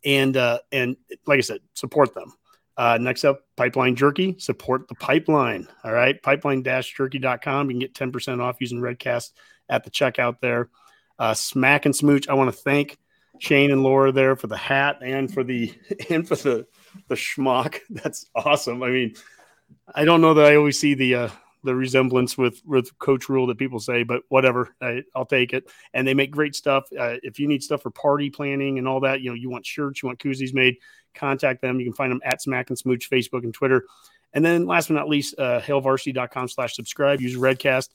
and 0.05 0.35
uh, 0.37 0.59
and 0.71 0.95
like 1.25 1.37
I 1.37 1.41
said, 1.41 1.59
support 1.73 2.13
them. 2.13 2.33
Uh, 2.77 2.97
next 2.99 3.23
up, 3.25 3.41
Pipeline 3.57 3.95
Jerky. 3.95 4.35
Support 4.39 4.87
the 4.87 4.95
pipeline. 4.95 5.67
All 5.83 5.91
right. 5.91 6.21
Pipeline-jerky.com. 6.21 7.69
You 7.69 7.73
can 7.73 7.79
get 7.79 7.93
10% 7.93 8.41
off 8.41 8.57
using 8.59 8.79
Redcast 8.79 9.31
at 9.69 9.83
the 9.83 9.91
checkout 9.91 10.39
there. 10.41 10.69
Uh, 11.19 11.33
Smack 11.33 11.85
and 11.85 11.95
Smooch. 11.95 12.27
I 12.27 12.33
want 12.33 12.51
to 12.51 12.59
thank 12.59 12.97
Shane 13.39 13.71
and 13.71 13.83
Laura 13.83 14.11
there 14.11 14.35
for 14.35 14.47
the 14.47 14.57
hat 14.57 14.99
and 15.03 15.31
for 15.31 15.43
the 15.43 15.73
and 16.09 16.27
for 16.27 16.35
the 16.35 16.65
the 17.07 17.15
schmuck. 17.15 17.79
That's 17.89 18.25
awesome. 18.35 18.83
I 18.83 18.89
mean, 18.89 19.15
I 19.93 20.05
don't 20.05 20.21
know 20.21 20.33
that 20.35 20.45
I 20.45 20.55
always 20.55 20.79
see 20.79 20.93
the 20.93 21.15
uh, 21.15 21.29
the 21.63 21.75
resemblance 21.75 22.37
with 22.37 22.61
with 22.65 22.97
Coach 22.99 23.29
Rhule 23.29 23.47
that 23.47 23.57
people 23.57 23.79
say, 23.79 24.03
but 24.03 24.23
whatever, 24.29 24.75
I, 24.81 25.03
will 25.15 25.25
take 25.25 25.53
it. 25.53 25.69
And 25.93 26.07
they 26.07 26.13
make 26.13 26.31
great 26.31 26.55
stuff. 26.55 26.85
Uh, 26.97 27.17
if 27.23 27.39
you 27.39 27.47
need 27.47 27.63
stuff 27.63 27.83
for 27.83 27.91
party 27.91 28.29
planning 28.29 28.77
and 28.77 28.87
all 28.87 28.99
that, 29.01 29.21
you 29.21 29.29
know, 29.29 29.35
you 29.35 29.49
want 29.49 29.65
shirts, 29.65 30.01
you 30.01 30.07
want 30.07 30.19
koozies 30.19 30.53
made, 30.53 30.77
contact 31.13 31.61
them. 31.61 31.79
You 31.79 31.85
can 31.85 31.93
find 31.93 32.11
them 32.11 32.21
at 32.23 32.41
Smack 32.41 32.69
and 32.69 32.77
Smooch 32.77 33.09
Facebook 33.09 33.43
and 33.43 33.53
Twitter. 33.53 33.85
And 34.33 34.43
then 34.43 34.65
last 34.65 34.87
but 34.87 34.95
not 34.95 35.09
least, 35.09 35.35
uh, 35.37 35.61
hailvarsity.com 35.61 36.47
slash 36.47 36.75
subscribe. 36.75 37.21
Use 37.21 37.35
Redcast 37.35 37.89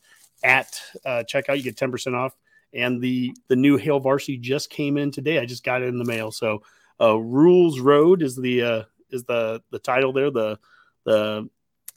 at 0.44 0.80
uh, 1.04 1.24
checkout. 1.30 1.56
You 1.56 1.62
get 1.62 1.76
10% 1.76 2.14
off. 2.14 2.36
And 2.74 3.00
the 3.00 3.34
the 3.48 3.56
new 3.56 3.76
Hail 3.76 4.00
Varsity 4.00 4.36
just 4.36 4.70
came 4.70 4.98
in 4.98 5.10
today. 5.10 5.38
I 5.38 5.46
just 5.46 5.64
got 5.64 5.82
it 5.82 5.88
in 5.88 5.98
the 5.98 6.04
mail. 6.04 6.30
So 6.30 6.62
uh, 7.00 7.16
Rhule's 7.16 7.80
Road 7.80 8.22
is 8.22 8.36
the 8.36 8.62
uh, 8.62 8.82
is 9.10 9.24
the 9.24 9.62
the 9.70 9.78
title 9.78 10.12
there. 10.12 10.30
The 10.30 10.58
the 11.04 11.48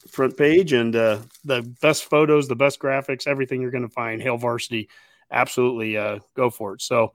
front 0.07 0.37
page 0.37 0.73
and 0.73 0.95
uh, 0.95 1.19
the 1.43 1.61
best 1.81 2.05
photos, 2.05 2.47
the 2.47 2.55
best 2.55 2.79
graphics, 2.79 3.27
everything 3.27 3.61
you're 3.61 3.71
going 3.71 3.87
to 3.87 3.93
find. 3.93 4.21
Hail 4.21 4.37
Varsity, 4.37 4.89
absolutely 5.31 5.97
uh, 5.97 6.19
go 6.35 6.49
for 6.49 6.73
it. 6.73 6.81
So 6.81 7.13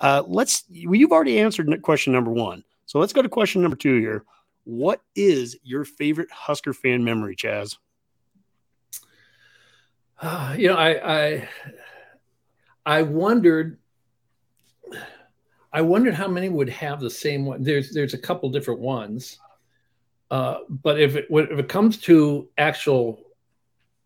uh, 0.00 0.22
let's. 0.26 0.64
You've 0.68 1.12
already 1.12 1.38
answered 1.40 1.82
question 1.82 2.12
number 2.12 2.30
one. 2.30 2.64
So 2.86 2.98
let's 2.98 3.12
go 3.12 3.22
to 3.22 3.28
question 3.28 3.62
number 3.62 3.76
two 3.76 3.98
here. 3.98 4.24
What 4.64 5.00
is 5.14 5.56
your 5.62 5.84
favorite 5.84 6.30
Husker 6.30 6.72
fan 6.72 7.04
memory, 7.04 7.36
Chaz? 7.36 7.76
Uh, 10.20 10.54
you 10.58 10.68
know, 10.68 10.76
I, 10.76 11.16
I 11.16 11.48
I 12.84 13.02
wondered 13.02 13.78
I 15.72 15.80
wondered 15.80 16.14
how 16.14 16.28
many 16.28 16.48
would 16.48 16.68
have 16.68 17.00
the 17.00 17.10
same 17.10 17.46
one. 17.46 17.62
There's 17.62 17.92
there's 17.92 18.14
a 18.14 18.18
couple 18.18 18.50
different 18.50 18.80
ones. 18.80 19.38
Uh, 20.32 20.60
but 20.66 20.98
if 20.98 21.14
it 21.14 21.26
if 21.28 21.58
it 21.58 21.68
comes 21.68 21.98
to 21.98 22.48
actual 22.56 23.20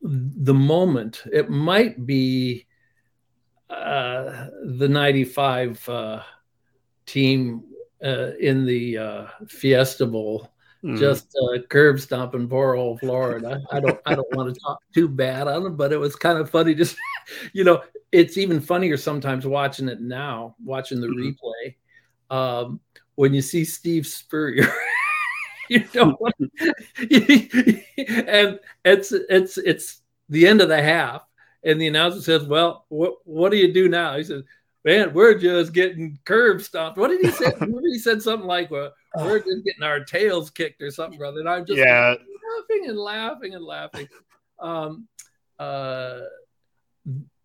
the 0.03 0.53
moment, 0.53 1.23
it 1.33 1.51
might 1.51 2.05
be 2.05 2.67
uh, 3.71 4.49
the 4.65 4.89
'95 4.89 5.89
uh, 5.89 6.23
team 7.07 7.63
uh, 8.05 8.33
in 8.41 8.67
the 8.67 8.99
uh, 8.99 9.27
Fiesta 9.47 10.05
Bowl, 10.05 10.51
mm. 10.83 10.99
just 10.99 11.29
uh, 11.41 11.63
curb 11.69 12.01
stomping 12.01 12.49
poor 12.49 12.75
old 12.75 12.99
Florida. 12.99 13.63
I 13.71 13.79
don't 13.79 14.01
I 14.05 14.17
don't 14.17 14.37
want 14.37 14.53
to 14.53 14.61
talk 14.61 14.81
too 14.93 15.09
bad 15.09 15.47
on 15.47 15.63
them, 15.63 15.77
but 15.77 15.93
it 15.93 15.99
was 15.99 16.17
kind 16.17 16.41
of 16.41 16.51
funny. 16.51 16.75
Just 16.75 16.97
you 17.53 17.63
know, 17.63 17.85
it's 18.11 18.37
even 18.37 18.61
funnier 18.61 18.97
sometimes 18.97 19.47
watching 19.47 19.89
it 19.89 20.01
now, 20.01 20.57
watching 20.65 21.01
the 21.01 21.07
mm-hmm. 21.07 21.39
replay. 21.39 21.77
Um, 22.37 22.81
when 23.15 23.33
you 23.33 23.43
see 23.43 23.65
Steve 23.65 24.09
Spurrier 24.09 24.75
you 25.69 25.85
know, 25.95 26.17
and 26.39 26.51
it's 28.85 29.13
it's 29.13 29.59
it's 29.59 30.01
the 30.29 30.47
end 30.47 30.61
of 30.61 30.69
the 30.69 30.83
half, 30.83 31.23
and 31.63 31.81
the 31.81 31.87
announcer 31.87 32.21
says, 32.21 32.45
"Well, 32.45 32.85
what 32.89 33.15
what 33.25 33.51
do 33.51 33.59
you 33.59 33.73
do 33.73 33.89
now?" 33.89 34.17
He 34.17 34.25
says, 34.25 34.43
"Man, 34.85 35.13
we're 35.13 35.39
just 35.39 35.73
getting 35.73 36.19
curb 36.25 36.63
stomped." 36.63 36.99
What 36.99 37.09
did 37.09 37.21
he 37.21 37.31
say? 37.31 37.53
he 37.93 37.99
said 37.99 38.23
something 38.23 38.49
like, 38.49 38.71
"Well, 38.71 38.93
we're 39.17 39.39
just 39.39 39.65
getting 39.65 39.83
our 39.83 40.05
tails 40.05 40.51
kicked 40.51 40.83
or 40.83 40.91
something, 40.91 41.19
brother." 41.19 41.41
And 41.41 41.49
I'm 41.49 41.67
just 41.67 41.79
yeah. 41.79 42.15
laughing 42.59 42.89
and 42.89 42.99
laughing 42.99 43.55
and 43.55 43.65
laughing. 43.65 44.09
Um, 44.59 45.09
uh, 45.59 46.21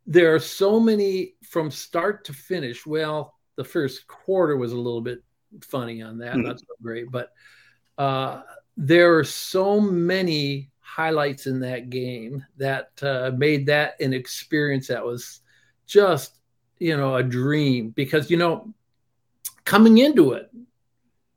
there 0.06 0.34
are 0.34 0.40
so 0.40 0.80
many 0.80 1.36
from 1.44 1.72
start 1.72 2.26
to 2.26 2.34
finish. 2.34 2.86
Well, 2.86 3.36
the 3.56 3.64
first 3.64 4.08
quarter 4.08 4.58
was 4.58 4.72
a 4.72 4.78
little 4.78 5.02
bit 5.02 5.24
funny 5.62 6.02
on 6.02 6.18
that, 6.20 6.34
mm-hmm. 6.34 6.48
not 6.48 6.60
so 6.60 6.66
great, 6.82 7.12
but 7.12 7.32
uh, 7.98 8.42
there 8.78 9.18
are 9.18 9.24
so 9.24 9.80
many 9.80 10.70
highlights 10.80 11.48
in 11.48 11.60
that 11.62 11.90
game 11.90 12.46
that 12.58 12.92
uh, 13.02 13.32
made 13.38 13.66
that 13.66 14.00
an 14.02 14.14
experience 14.14 14.88
that 14.88 15.06
was 15.06 15.42
just 15.88 16.40
you 16.80 16.98
know 16.98 17.16
a 17.16 17.24
dream 17.24 17.90
because 17.92 18.30
you 18.30 18.38
know 18.38 18.74
coming 19.64 20.00
into 20.00 20.34
it 20.34 20.50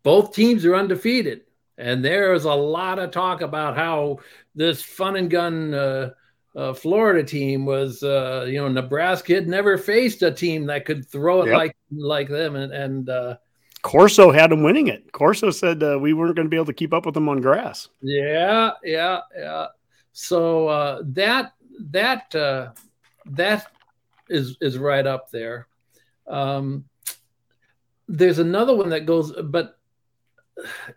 both 0.03 0.35
teams 0.35 0.64
are 0.64 0.75
undefeated 0.75 1.43
and 1.79 2.05
there's 2.05 2.45
a 2.45 2.53
lot 2.53 2.99
of 2.99 3.11
talk 3.11 3.40
about 3.43 3.77
how 3.77 4.19
this 4.55 4.83
fun 4.83 5.17
and 5.17 5.31
gun 5.31 5.75
uh, 5.75 6.11
uh, 6.57 6.73
Florida 6.73 7.23
team 7.25 7.67
was, 7.67 8.03
uh, 8.03 8.47
you 8.49 8.59
know, 8.59 8.69
Nebraska 8.69 9.35
had 9.35 9.49
never 9.49 9.77
faced 9.77 10.23
a 10.23 10.31
team 10.31 10.67
that 10.67 10.85
could 10.85 11.09
throw 11.09 11.43
it 11.43 11.47
yep. 11.47 11.57
like 11.57 11.77
like 11.90 12.29
them, 12.29 12.55
and 12.55 12.73
and 12.73 13.09
uh, 13.09 13.37
Corso 13.85 14.33
had 14.33 14.51
them 14.51 14.62
winning 14.62 14.87
it. 14.87 15.12
Corso 15.12 15.51
said 15.51 15.83
uh, 15.83 15.99
we 16.01 16.14
weren't 16.14 16.35
going 16.35 16.47
to 16.47 16.51
be 16.51 16.57
able 16.57 16.64
to 16.64 16.73
keep 16.73 16.94
up 16.94 17.05
with 17.05 17.14
them 17.14 17.29
on 17.29 17.42
grass. 17.42 17.90
Yeah, 18.01 18.70
yeah, 18.83 19.20
yeah. 19.37 19.66
So 20.14 20.68
uh, 20.68 21.03
that 21.09 21.53
that 21.90 22.35
uh, 22.35 22.70
that 23.27 23.66
is 24.31 24.57
is 24.62 24.79
right 24.79 25.07
up 25.07 25.31
there. 25.31 25.68
Um, 26.27 26.87
there's 28.09 28.38
another 28.38 28.75
one 28.75 28.88
that 28.88 29.05
goes, 29.05 29.33
but 29.33 29.79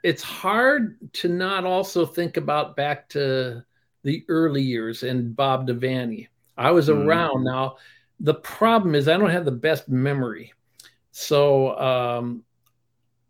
it's 0.01 0.23
hard 0.23 0.97
to 1.15 1.27
not 1.27 1.65
also 1.65 2.05
think 2.05 2.37
about 2.37 2.77
back 2.77 3.09
to 3.09 3.65
the 4.03 4.23
early 4.29 4.61
years 4.61 5.03
and 5.03 5.35
Bob 5.35 5.67
Devaney. 5.67 6.29
I 6.57 6.71
was 6.71 6.87
mm. 6.87 7.05
around 7.05 7.43
now. 7.43 7.75
The 8.21 8.35
problem 8.35 8.95
is 8.95 9.09
I 9.09 9.17
don't 9.17 9.29
have 9.29 9.45
the 9.45 9.51
best 9.51 9.89
memory. 9.89 10.53
So 11.11 11.77
um, 11.77 12.43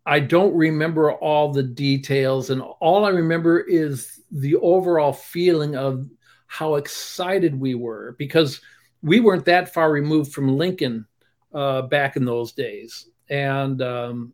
I 0.08 0.20
don't 0.20 0.54
remember 0.54 1.12
all 1.12 1.52
the 1.52 1.62
details, 1.62 2.48
and 2.48 2.62
all 2.62 3.04
I 3.04 3.10
remember 3.10 3.60
is 3.60 4.22
the 4.30 4.56
overall 4.56 5.12
feeling 5.12 5.76
of 5.76 6.08
how 6.46 6.76
excited 6.76 7.60
we 7.60 7.74
were 7.74 8.16
because 8.18 8.62
we 9.02 9.20
weren't 9.20 9.44
that 9.44 9.74
far 9.74 9.92
removed 9.92 10.32
from 10.32 10.56
Lincoln 10.56 11.06
uh, 11.52 11.82
back 11.82 12.16
in 12.16 12.24
those 12.24 12.52
days, 12.52 13.10
and 13.28 13.82
um, 13.82 14.32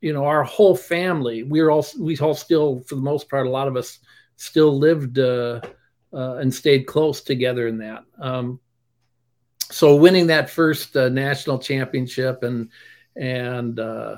you 0.00 0.12
know 0.12 0.24
our 0.24 0.42
whole 0.42 0.74
family 0.74 1.44
we 1.44 1.62
were 1.62 1.70
all 1.70 1.86
we 2.00 2.18
all 2.18 2.34
still 2.34 2.80
for 2.88 2.96
the 2.96 3.00
most 3.00 3.30
part 3.30 3.46
a 3.46 3.50
lot 3.50 3.68
of 3.68 3.76
us 3.76 4.00
still 4.38 4.76
lived 4.76 5.20
uh, 5.20 5.60
uh, 6.12 6.34
and 6.38 6.52
stayed 6.52 6.88
close 6.88 7.20
together 7.20 7.68
in 7.68 7.78
that. 7.78 8.02
Um, 8.18 8.58
so 9.70 9.94
winning 9.94 10.26
that 10.26 10.50
first 10.50 10.96
uh, 10.96 11.10
national 11.10 11.60
championship 11.60 12.42
and 12.42 12.70
and 13.14 13.78
uh, 13.78 14.16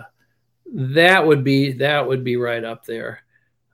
that 0.72 1.26
would 1.26 1.44
be 1.44 1.72
that 1.72 2.06
would 2.06 2.24
be 2.24 2.36
right 2.36 2.64
up 2.64 2.84
there. 2.84 3.20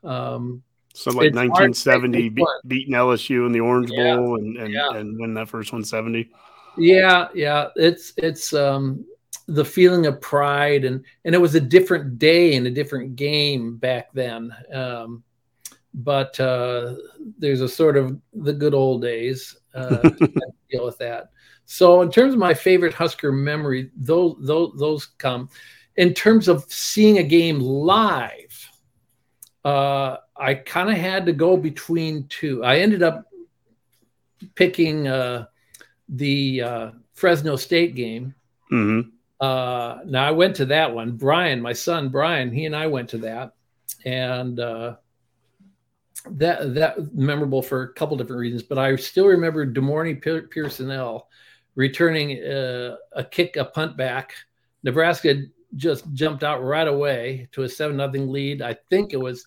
Um, 0.03 0.63
so 0.93 1.11
like 1.11 1.35
1970 1.35 2.29
be- 2.31 2.45
beating 2.67 2.95
LSU 2.95 3.47
in 3.47 3.53
the 3.53 3.61
Orange 3.61 3.91
yeah, 3.91 4.17
Bowl 4.17 4.37
and 4.37 4.57
and, 4.57 4.73
yeah. 4.73 4.91
and 4.95 5.19
win 5.19 5.35
that 5.35 5.49
first 5.49 5.73
170. 5.73 6.31
Yeah, 6.77 7.29
yeah, 7.35 7.69
it's 7.77 8.13
it's 8.17 8.53
um, 8.53 9.05
the 9.47 9.65
feeling 9.65 10.07
of 10.07 10.21
pride 10.21 10.85
and 10.85 11.05
and 11.25 11.35
it 11.35 11.39
was 11.39 11.55
a 11.55 11.61
different 11.61 12.19
day 12.19 12.57
and 12.57 12.67
a 12.67 12.71
different 12.71 13.17
game 13.17 13.77
back 13.77 14.13
then. 14.13 14.55
Um, 14.73 15.23
but 15.95 16.39
uh, 16.39 16.95
there's 17.39 17.61
a 17.61 17.69
sort 17.69 17.97
of 17.97 18.21
the 18.33 18.53
good 18.53 18.75
old 18.75 19.03
days 19.03 19.57
uh, 19.75 20.09
deal 20.71 20.85
with 20.85 20.99
that. 20.99 21.31
So 21.65 22.03
in 22.03 22.11
terms 22.11 22.35
of 22.35 22.41
my 22.41 22.55
favorite 22.55 22.95
Husker 22.95 23.33
memory, 23.33 23.91
those 23.97 24.37
those 24.41 24.73
those 24.79 25.07
come 25.07 25.49
in 26.01 26.15
terms 26.15 26.49
of 26.49 26.65
seeing 26.73 27.19
a 27.19 27.23
game 27.23 27.61
live, 27.61 28.71
uh, 29.67 30.17
I 30.35 30.55
kind 30.55 30.89
of 30.89 30.97
had 30.97 31.27
to 31.27 31.33
go 31.35 31.59
between 31.59 32.27
two. 32.29 32.65
I 32.65 32.79
ended 32.79 33.03
up 33.03 33.31
picking 34.55 35.07
uh, 35.07 35.45
the 36.09 36.63
uh, 36.63 36.91
Fresno 37.13 37.57
State 37.57 37.95
game. 37.95 38.35
Mm-hmm. 38.73 39.11
Uh, 39.45 39.99
now 40.07 40.27
I 40.27 40.31
went 40.31 40.57
to 40.57 40.65
that 40.67 40.95
one. 40.95 41.19
Brian, 41.19 41.61
my 41.61 41.75
son 41.75 42.09
Brian, 42.09 42.51
he 42.51 42.65
and 42.65 42.75
I 42.75 42.87
went 42.87 43.11
to 43.11 43.19
that, 43.19 43.53
and 44.07 44.59
uh, 44.59 44.97
that 46.31 46.75
that 46.77 47.15
memorable 47.15 47.61
for 47.61 47.83
a 47.83 47.93
couple 47.93 48.17
different 48.17 48.41
reasons. 48.41 48.63
But 48.63 48.79
I 48.79 48.97
still 48.97 49.27
remember 49.27 49.67
De'Mornay 49.67 50.51
Pierson-El 50.51 51.29
returning 51.75 52.43
uh, 52.43 52.97
a 53.13 53.23
kick, 53.23 53.57
a 53.57 53.67
punt 53.67 53.99
back. 53.99 54.33
Nebraska 54.83 55.43
just 55.77 56.13
jumped 56.13 56.43
out 56.43 56.63
right 56.63 56.89
away 56.89 57.49
to 57.53 57.63
a 57.63 57.69
seven 57.69 57.97
nothing 57.97 58.29
lead. 58.29 58.63
I 58.63 58.77
think 58.91 59.13
it 59.13 59.21
was, 59.21 59.47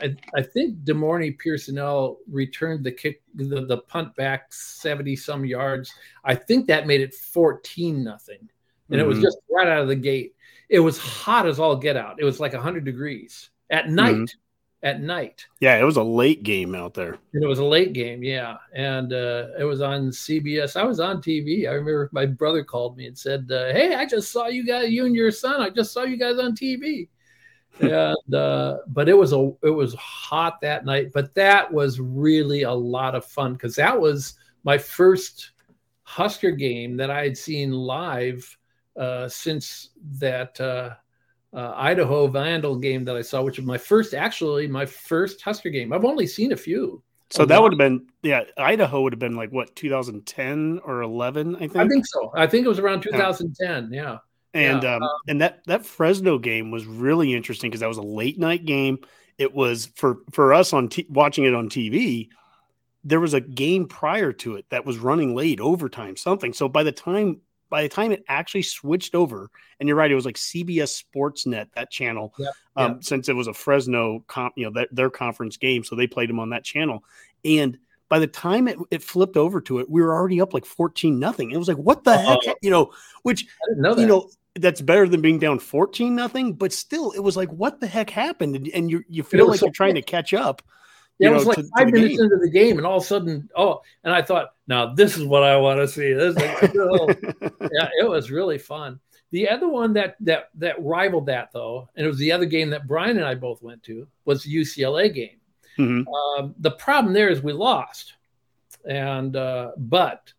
I, 0.00 0.16
I 0.34 0.42
think 0.42 0.78
De'Mornay 0.78 1.38
Pierson-El 1.38 2.18
returned 2.30 2.84
the 2.84 2.92
kick, 2.92 3.22
the, 3.34 3.66
the 3.66 3.78
punt 3.78 4.14
back 4.16 4.52
seventy 4.52 5.16
some 5.16 5.44
yards. 5.44 5.92
I 6.24 6.34
think 6.34 6.66
that 6.68 6.86
made 6.86 7.00
it 7.00 7.14
fourteen 7.14 8.02
nothing, 8.02 8.38
and 8.40 8.48
mm-hmm. 8.48 9.00
it 9.00 9.06
was 9.06 9.16
mm-hmm. 9.16 9.24
just 9.24 9.38
right 9.50 9.68
out 9.68 9.82
of 9.82 9.88
the 9.88 9.96
gate. 9.96 10.34
It 10.68 10.80
was 10.80 10.98
hot 10.98 11.46
as 11.46 11.58
all 11.58 11.76
get 11.76 11.96
out. 11.96 12.16
It 12.18 12.24
was 12.24 12.40
like 12.40 12.54
hundred 12.54 12.84
degrees 12.84 13.50
at 13.68 13.88
night. 13.88 14.14
Mm-hmm. 14.14 14.38
At 14.82 15.00
night. 15.00 15.46
Yeah, 15.60 15.76
it 15.76 15.84
was 15.84 15.96
a 15.96 16.02
late 16.02 16.42
game 16.42 16.74
out 16.74 16.94
there. 16.94 17.18
And 17.34 17.44
it 17.44 17.46
was 17.46 17.58
a 17.58 17.64
late 17.64 17.92
game, 17.92 18.22
yeah. 18.22 18.56
And 18.74 19.12
uh, 19.12 19.48
it 19.58 19.64
was 19.64 19.82
on 19.82 20.08
CBS. 20.08 20.76
I 20.76 20.84
was 20.84 21.00
on 21.00 21.20
TV. 21.20 21.68
I 21.68 21.72
remember 21.72 22.08
my 22.12 22.26
brother 22.26 22.64
called 22.64 22.96
me 22.96 23.06
and 23.06 23.18
said, 23.18 23.50
uh, 23.52 23.72
"Hey, 23.72 23.94
I 23.94 24.06
just 24.06 24.32
saw 24.32 24.46
you 24.46 24.64
guys, 24.64 24.90
you 24.90 25.06
and 25.06 25.14
your 25.14 25.30
son. 25.30 25.60
I 25.60 25.70
just 25.70 25.92
saw 25.92 26.04
you 26.04 26.16
guys 26.16 26.38
on 26.38 26.54
TV." 26.54 27.08
and 27.78 28.34
uh, 28.34 28.78
but 28.88 29.08
it 29.08 29.16
was 29.16 29.32
a 29.32 29.52
it 29.62 29.70
was 29.70 29.94
hot 29.94 30.60
that 30.60 30.84
night. 30.84 31.12
But 31.12 31.34
that 31.34 31.72
was 31.72 32.00
really 32.00 32.62
a 32.62 32.72
lot 32.72 33.14
of 33.14 33.24
fun 33.24 33.54
because 33.54 33.76
that 33.76 33.98
was 33.98 34.34
my 34.64 34.78
first 34.78 35.52
Husker 36.02 36.50
game 36.50 36.96
that 36.96 37.10
I 37.10 37.22
had 37.22 37.38
seen 37.38 37.72
live 37.72 38.56
uh, 38.96 39.28
since 39.28 39.90
that 40.18 40.60
uh, 41.52 41.72
Idaho 41.74 42.26
Vandal 42.26 42.76
game 42.76 43.04
that 43.04 43.16
I 43.16 43.22
saw, 43.22 43.42
which 43.42 43.58
was 43.58 43.66
my 43.66 43.78
first, 43.78 44.14
actually, 44.14 44.66
my 44.68 44.86
first 44.86 45.40
Husker 45.42 45.70
game. 45.70 45.92
I've 45.92 46.04
only 46.04 46.26
seen 46.26 46.52
a 46.52 46.56
few. 46.56 47.02
So 47.30 47.44
that 47.44 47.62
would 47.62 47.72
have 47.72 47.78
been, 47.78 48.06
yeah, 48.22 48.42
Idaho 48.58 49.02
would 49.02 49.12
have 49.12 49.20
been 49.20 49.36
like 49.36 49.50
what, 49.50 49.74
2010 49.76 50.80
or 50.84 51.02
11, 51.02 51.54
I 51.54 51.58
think? 51.58 51.76
I 51.76 51.86
think 51.86 52.04
so. 52.06 52.32
I 52.34 52.46
think 52.46 52.66
it 52.66 52.68
was 52.68 52.80
around 52.80 53.02
2010. 53.02 53.92
Yeah. 53.92 54.18
And 54.52 54.82
yeah. 54.82 54.96
Um, 54.96 55.02
um, 55.02 55.10
and 55.28 55.40
that 55.40 55.60
that 55.66 55.86
Fresno 55.86 56.38
game 56.38 56.72
was 56.72 56.84
really 56.84 57.34
interesting 57.34 57.70
because 57.70 57.80
that 57.80 57.88
was 57.88 57.98
a 57.98 58.02
late 58.02 58.38
night 58.38 58.64
game. 58.64 58.98
It 59.38 59.54
was 59.54 59.86
for 59.94 60.18
for 60.32 60.52
us 60.52 60.72
on 60.72 60.88
t- 60.88 61.06
watching 61.08 61.44
it 61.44 61.54
on 61.54 61.68
TV. 61.68 62.30
There 63.04 63.20
was 63.20 63.32
a 63.32 63.40
game 63.40 63.86
prior 63.86 64.32
to 64.32 64.56
it 64.56 64.66
that 64.70 64.84
was 64.84 64.98
running 64.98 65.36
late, 65.36 65.60
overtime, 65.60 66.16
something. 66.16 66.52
So 66.52 66.68
by 66.68 66.82
the 66.82 66.92
time 66.92 67.40
by 67.70 67.82
the 67.82 67.88
time 67.88 68.12
it 68.12 68.24
actually 68.28 68.62
switched 68.62 69.14
over, 69.14 69.50
and 69.78 69.88
you're 69.88 69.96
right, 69.96 70.10
it 70.10 70.14
was 70.16 70.26
like 70.26 70.36
CBS 70.36 71.02
Sportsnet 71.02 71.68
that 71.74 71.90
channel, 71.90 72.34
um, 72.76 73.00
since 73.00 73.28
it 73.28 73.36
was 73.36 73.46
a 73.46 73.54
Fresno 73.54 74.22
comp, 74.26 74.54
you 74.56 74.64
know, 74.64 74.72
that, 74.72 74.88
their 74.92 75.08
conference 75.08 75.56
game, 75.56 75.84
so 75.84 75.96
they 75.96 76.06
played 76.06 76.28
them 76.28 76.40
on 76.40 76.50
that 76.50 76.64
channel. 76.64 77.04
And 77.44 77.78
by 78.10 78.18
the 78.18 78.26
time 78.26 78.68
it, 78.68 78.76
it 78.90 79.02
flipped 79.02 79.36
over 79.36 79.60
to 79.62 79.78
it, 79.78 79.88
we 79.88 80.02
were 80.02 80.12
already 80.14 80.40
up 80.40 80.52
like 80.52 80.66
fourteen 80.66 81.18
nothing. 81.18 81.52
It 81.52 81.56
was 81.56 81.68
like, 81.68 81.78
what 81.78 82.04
the 82.04 82.10
uh 82.10 82.36
heck, 82.44 82.56
you 82.60 82.70
know? 82.70 82.92
Which 83.22 83.46
know 83.76 83.96
you 83.96 84.06
know 84.06 84.28
that's 84.56 84.80
better 84.80 85.08
than 85.08 85.20
being 85.20 85.38
down 85.38 85.60
fourteen 85.60 86.16
nothing, 86.16 86.54
but 86.54 86.72
still, 86.72 87.12
it 87.12 87.20
was 87.20 87.36
like, 87.36 87.50
what 87.50 87.80
the 87.80 87.86
heck 87.86 88.10
happened? 88.10 88.56
And, 88.56 88.68
and 88.74 88.90
you 88.90 89.04
you 89.08 89.22
feel 89.22 89.48
like 89.48 89.60
so 89.60 89.66
you're 89.66 89.72
trying 89.72 89.94
to 89.94 90.02
catch 90.02 90.34
up. 90.34 90.60
Yeah, 91.20 91.28
it 91.28 91.32
was 91.34 91.44
know, 91.44 91.48
like 91.48 91.58
to, 91.58 91.70
five 91.76 91.86
to 91.88 91.92
minutes 91.92 92.16
game. 92.16 92.24
into 92.24 92.38
the 92.38 92.50
game, 92.50 92.78
and 92.78 92.86
all 92.86 92.96
of 92.96 93.02
a 93.02 93.06
sudden, 93.06 93.50
oh, 93.54 93.82
and 94.04 94.14
I 94.14 94.22
thought, 94.22 94.54
now 94.66 94.94
this 94.94 95.18
is 95.18 95.24
what 95.24 95.42
I 95.42 95.54
want 95.58 95.78
to 95.78 95.86
see. 95.86 96.14
This, 96.14 96.34
is, 96.34 96.42
yeah, 97.60 97.88
it 98.00 98.08
was 98.08 98.30
really 98.30 98.56
fun. 98.56 98.98
The 99.30 99.48
other 99.50 99.68
one 99.68 99.92
that 99.92 100.16
that 100.20 100.48
that 100.54 100.82
rivaled 100.82 101.26
that 101.26 101.50
though, 101.52 101.88
and 101.94 102.06
it 102.06 102.08
was 102.08 102.18
the 102.18 102.32
other 102.32 102.46
game 102.46 102.70
that 102.70 102.88
Brian 102.88 103.18
and 103.18 103.26
I 103.26 103.34
both 103.34 103.62
went 103.62 103.82
to, 103.84 104.08
was 104.24 104.42
the 104.42 104.54
UCLA 104.54 105.12
game. 105.12 105.36
Mm-hmm. 105.78 106.08
Um, 106.08 106.54
the 106.58 106.70
problem 106.72 107.12
there 107.12 107.28
is 107.28 107.42
we 107.42 107.52
lost, 107.52 108.14
and 108.88 109.36
uh, 109.36 109.72
but 109.76 110.32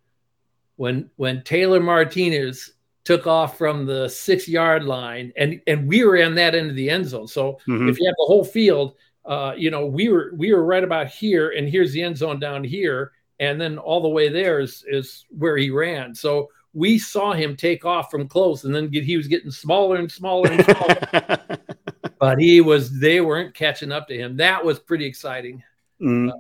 when 0.78 1.12
when 1.17 1.44
Taylor 1.44 1.80
Martinez 1.80 2.72
took 3.04 3.28
off 3.28 3.56
from 3.56 3.86
the 3.86 4.10
six 4.10 4.48
yard 4.48 4.84
line, 4.84 5.32
and 5.38 5.62
and 5.67 5.88
we 5.88 6.04
were 6.04 6.15
in 6.15 6.34
that 6.36 6.56
end 6.56 6.72
of 6.72 6.76
the 6.76 6.89
end 6.89 7.06
zone. 7.06 7.28
So 7.28 7.60
mm-hmm. 7.67 7.88
if 7.88 8.00
you 8.00 8.08
have 8.08 8.15
the 8.17 8.26
whole 8.26 8.44
field 8.44 8.96
uh, 9.25 9.53
you 9.55 9.69
know, 9.69 9.86
we 9.86 10.10
were 10.10 10.31
we 10.36 10.53
were 10.53 10.63
right 10.63 10.84
about 10.84 11.07
here, 11.07 11.49
and 11.51 11.69
here's 11.69 11.93
the 11.93 12.01
end 12.01 12.17
zone 12.17 12.39
down 12.39 12.63
here, 12.63 13.12
and 13.39 13.60
then 13.60 13.77
all 13.77 14.01
the 14.01 14.10
way 14.10 14.29
there 14.29 14.60
is 14.60 14.84
is 14.88 15.25
where 15.29 15.57
he 15.57 15.69
ran. 15.69 16.15
So 16.15 16.49
we 16.73 16.97
saw 16.97 17.34
him 17.34 17.55
take 17.55 17.86
off 17.86 18.10
from 18.10 18.27
close, 18.27 18.63
and 18.63 18.73
then 18.73 18.89
get, 18.89 19.03
he 19.03 19.17
was 19.17 19.27
getting 19.27 19.51
smaller 19.51 19.97
and 19.97 20.12
smaller 20.12 20.51
and 20.51 20.65
smaller. 20.65 21.38
but 22.19 22.39
he 22.39 22.62
was 22.62 22.99
they 22.99 23.21
weren't 23.21 23.53
catching 23.53 23.91
up 23.91 24.07
to 24.07 24.17
him. 24.17 24.38
That 24.38 24.63
was 24.63 24.79
pretty 24.79 25.05
exciting. 25.05 25.62
Mm. 26.01 26.31
Uh, 26.31 26.36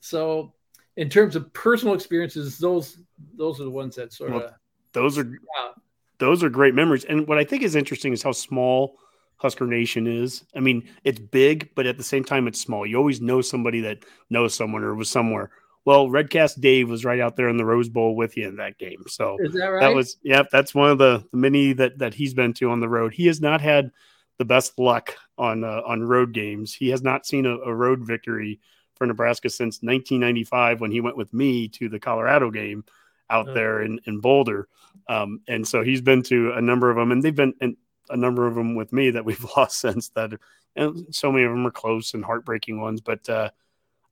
so, 0.00 0.54
in 0.96 1.10
terms 1.10 1.36
of 1.36 1.52
personal 1.52 1.94
experiences, 1.94 2.58
those 2.58 2.98
those 3.34 3.60
are 3.60 3.64
the 3.64 3.70
ones 3.70 3.96
that 3.96 4.12
sort 4.12 4.32
well, 4.32 4.44
of 4.44 4.52
those 4.92 5.18
are 5.18 5.24
yeah. 5.24 5.72
those 6.18 6.42
are 6.42 6.48
great 6.48 6.74
memories. 6.74 7.04
And 7.04 7.26
what 7.26 7.38
I 7.38 7.44
think 7.44 7.62
is 7.62 7.74
interesting 7.74 8.12
is 8.14 8.22
how 8.22 8.32
small 8.32 8.98
Husker 9.38 9.66
Nation 9.66 10.06
is. 10.06 10.44
I 10.54 10.60
mean, 10.60 10.88
it's 11.04 11.18
big, 11.18 11.70
but 11.74 11.86
at 11.86 11.96
the 11.96 12.04
same 12.04 12.24
time, 12.24 12.46
it's 12.46 12.60
small. 12.60 12.86
You 12.86 12.96
always 12.96 13.20
know 13.20 13.40
somebody 13.40 13.80
that 13.80 14.04
knows 14.30 14.54
someone 14.54 14.82
or 14.82 14.94
was 14.94 15.10
somewhere. 15.10 15.50
Well, 15.84 16.08
Redcast 16.08 16.60
Dave 16.60 16.90
was 16.90 17.04
right 17.04 17.20
out 17.20 17.36
there 17.36 17.48
in 17.48 17.56
the 17.56 17.64
Rose 17.64 17.88
Bowl 17.88 18.14
with 18.14 18.36
you 18.36 18.46
in 18.46 18.56
that 18.56 18.78
game. 18.78 19.04
So 19.06 19.38
that, 19.40 19.64
right? 19.64 19.80
that 19.80 19.94
was, 19.94 20.18
yeah, 20.22 20.42
that's 20.52 20.74
one 20.74 20.90
of 20.90 20.98
the, 20.98 21.24
many 21.32 21.72
that 21.74 21.98
that 21.98 22.14
he's 22.14 22.34
been 22.34 22.52
to 22.54 22.70
on 22.70 22.80
the 22.80 22.88
road. 22.88 23.14
He 23.14 23.26
has 23.26 23.40
not 23.40 23.60
had 23.60 23.90
the 24.38 24.44
best 24.44 24.78
luck 24.78 25.16
on 25.38 25.64
uh, 25.64 25.82
on 25.86 26.02
road 26.02 26.32
games. 26.32 26.74
He 26.74 26.90
has 26.90 27.02
not 27.02 27.26
seen 27.26 27.46
a, 27.46 27.56
a 27.58 27.74
road 27.74 28.06
victory 28.06 28.60
for 28.96 29.06
Nebraska 29.06 29.48
since 29.48 29.76
1995 29.76 30.80
when 30.80 30.90
he 30.90 31.00
went 31.00 31.16
with 31.16 31.32
me 31.32 31.68
to 31.68 31.88
the 31.88 32.00
Colorado 32.00 32.50
game 32.50 32.84
out 33.30 33.48
oh. 33.48 33.54
there 33.54 33.82
in, 33.82 34.00
in 34.06 34.20
Boulder. 34.20 34.68
Um, 35.08 35.40
and 35.48 35.66
so 35.66 35.82
he's 35.82 36.00
been 36.00 36.22
to 36.24 36.52
a 36.52 36.60
number 36.60 36.90
of 36.90 36.96
them, 36.96 37.12
and 37.12 37.22
they've 37.22 37.34
been 37.34 37.54
and 37.60 37.76
a 38.10 38.16
number 38.16 38.46
of 38.46 38.54
them 38.54 38.74
with 38.74 38.92
me 38.92 39.10
that 39.10 39.24
we've 39.24 39.44
lost 39.56 39.80
since 39.80 40.08
that. 40.10 40.32
And 40.76 41.14
so 41.14 41.32
many 41.32 41.44
of 41.44 41.50
them 41.50 41.66
are 41.66 41.72
close 41.72 42.14
and 42.14 42.24
heartbreaking 42.24 42.80
ones, 42.80 43.00
but 43.00 43.28
uh, 43.28 43.50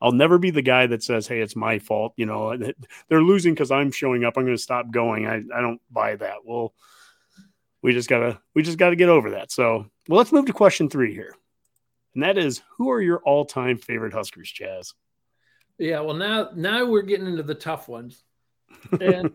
I'll 0.01 0.13
never 0.13 0.39
be 0.39 0.51
the 0.51 0.63
guy 0.63 0.87
that 0.87 1.03
says, 1.03 1.27
"Hey, 1.27 1.41
it's 1.41 1.57
my 1.57 1.79
fault." 1.79 2.13
You 2.17 2.27
know, 2.27 2.57
they're 3.09 3.23
losing 3.23 3.55
because 3.55 3.71
I'm 3.71 3.93
showing 3.93 4.25
up. 4.25 4.37
I'm 4.37 4.45
going 4.45 4.57
to 4.57 4.63
stop 4.63 4.91
going. 4.91 5.27
I, 5.27 5.37
I 5.37 5.61
don't 5.61 5.81
buy 5.91 6.17
that. 6.17 6.45
Well, 6.45 6.75
we 7.83 7.93
just 7.93 8.09
gotta 8.09 8.41
we 8.55 8.63
just 8.63 8.79
gotta 8.79 8.97
get 8.97 9.09
over 9.09 9.31
that. 9.31 9.53
So, 9.53 9.87
well, 10.09 10.19
let's 10.19 10.33
move 10.33 10.47
to 10.47 10.53
question 10.53 10.91
three 10.91 11.15
here, 11.15 11.35
and 12.15 12.23
that 12.25 12.37
is, 12.37 12.63
who 12.77 12.91
are 12.91 13.01
your 13.01 13.19
all 13.19 13.45
time 13.45 13.79
favorite 13.79 14.13
Huskers, 14.13 14.53
Chaz? 14.53 14.93
Yeah, 15.79 16.01
well 16.01 16.17
now 16.17 16.51
now 16.55 16.85
we're 16.87 17.03
getting 17.03 17.27
into 17.27 17.43
the 17.43 17.55
tough 17.55 17.89
ones. 17.89 18.23
And 19.01 19.33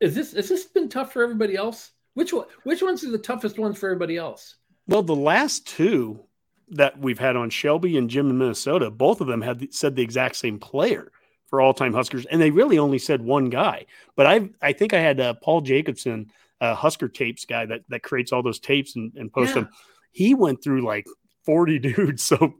is 0.00 0.14
this 0.14 0.32
has 0.32 0.48
this 0.48 0.64
been 0.66 0.88
tough 0.88 1.12
for 1.12 1.22
everybody 1.22 1.56
else? 1.56 1.92
Which 2.14 2.32
one? 2.32 2.46
Which 2.64 2.82
ones 2.82 3.04
are 3.04 3.10
the 3.10 3.18
toughest 3.18 3.58
ones 3.58 3.78
for 3.78 3.88
everybody 3.88 4.16
else? 4.16 4.56
Well, 4.86 5.02
the 5.02 5.14
last 5.14 5.66
two 5.66 6.24
that 6.70 6.98
we've 6.98 7.18
had 7.18 7.36
on 7.36 7.50
Shelby 7.50 7.96
and 7.96 8.10
Jim 8.10 8.30
in 8.30 8.38
Minnesota, 8.38 8.90
both 8.90 9.20
of 9.20 9.26
them 9.26 9.42
had 9.42 9.72
said 9.72 9.96
the 9.96 10.02
exact 10.02 10.36
same 10.36 10.58
player 10.58 11.12
for 11.48 11.60
all 11.60 11.72
time 11.72 11.94
Huskers, 11.94 12.26
and 12.26 12.40
they 12.40 12.50
really 12.50 12.78
only 12.78 12.98
said 12.98 13.22
one 13.22 13.50
guy. 13.50 13.86
But 14.16 14.26
I 14.26 14.50
I 14.60 14.72
think 14.72 14.92
I 14.92 15.00
had 15.00 15.20
uh, 15.20 15.34
Paul 15.34 15.62
Jacobson, 15.62 16.30
uh, 16.60 16.74
Husker 16.74 17.08
tapes 17.08 17.44
guy 17.44 17.66
that 17.66 17.82
that 17.88 18.02
creates 18.02 18.32
all 18.32 18.42
those 18.42 18.60
tapes 18.60 18.96
and, 18.96 19.12
and 19.16 19.32
posts 19.32 19.54
yeah. 19.54 19.62
them. 19.62 19.70
He 20.10 20.34
went 20.34 20.62
through 20.62 20.84
like 20.84 21.06
40 21.44 21.78
dudes. 21.78 22.22
So 22.22 22.54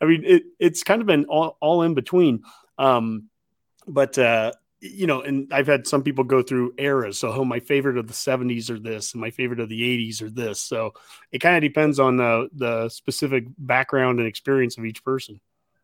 I 0.00 0.04
mean 0.04 0.22
it, 0.24 0.44
it's 0.58 0.82
kind 0.82 1.00
of 1.00 1.06
been 1.06 1.24
all, 1.26 1.56
all 1.60 1.82
in 1.82 1.94
between. 1.94 2.42
Um, 2.78 3.28
but 3.86 4.18
uh, 4.18 4.52
you 4.80 5.06
know, 5.06 5.22
and 5.22 5.52
I've 5.52 5.66
had 5.66 5.86
some 5.86 6.02
people 6.02 6.24
go 6.24 6.42
through 6.42 6.74
eras. 6.78 7.18
So, 7.18 7.32
oh, 7.32 7.44
my 7.44 7.60
favorite 7.60 7.96
of 7.96 8.06
the 8.06 8.12
70s 8.12 8.70
are 8.70 8.78
this, 8.78 9.12
and 9.12 9.20
my 9.20 9.30
favorite 9.30 9.60
of 9.60 9.68
the 9.68 9.80
80s 9.80 10.22
are 10.22 10.30
this. 10.30 10.60
So, 10.60 10.92
it 11.32 11.38
kind 11.38 11.56
of 11.56 11.62
depends 11.62 11.98
on 11.98 12.16
the 12.16 12.48
the 12.54 12.88
specific 12.88 13.44
background 13.58 14.18
and 14.18 14.28
experience 14.28 14.76
of 14.78 14.84
each 14.84 15.02
person. 15.02 15.40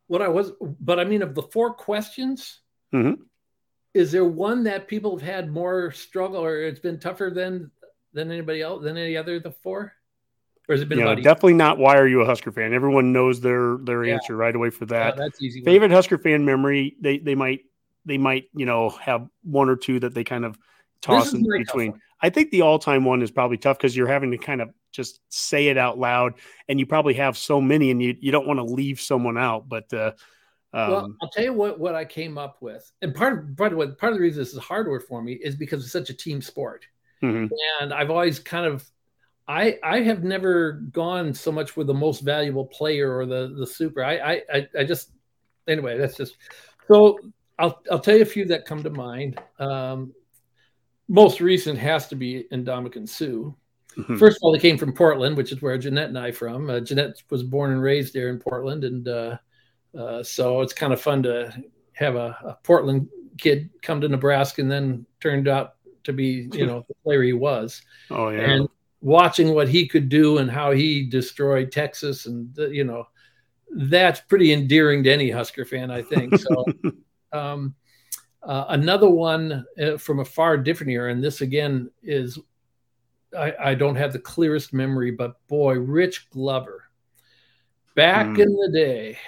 What 0.09 0.23
I 0.23 0.29
was, 0.29 0.53
but 0.61 1.01
I 1.01 1.05
mean, 1.05 1.23
of 1.23 1.35
the 1.35 1.43
four 1.43 1.73
questions, 1.73 2.61
mm-hmm. 2.93 3.23
is 3.95 4.13
there 4.13 4.25
one 4.25 4.65
that 4.65 4.89
people 4.89 5.19
have 5.19 5.27
had 5.27 5.51
more 5.51 5.91
struggle, 5.93 6.45
or 6.45 6.63
it's 6.63 6.81
been 6.81 7.01
tougher 7.01 7.31
than 7.31 7.71
than 8.13 8.31
anybody 8.31 8.61
else 8.61 8.83
than 8.83 8.99
any 8.99 9.17
other 9.17 9.37
of 9.37 9.43
the 9.43 9.53
four? 9.53 9.95
Or 10.69 10.75
has 10.75 10.83
it 10.83 10.89
been 10.89 10.99
yeah, 10.99 11.15
definitely 11.17 11.55
not 11.55 11.79
why 11.79 11.97
are 11.97 12.07
you 12.07 12.21
a 12.21 12.27
Husker 12.27 12.53
fan? 12.53 12.73
Everyone 12.73 13.13
knows 13.13 13.41
their 13.41 13.79
their 13.79 14.05
yeah. 14.05 14.15
answer 14.15 14.37
right 14.37 14.55
away 14.55 14.71
for 14.71 14.87
that. 14.87 15.17
Yeah, 15.17 15.25
that's 15.25 15.43
easy. 15.43 15.63
Favorite 15.65 15.91
Husker 15.91 16.19
fan 16.19 16.45
memory, 16.45 16.97
they 17.01 17.19
they 17.19 17.35
might 17.35 17.63
they 18.05 18.19
might, 18.19 18.45
you 18.55 18.67
know, 18.67 18.91
have 18.91 19.27
one 19.43 19.69
or 19.69 19.77
two 19.77 20.01
that 20.01 20.15
they 20.15 20.25
kind 20.25 20.45
of 20.45 20.59
toss 21.01 21.33
in 21.33 21.43
between. 21.43 22.01
I 22.21 22.31
think 22.31 22.51
the 22.51 22.63
all 22.63 22.79
time 22.79 23.05
one 23.05 23.23
is 23.23 23.31
probably 23.31 23.59
tough 23.59 23.79
because 23.79 23.97
you're 23.97 24.09
having 24.09 24.31
to 24.31 24.39
kind 24.39 24.61
of 24.61 24.71
just 24.93 25.21
say 25.29 25.69
it 25.69 25.79
out 25.79 25.99
loud, 25.99 26.35
and 26.69 26.79
you 26.79 26.87
probably 26.87 27.15
have 27.15 27.37
so 27.37 27.61
many, 27.61 27.91
and 27.91 28.03
you, 28.03 28.17
you 28.21 28.31
don't 28.31 28.47
want 28.47 28.59
to 28.59 28.65
leave 28.65 29.01
someone 29.01 29.37
out. 29.37 29.69
But 29.69 29.93
uh, 29.93 30.13
um, 30.73 30.91
well, 30.91 31.15
I'll 31.23 31.29
tell 31.31 31.45
you 31.45 31.53
what 31.53 31.79
what 31.81 31.95
I 31.95 32.05
came 32.05 32.39
up 32.39 32.59
with, 32.61 32.91
and 33.03 33.15
part 33.15 33.39
of 33.39 33.57
part 33.57 33.73
of 33.73 33.79
what 33.79 33.99
part 33.99 34.13
of 34.13 34.19
the 34.19 34.23
reason 34.23 34.41
this 34.41 34.53
is 34.53 34.59
hard 34.59 34.89
work 34.89 35.07
for 35.07 35.23
me 35.23 35.33
is 35.33 35.57
because 35.57 35.83
it's 35.83 35.93
such 35.93 36.11
a 36.11 36.15
team 36.15 36.41
sport, 36.41 36.87
mm-hmm. 37.23 37.53
and 37.81 37.93
I've 37.93 38.11
always 38.11 38.39
kind 38.39 38.67
of 38.67 38.89
I 39.49 39.79
I 39.83 40.01
have 40.01 40.23
never 40.23 40.73
gone 40.73 41.35
so 41.35 41.51
much 41.51 41.77
with 41.77 41.89
the 41.89 41.95
most 41.95 42.21
valuable 42.21 42.67
player 42.67 43.17
or 43.17 43.27
the 43.27 43.55
the 43.59 43.67
super. 43.67 44.05
I 44.05 44.43
I 44.53 44.69
I 44.79 44.85
just 44.85 45.11
anyway 45.67 45.99
that's 45.99 46.17
just 46.17 46.37
so 46.91 47.19
I'll 47.63 47.81
I'll 47.91 48.01
tell 48.01 48.17
you 48.17 48.23
a 48.23 48.27
few 48.27 48.45
that 48.47 48.67
come 48.67 48.83
to 48.83 48.91
mind. 48.91 49.41
Um, 49.59 50.13
most 51.09 51.41
recent 51.41 51.79
has 51.79 52.09
to 52.09 52.17
be 52.17 52.47
Ndamukong 52.53 53.09
Suh. 53.09 53.53
Mm-hmm. 53.97 54.17
First 54.17 54.39
of 54.39 54.43
all, 54.43 54.53
they 54.53 54.59
came 54.59 54.79
from 54.79 54.93
Portland, 54.93 55.37
which 55.37 55.53
is 55.53 55.63
where 55.63 55.79
Jeanette 55.79 56.09
and 56.09 56.19
I 56.19 56.33
from. 56.33 56.69
Uh, 56.69 56.81
Jeanette 56.81 57.23
was 57.31 57.43
born 57.43 57.73
and 57.73 57.83
raised 57.83 58.15
there 58.15 58.31
in 58.31 58.39
Portland, 58.39 58.85
and 58.85 59.07
uh, 59.07 59.37
uh, 59.97 60.23
so 60.23 60.61
it's 60.63 60.73
kind 60.73 60.93
of 60.93 61.01
fun 61.01 61.23
to 61.23 61.55
have 61.93 62.17
a, 62.17 62.37
a, 62.45 62.59
Portland 62.63 63.09
kid 63.39 63.71
come 63.83 64.01
to 64.01 64.09
Nebraska 64.09 64.63
and 64.63 64.71
then 64.71 65.07
turned 65.21 65.47
out 65.47 65.75
to 66.05 66.13
be, 66.13 66.49
you 66.53 66.67
know, 66.67 66.85
the 66.89 66.95
player 67.05 67.23
he 67.23 67.35
was. 67.35 67.83
Oh 68.11 68.31
yeah. 68.31 68.51
And 68.51 68.69
watching 69.03 69.53
what 69.55 69.69
he 69.69 69.87
could 69.87 70.09
do 70.09 70.39
and 70.39 70.51
how 70.51 70.73
he 70.73 71.05
destroyed 71.05 71.71
Texas, 71.71 72.27
and 72.27 72.57
you 72.57 72.85
know, 72.85 73.07
that's 73.71 74.21
pretty 74.21 74.53
endearing 74.53 75.05
to 75.05 75.13
any 75.13 75.31
Husker 75.31 75.65
fan, 75.65 75.91
I 75.91 76.03
think. 76.03 76.37
So, 76.39 76.65
um, 77.33 77.75
uh, 78.43 78.67
another 78.71 79.09
one 79.09 79.65
uh, 79.81 79.97
from 79.97 80.21
a 80.21 80.25
far 80.25 80.57
different 80.57 80.93
era, 80.93 81.13
and 81.13 81.23
this 81.23 81.41
again 81.41 81.91
is 82.03 82.39
I, 83.37 83.55
I, 83.59 83.75
don't 83.75 83.97
have 83.97 84.13
the 84.13 84.19
clearest 84.19 84.73
memory, 84.73 85.11
but 85.11 85.37
boy, 85.49 85.79
Rich 85.79 86.29
Glover. 86.31 86.85
Back 87.95 88.27
mm. 88.27 88.41
in 88.41 88.57
the 88.57 88.71
day, 88.73 89.19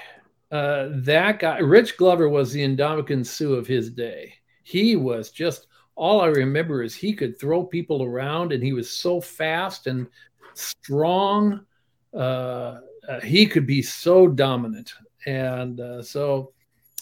uh, 0.50 0.88
that 0.90 1.38
guy, 1.38 1.58
Rich 1.58 1.96
Glover, 1.96 2.28
was 2.28 2.52
the 2.52 2.66
Ndamukong 2.66 3.24
Suh 3.24 3.52
of 3.52 3.66
his 3.66 3.90
day. 3.90 4.34
He 4.62 4.96
was 4.96 5.30
just 5.30 5.68
all 5.96 6.20
I 6.20 6.26
remember 6.26 6.82
is 6.82 6.94
he 6.94 7.12
could 7.12 7.38
throw 7.38 7.62
people 7.62 8.02
around, 8.02 8.52
and 8.52 8.62
he 8.62 8.72
was 8.72 8.90
so 8.90 9.20
fast 9.20 9.86
and 9.86 10.06
strong. 10.54 11.64
Uh, 12.12 12.80
uh, 13.08 13.20
he 13.22 13.46
could 13.46 13.66
be 13.66 13.82
so 13.82 14.26
dominant, 14.26 14.92
and 15.26 15.80
uh, 15.80 16.02
so 16.02 16.53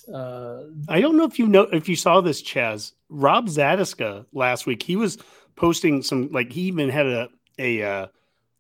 uh, 0.08 0.64
I 0.88 1.00
don't 1.00 1.16
know 1.16 1.24
if 1.24 1.38
you 1.38 1.46
know 1.46 1.62
if 1.62 1.88
you 1.88 1.96
saw 1.96 2.20
this, 2.20 2.42
Chaz. 2.42 2.92
Rob 3.08 3.48
Zatechka 3.48 4.26
last 4.32 4.66
week. 4.66 4.82
He 4.82 4.96
was 4.96 5.18
posting 5.56 6.02
some 6.02 6.30
like 6.30 6.52
he 6.52 6.62
even 6.62 6.88
had 6.88 7.06
a 7.06 7.28
a 7.58 7.82
uh, 7.82 8.06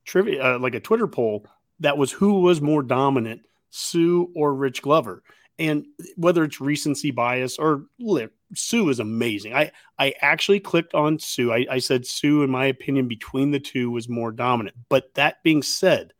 trivia 0.04 0.54
uh, 0.54 0.58
like 0.58 0.74
a 0.74 0.80
Twitter 0.80 1.06
poll 1.06 1.46
that 1.80 1.98
was 1.98 2.12
who 2.12 2.40
was 2.40 2.60
more 2.60 2.82
dominant, 2.82 3.42
Suh 3.70 4.24
or 4.34 4.54
Rich 4.54 4.82
Glover. 4.82 5.22
And 5.58 5.84
whether 6.16 6.44
it's 6.44 6.60
recency 6.60 7.10
bias 7.10 7.58
or 7.58 7.86
Suh 8.54 8.88
is 8.88 9.00
amazing. 9.00 9.54
I 9.54 9.70
I 9.98 10.14
actually 10.20 10.60
clicked 10.60 10.94
on 10.94 11.18
Suh. 11.18 11.50
I, 11.50 11.66
I 11.70 11.78
said 11.78 12.06
Suh, 12.06 12.42
in 12.42 12.50
my 12.50 12.66
opinion, 12.66 13.08
between 13.08 13.50
the 13.50 13.60
two 13.60 13.90
was 13.90 14.08
more 14.08 14.32
dominant. 14.32 14.76
But 14.88 15.14
that 15.14 15.42
being 15.42 15.62
said, 15.62 16.12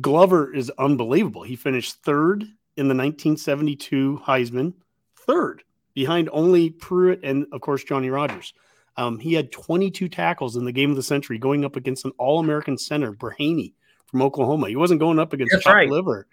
Glover 0.00 0.52
is 0.54 0.70
unbelievable. 0.78 1.42
He 1.42 1.56
finished 1.56 2.02
third 2.02 2.44
in 2.78 2.86
the 2.86 2.94
1972 2.94 4.22
Heisman, 4.24 4.72
third 5.26 5.64
behind 5.94 6.28
only 6.32 6.70
Pruitt 6.70 7.20
and, 7.24 7.44
of 7.52 7.60
course, 7.60 7.82
Johnny 7.82 8.08
Rodgers. 8.08 8.54
Um, 8.96 9.18
he 9.18 9.34
had 9.34 9.50
22 9.50 10.08
tackles 10.08 10.56
in 10.56 10.64
the 10.64 10.70
game 10.70 10.90
of 10.90 10.96
the 10.96 11.02
century, 11.02 11.38
going 11.38 11.64
up 11.64 11.74
against 11.74 12.04
an 12.04 12.12
All 12.18 12.38
American 12.38 12.78
center, 12.78 13.12
Brahaney 13.12 13.74
from 14.06 14.22
Oklahoma. 14.22 14.68
He 14.68 14.76
wasn't 14.76 15.00
going 15.00 15.18
up 15.18 15.32
against 15.32 15.60
Chuck 15.60 15.74
right. 15.74 15.90
Liver. 15.90 16.28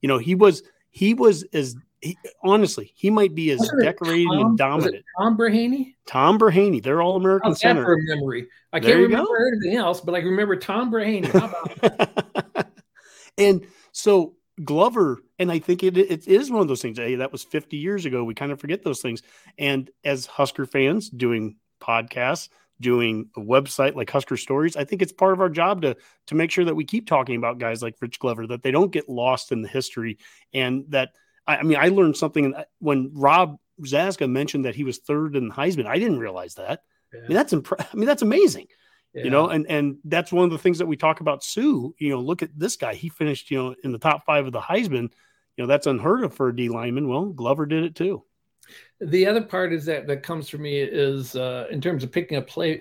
You 0.00 0.08
know, 0.08 0.16
he 0.16 0.34
was 0.34 0.62
he 0.90 1.12
was 1.12 1.44
as 1.52 1.76
he, 2.00 2.16
honestly, 2.42 2.92
he 2.94 3.10
might 3.10 3.34
be 3.34 3.50
as 3.50 3.70
decorated 3.82 4.26
Tom, 4.28 4.38
and 4.40 4.58
dominant. 4.58 5.04
Tom 5.18 5.36
Brahaney? 5.36 5.94
Tom 6.06 6.38
Brahaney. 6.38 6.82
They're 6.82 7.02
all 7.02 7.16
American 7.16 7.54
center. 7.54 7.84
For 7.84 7.98
memory. 8.00 8.48
I 8.72 8.80
can't 8.80 8.96
remember 8.96 9.38
go. 9.38 9.48
anything 9.48 9.76
else, 9.76 10.00
but 10.00 10.14
I 10.14 10.18
remember 10.18 10.56
Tom 10.56 10.90
Brahaney. 10.90 11.28
and 13.38 13.66
so 13.92 14.34
Glover, 14.64 15.20
and 15.40 15.50
I 15.50 15.58
think 15.58 15.82
it, 15.82 15.96
it 15.96 16.28
is 16.28 16.50
one 16.50 16.60
of 16.60 16.68
those 16.68 16.82
things. 16.82 16.98
Hey, 16.98 17.16
that 17.16 17.32
was 17.32 17.42
50 17.42 17.78
years 17.78 18.04
ago. 18.04 18.22
We 18.22 18.34
kind 18.34 18.52
of 18.52 18.60
forget 18.60 18.84
those 18.84 19.00
things. 19.00 19.22
And 19.58 19.90
as 20.04 20.26
Husker 20.26 20.66
fans 20.66 21.08
doing 21.08 21.56
podcasts, 21.80 22.50
doing 22.78 23.30
a 23.36 23.40
website 23.40 23.94
like 23.96 24.10
Husker 24.10 24.36
Stories, 24.36 24.76
I 24.76 24.84
think 24.84 25.00
it's 25.00 25.12
part 25.12 25.32
of 25.32 25.40
our 25.40 25.48
job 25.48 25.80
to 25.82 25.96
to 26.26 26.34
make 26.34 26.50
sure 26.50 26.66
that 26.66 26.74
we 26.74 26.84
keep 26.84 27.08
talking 27.08 27.36
about 27.36 27.58
guys 27.58 27.82
like 27.82 27.96
Rich 28.02 28.18
Glover, 28.18 28.46
that 28.48 28.62
they 28.62 28.70
don't 28.70 28.92
get 28.92 29.08
lost 29.08 29.50
in 29.50 29.62
the 29.62 29.68
history, 29.68 30.18
and 30.52 30.84
that 30.90 31.10
I, 31.46 31.56
I 31.56 31.62
mean, 31.62 31.78
I 31.80 31.88
learned 31.88 32.18
something 32.18 32.54
uh, 32.54 32.64
when 32.78 33.10
Rob 33.14 33.56
Zatechka 33.80 34.30
mentioned 34.30 34.66
that 34.66 34.74
he 34.74 34.84
was 34.84 34.98
third 34.98 35.36
in 35.36 35.48
the 35.48 35.54
Heisman. 35.54 35.86
I 35.86 35.98
didn't 35.98 36.18
realize 36.18 36.54
that. 36.56 36.82
Yeah. 37.14 37.20
I 37.24 37.28
mean, 37.28 37.36
that's 37.36 37.52
imp- 37.54 37.80
I 37.80 37.96
mean, 37.96 38.06
that's 38.06 38.22
amazing. 38.22 38.66
Yeah. 39.14 39.24
You 39.24 39.30
know, 39.30 39.48
and 39.48 39.66
and 39.70 39.96
that's 40.04 40.32
one 40.32 40.44
of 40.44 40.50
the 40.50 40.58
things 40.58 40.78
that 40.78 40.86
we 40.86 40.96
talk 40.96 41.20
about. 41.20 41.42
Suh, 41.42 41.88
you 41.98 42.10
know, 42.10 42.20
look 42.20 42.42
at 42.42 42.50
this 42.56 42.76
guy. 42.76 42.94
He 42.94 43.08
finished, 43.08 43.50
you 43.50 43.58
know, 43.58 43.74
in 43.82 43.90
the 43.90 43.98
top 43.98 44.26
five 44.26 44.46
of 44.46 44.52
the 44.52 44.60
Heisman. 44.60 45.10
You 45.60 45.66
know, 45.66 45.74
that's 45.74 45.86
unheard 45.86 46.24
of 46.24 46.32
for 46.32 46.48
a 46.48 46.56
D 46.56 46.70
lineman. 46.70 47.06
Well, 47.06 47.26
Glover 47.26 47.66
did 47.66 47.84
it 47.84 47.94
too. 47.94 48.22
The 48.98 49.26
other 49.26 49.42
part 49.42 49.74
is 49.74 49.84
that 49.84 50.06
that 50.06 50.22
comes 50.22 50.48
for 50.48 50.56
me 50.56 50.80
is 50.80 51.36
uh, 51.36 51.66
in 51.70 51.82
terms 51.82 52.02
of 52.02 52.10
picking 52.10 52.38
a 52.38 52.40
play. 52.40 52.80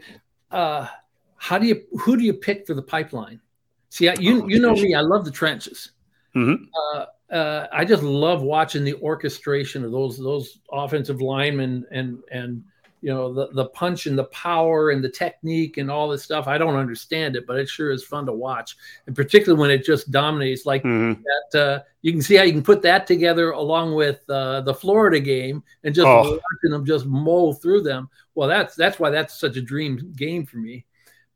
Uh, 0.49 0.87
how 1.35 1.57
do 1.57 1.67
you 1.67 1.83
who 1.99 2.15
do 2.15 2.23
you 2.23 2.31
pick 2.31 2.65
for 2.65 2.75
the 2.75 2.81
pipeline? 2.81 3.41
See, 3.89 4.07
I, 4.07 4.13
you 4.13 4.43
oh, 4.43 4.47
you 4.47 4.61
know 4.61 4.71
me. 4.71 4.95
I 4.95 5.01
love 5.01 5.25
the 5.25 5.31
trenches. 5.31 5.91
Mm-hmm. 6.33 6.63
Uh, 6.73 7.05
uh, 7.35 7.67
I 7.73 7.83
just 7.83 8.01
love 8.01 8.43
watching 8.43 8.85
the 8.85 8.95
orchestration 9.01 9.83
of 9.83 9.91
those 9.91 10.17
those 10.17 10.59
offensive 10.71 11.19
linemen 11.19 11.85
and 11.91 12.19
and 12.31 12.63
you 13.01 13.09
know 13.09 13.33
the 13.33 13.47
the 13.53 13.65
punch 13.65 14.05
and 14.05 14.17
the 14.17 14.25
power 14.25 14.91
and 14.91 15.03
the 15.03 15.09
technique 15.09 15.77
and 15.77 15.89
all 15.89 16.09
this 16.09 16.23
stuff. 16.23 16.47
I 16.47 16.57
don't 16.57 16.75
understand 16.75 17.35
it, 17.35 17.47
but 17.47 17.57
it 17.57 17.69
sure 17.69 17.91
is 17.91 18.03
fun 18.03 18.25
to 18.25 18.33
watch, 18.33 18.75
and 19.07 19.15
particularly 19.15 19.59
when 19.59 19.71
it 19.71 19.85
just 19.85 20.11
dominates 20.11 20.65
like 20.65 20.83
mm-hmm. 20.83 21.21
that. 21.21 21.59
Uh, 21.59 21.79
you 22.01 22.13
can 22.13 22.21
see 22.21 22.35
how 22.35 22.43
you 22.43 22.53
can 22.53 22.63
put 22.63 22.81
that 22.83 23.07
together 23.07 23.51
along 23.51 23.93
with 23.93 24.21
uh, 24.29 24.61
the 24.61 24.73
Florida 24.73 25.19
game 25.19 25.61
and 25.83 25.93
just 25.93 26.07
oh. 26.07 26.21
watching 26.21 26.71
them 26.71 26.85
just 26.85 27.05
mow 27.05 27.51
through 27.51 27.81
them. 27.81 28.09
Well, 28.35 28.47
that's 28.47 28.75
that's 28.75 28.99
why 28.99 29.09
that's 29.09 29.37
such 29.37 29.57
a 29.57 29.61
dream 29.61 30.13
game 30.15 30.45
for 30.45 30.57
me. 30.57 30.85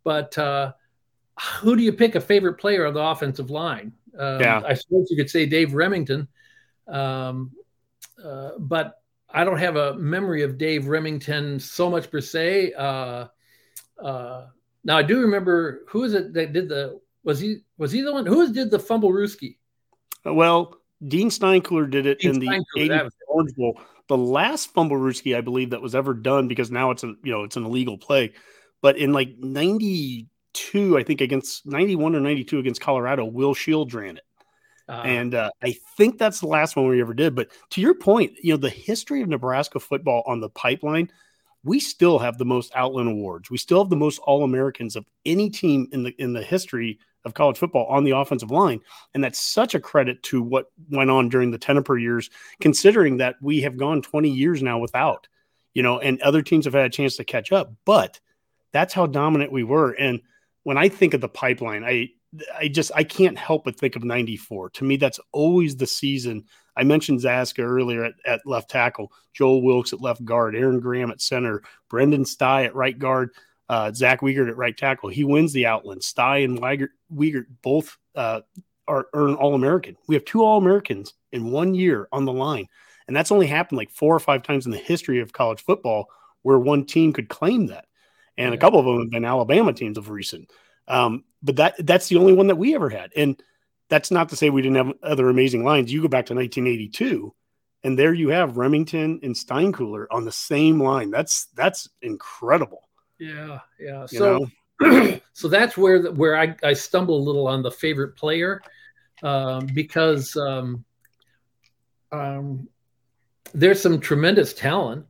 But 0.06 0.38
uh, 0.38 0.74
who 1.60 1.76
do 1.76 1.84
you 1.84 1.92
pick 1.92 2.16
a 2.16 2.22
favorite 2.22 2.54
player 2.54 2.86
of 2.86 2.94
the 2.94 3.02
offensive 3.02 3.50
line? 3.50 3.92
Um, 4.18 4.40
yeah. 4.40 4.62
I 4.66 4.74
suppose 4.74 5.08
you 5.10 5.18
could 5.18 5.30
say 5.30 5.46
Dave 5.46 5.70
Rimington, 5.70 6.28
um, 6.88 7.52
uh, 8.24 8.52
but 8.60 9.02
I 9.34 9.44
don't 9.44 9.58
have 9.58 9.76
a 9.76 9.96
memory 9.96 10.44
of 10.44 10.58
Dave 10.58 10.84
Rimington 10.84 11.60
so 11.60 11.90
much 11.90 12.12
per 12.12 12.22
se. 12.22 12.74
Uh, 12.74 13.28
uh, 14.02 14.46
now 14.84 14.98
I 14.98 15.02
do 15.02 15.22
remember 15.22 15.82
who 15.88 16.04
is 16.04 16.14
it 16.14 16.34
that 16.34 16.54
did 16.54 16.70
the 16.70 17.00
was 17.24 17.40
he 17.40 17.58
was 17.78 17.92
he 17.92 18.02
the 18.02 18.14
one 18.14 18.26
who 18.26 18.54
did 18.54 18.70
the 18.70 18.78
Fumblerooski? 18.78 19.58
Well, 20.24 20.76
Dean 21.08 21.30
Steinkuhler 21.30 21.90
did 21.90 22.06
it 22.06 22.20
Dean 22.20 22.36
in 22.36 22.40
the 22.40 22.66
80 22.78 23.10
Orange 23.28 23.56
Bowl. 23.56 23.80
The 24.08 24.18
last 24.18 24.74
Fumblerooski 24.74 25.36
I 25.36 25.42
believe 25.42 25.72
that 25.72 25.82
was 25.82 25.96
ever 25.96 26.14
done 26.14 26.48
because 26.48 26.70
now 26.70 26.92
it's 26.92 27.04
a 27.04 27.08
you 27.24 27.32
know 27.32 27.44
it's 27.44 27.58
an 27.58 27.66
illegal 27.66 27.98
play, 27.98 28.34
but 28.82 28.98
in 28.98 29.14
like 29.14 29.36
'92 29.40 30.98
I 30.98 31.04
think 31.04 31.22
against 31.22 31.66
'91 31.66 32.16
or 32.16 32.20
'92 32.20 32.60
against 32.60 32.82
Colorado, 32.82 33.26
Will 33.26 33.56
Shields 33.56 33.94
ran 33.96 34.18
it. 34.18 34.24
Uh, 34.90 35.02
and 35.06 35.36
uh, 35.36 35.50
I 35.62 35.76
think 35.98 36.18
that's 36.18 36.42
the 36.42 36.48
last 36.48 36.76
one 36.76 36.88
we 36.88 37.02
ever 37.02 37.14
did. 37.14 37.36
But 37.36 37.50
to 37.72 37.82
your 37.82 37.96
point, 37.96 38.34
you 38.42 38.54
know, 38.54 38.58
the 38.58 38.70
history 38.70 39.22
of 39.22 39.30
Nebraska 39.30 39.80
football 39.80 40.24
on 40.26 40.42
the 40.42 40.50
pipeline, 40.50 41.10
we 41.64 41.80
still 41.80 42.20
have 42.20 42.38
the 42.38 42.46
most 42.46 42.74
Outland 42.76 43.10
awards. 43.10 43.50
We 43.50 43.58
still 43.58 43.84
have 43.84 43.90
the 43.90 43.96
most 43.96 44.20
All 44.20 44.44
Americans 44.44 44.96
of 44.96 45.06
any 45.26 45.50
team 45.50 45.88
in 45.92 46.04
the 46.04 46.14
in 46.22 46.34
the 46.34 46.44
history 46.44 47.00
of 47.26 47.34
college 47.34 47.58
football 47.58 47.86
on 47.86 48.04
the 48.04 48.12
offensive 48.12 48.52
line, 48.52 48.82
and 49.14 49.24
that's 49.24 49.40
such 49.40 49.74
a 49.74 49.80
credit 49.80 50.22
to 50.24 50.42
what 50.42 50.72
went 50.90 51.10
on 51.10 51.30
during 51.30 51.52
the 51.52 51.60
Tenopir 51.60 52.02
years. 52.02 52.30
Considering 52.60 53.18
that 53.18 53.36
we 53.42 53.62
have 53.62 53.78
gone 53.78 54.02
20 54.02 54.30
years 54.30 54.62
now 54.62 54.78
without, 54.78 55.30
you 55.74 55.82
know, 55.82 56.00
and 56.00 56.22
other 56.22 56.42
teams 56.42 56.66
have 56.66 56.74
had 56.74 56.86
a 56.86 56.90
chance 56.90 57.16
to 57.16 57.24
catch 57.24 57.54
up, 57.54 57.74
but 57.86 58.20
that's 58.74 58.94
how 58.94 59.06
dominant 59.06 59.54
we 59.54 59.64
were. 59.64 59.92
And 59.92 60.20
when 60.64 60.78
I 60.78 60.90
think 60.90 61.14
of 61.14 61.22
the 61.22 61.30
pipeline, 61.30 61.86
I 61.86 62.10
I 62.56 62.68
just 62.68 62.92
I 62.96 63.04
can't 63.04 63.38
help 63.38 63.66
but 63.66 63.78
think 63.78 63.96
of 63.96 64.04
94. 64.04 64.72
To 64.72 64.84
me, 64.84 64.98
that's 64.98 65.20
always 65.32 65.76
the 65.76 65.88
season. 65.88 66.46
I 66.76 66.84
mentioned 66.84 67.20
Zatechka 67.20 67.64
earlier 67.64 68.06
at, 68.06 68.14
at 68.26 68.46
left 68.46 68.70
tackle, 68.70 69.12
Joel 69.34 69.62
Wilkes 69.62 69.94
at 69.94 70.02
left 70.02 70.26
guard, 70.26 70.56
Aaron 70.56 70.80
Graham 70.80 71.12
at 71.12 71.22
center, 71.22 71.62
Brendan 71.90 72.24
Stai 72.24 72.66
at 72.66 72.76
right 72.76 72.98
guard, 72.98 73.30
uh, 73.70 73.92
Zach 73.92 74.22
Wiegert 74.22 74.50
at 74.50 74.58
right 74.58 74.76
tackle. 74.76 75.10
He 75.10 75.24
wins 75.24 75.54
the 75.54 75.68
Outland. 75.68 76.02
Stai 76.02 76.44
and 76.44 76.60
Wiegert, 76.60 76.90
Wiegert 77.14 77.46
both 77.62 77.98
uh, 78.16 78.42
are 78.88 79.08
earn 79.14 79.36
All 79.36 79.56
American. 79.56 79.96
We 80.08 80.16
have 80.16 80.26
two 80.26 80.44
All 80.44 80.58
Americans 80.58 81.14
in 81.32 81.52
one 81.52 81.76
year 81.76 82.08
on 82.12 82.26
the 82.26 82.34
line, 82.34 82.68
and 83.08 83.16
that's 83.16 83.32
only 83.32 83.48
happened 83.48 83.78
like 83.78 83.92
four 83.92 84.16
or 84.16 84.20
five 84.20 84.44
times 84.44 84.66
in 84.66 84.72
the 84.72 84.78
history 84.78 85.20
of 85.20 85.34
college 85.34 85.64
football 85.64 86.08
where 86.42 86.60
one 86.60 86.86
team 86.86 87.14
could 87.14 87.30
claim 87.30 87.68
that, 87.68 87.86
and 88.38 88.50
yeah. 88.50 88.56
a 88.56 88.60
couple 88.60 88.80
of 88.80 88.86
them 88.86 89.00
have 89.00 89.12
been 89.12 89.26
Alabama 89.26 89.74
teams 89.74 89.98
of 89.98 90.10
recent. 90.10 90.50
Um, 90.88 91.24
but 91.44 91.58
that 91.58 91.76
that's 91.86 92.08
the 92.08 92.18
only 92.18 92.34
one 92.34 92.48
that 92.48 92.56
we 92.56 92.74
ever 92.74 92.90
had. 92.90 93.12
And 93.16 93.42
that's 93.90 94.10
not 94.10 94.30
to 94.30 94.36
say 94.36 94.50
we 94.50 94.62
didn't 94.62 94.78
have 94.78 94.94
other 95.04 95.30
amazing 95.30 95.64
lines. 95.64 95.92
You 95.92 96.02
go 96.02 96.08
back 96.08 96.26
to 96.28 96.34
1982, 96.34 97.34
and 97.84 98.00
there 98.00 98.14
you 98.14 98.30
have 98.30 98.54
Rimington 98.54 99.22
and 99.22 99.36
Steinkuhler 99.36 100.06
on 100.10 100.26
the 100.26 100.32
same 100.32 100.82
line. 100.82 101.12
That's 101.12 101.48
that's 101.54 101.90
incredible. 102.02 102.90
Yeah, 103.20 103.60
yeah. 103.80 104.06
You 104.10 104.18
so 104.18 104.48
so 105.34 105.48
that's 105.48 105.78
where 105.78 106.02
the, 106.02 106.12
where 106.14 106.38
I, 106.38 106.56
I 106.64 106.74
stumble 106.74 107.18
a 107.18 107.24
little 107.24 107.48
on 107.48 107.62
the 107.62 107.72
favorite 107.72 108.16
player 108.16 108.62
um, 109.22 109.68
because 109.68 110.36
um, 110.38 110.86
um, 112.12 112.68
there's 113.54 113.82
some 113.82 114.00
tremendous 114.00 114.54
talent 114.54 115.06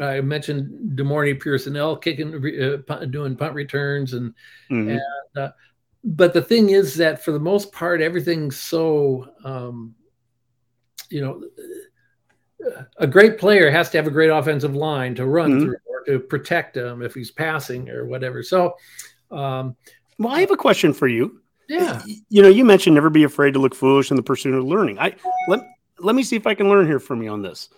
I 0.00 0.20
mentioned 0.20 0.96
De'Mornay 0.96 1.40
Pierson-El 1.40 1.96
kicking, 1.96 2.34
uh, 2.88 3.04
doing 3.06 3.36
punt 3.36 3.54
returns, 3.54 4.14
and, 4.14 4.34
mm-hmm. 4.70 4.90
and 4.90 5.00
uh, 5.36 5.50
but 6.04 6.34
the 6.34 6.42
thing 6.42 6.70
is 6.70 6.94
that 6.96 7.24
for 7.24 7.32
the 7.32 7.38
most 7.38 7.72
part, 7.72 8.00
everything's 8.00 8.56
so, 8.56 9.28
um, 9.44 9.94
you 11.10 11.20
know, 11.20 11.42
a 12.96 13.06
great 13.06 13.38
player 13.38 13.70
has 13.70 13.90
to 13.90 13.98
have 13.98 14.06
a 14.06 14.10
great 14.10 14.30
offensive 14.30 14.74
line 14.74 15.14
to 15.16 15.26
run 15.26 15.50
mm-hmm. 15.50 15.64
through 15.64 15.76
or 15.88 16.04
to 16.06 16.18
protect 16.20 16.76
him 16.76 17.02
if 17.02 17.14
he's 17.14 17.30
passing 17.30 17.88
or 17.90 18.06
whatever. 18.06 18.42
So, 18.42 18.74
um, 19.30 19.76
well, 20.18 20.32
I 20.34 20.40
have 20.40 20.50
a 20.50 20.56
question 20.56 20.92
for 20.92 21.08
you. 21.08 21.40
Yeah. 21.68 22.02
You 22.28 22.42
know, 22.42 22.48
you 22.48 22.64
mentioned 22.64 22.94
never 22.94 23.10
be 23.10 23.24
afraid 23.24 23.54
to 23.54 23.60
look 23.60 23.74
foolish 23.74 24.10
in 24.10 24.16
the 24.16 24.22
pursuit 24.22 24.54
of 24.54 24.64
learning. 24.64 24.98
I 24.98 25.14
let 25.48 25.60
let 25.98 26.14
me 26.14 26.22
see 26.22 26.36
if 26.36 26.46
I 26.46 26.54
can 26.54 26.68
learn 26.68 26.86
here 26.86 27.00
from 27.00 27.22
you 27.22 27.30
on 27.30 27.42
this. 27.42 27.68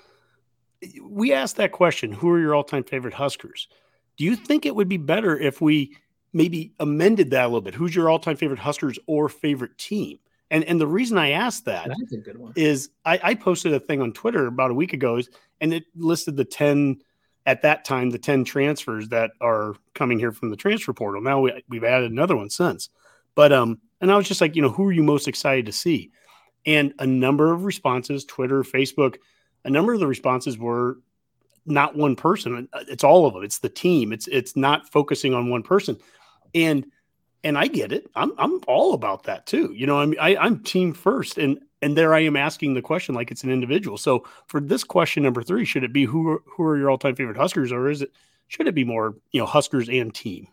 We 1.02 1.32
asked 1.32 1.56
that 1.56 1.72
question, 1.72 2.12
who 2.12 2.28
are 2.30 2.40
your 2.40 2.54
all-time 2.54 2.84
favorite 2.84 3.14
Huskers? 3.14 3.68
Do 4.16 4.24
you 4.24 4.36
think 4.36 4.66
it 4.66 4.74
would 4.74 4.88
be 4.88 4.96
better 4.96 5.38
if 5.38 5.60
we 5.60 5.96
maybe 6.34 6.74
amended 6.80 7.30
that 7.30 7.44
a 7.44 7.46
little 7.46 7.62
bit? 7.62 7.74
Who's 7.74 7.94
your 7.94 8.10
all-time 8.10 8.36
favorite 8.36 8.58
Huskers 8.58 8.98
or 9.06 9.28
favorite 9.28 9.78
team? 9.78 10.18
And 10.50 10.62
and 10.64 10.80
the 10.80 10.86
reason 10.86 11.16
I 11.16 11.30
asked 11.30 11.64
that 11.64 11.90
is 12.54 12.90
I, 13.04 13.18
I 13.22 13.34
posted 13.34 13.72
a 13.72 13.80
thing 13.80 14.02
on 14.02 14.12
Twitter 14.12 14.46
about 14.46 14.70
a 14.70 14.74
week 14.74 14.92
ago, 14.92 15.20
and 15.60 15.72
it 15.72 15.84
listed 15.96 16.36
the 16.36 16.44
10 16.44 17.00
at 17.46 17.62
that 17.62 17.84
time 17.84 18.10
the 18.10 18.18
10 18.18 18.44
transfers 18.44 19.08
that 19.08 19.32
are 19.40 19.74
coming 19.94 20.18
here 20.18 20.32
from 20.32 20.50
the 20.50 20.56
transfer 20.56 20.92
portal. 20.92 21.22
Now 21.22 21.40
we, 21.40 21.64
we've 21.68 21.84
added 21.84 22.10
another 22.10 22.36
one 22.36 22.50
since. 22.50 22.90
But 23.34 23.52
um, 23.52 23.80
and 24.00 24.12
I 24.12 24.16
was 24.16 24.28
just 24.28 24.40
like, 24.40 24.54
you 24.54 24.62
know, 24.62 24.70
who 24.70 24.86
are 24.86 24.92
you 24.92 25.02
most 25.02 25.28
excited 25.28 25.66
to 25.66 25.72
see? 25.72 26.10
And 26.66 26.94
a 26.98 27.06
number 27.06 27.52
of 27.52 27.64
responses, 27.64 28.24
Twitter, 28.24 28.62
Facebook, 28.62 29.16
a 29.64 29.70
number 29.70 29.94
of 29.94 30.00
the 30.00 30.06
responses 30.06 30.58
were 30.58 30.98
not 31.66 31.96
one 31.96 32.16
person. 32.16 32.68
It's 32.88 33.04
all 33.04 33.26
of 33.26 33.34
them. 33.34 33.42
It's 33.42 33.58
the 33.58 33.68
team. 33.68 34.12
It's 34.12 34.28
it's 34.28 34.56
not 34.56 34.90
focusing 34.92 35.34
on 35.34 35.50
one 35.50 35.62
person. 35.62 35.98
And 36.54 36.86
and 37.42 37.58
I 37.58 37.66
get 37.66 37.92
it. 37.92 38.10
I'm 38.14 38.32
I'm 38.38 38.60
all 38.66 38.94
about 38.94 39.24
that 39.24 39.46
too. 39.46 39.72
You 39.76 39.86
know, 39.86 40.00
I'm 40.00 40.14
I, 40.20 40.36
I'm 40.36 40.62
team 40.62 40.92
first, 40.92 41.38
and 41.38 41.58
and 41.82 41.96
there 41.96 42.14
I 42.14 42.20
am 42.20 42.36
asking 42.36 42.74
the 42.74 42.82
question 42.82 43.14
like 43.14 43.30
it's 43.30 43.44
an 43.44 43.50
individual. 43.50 43.98
So 43.98 44.26
for 44.46 44.60
this 44.60 44.84
question 44.84 45.22
number 45.22 45.42
three, 45.42 45.64
should 45.64 45.84
it 45.84 45.92
be 45.92 46.04
who 46.04 46.28
are, 46.28 46.42
who 46.46 46.62
are 46.64 46.78
your 46.78 46.90
all 46.90 46.98
time 46.98 47.14
favorite 47.14 47.36
Huskers, 47.36 47.72
or 47.72 47.88
is 47.88 48.02
it 48.02 48.12
should 48.48 48.66
it 48.66 48.74
be 48.74 48.84
more 48.84 49.14
you 49.32 49.40
know 49.40 49.46
Huskers 49.46 49.88
and 49.88 50.14
team? 50.14 50.48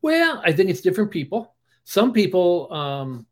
Well, 0.00 0.42
I 0.44 0.52
think 0.52 0.70
it's 0.70 0.80
different 0.80 1.10
people 1.10 1.54
some 1.84 2.12
people 2.12 2.72
um, 2.72 3.26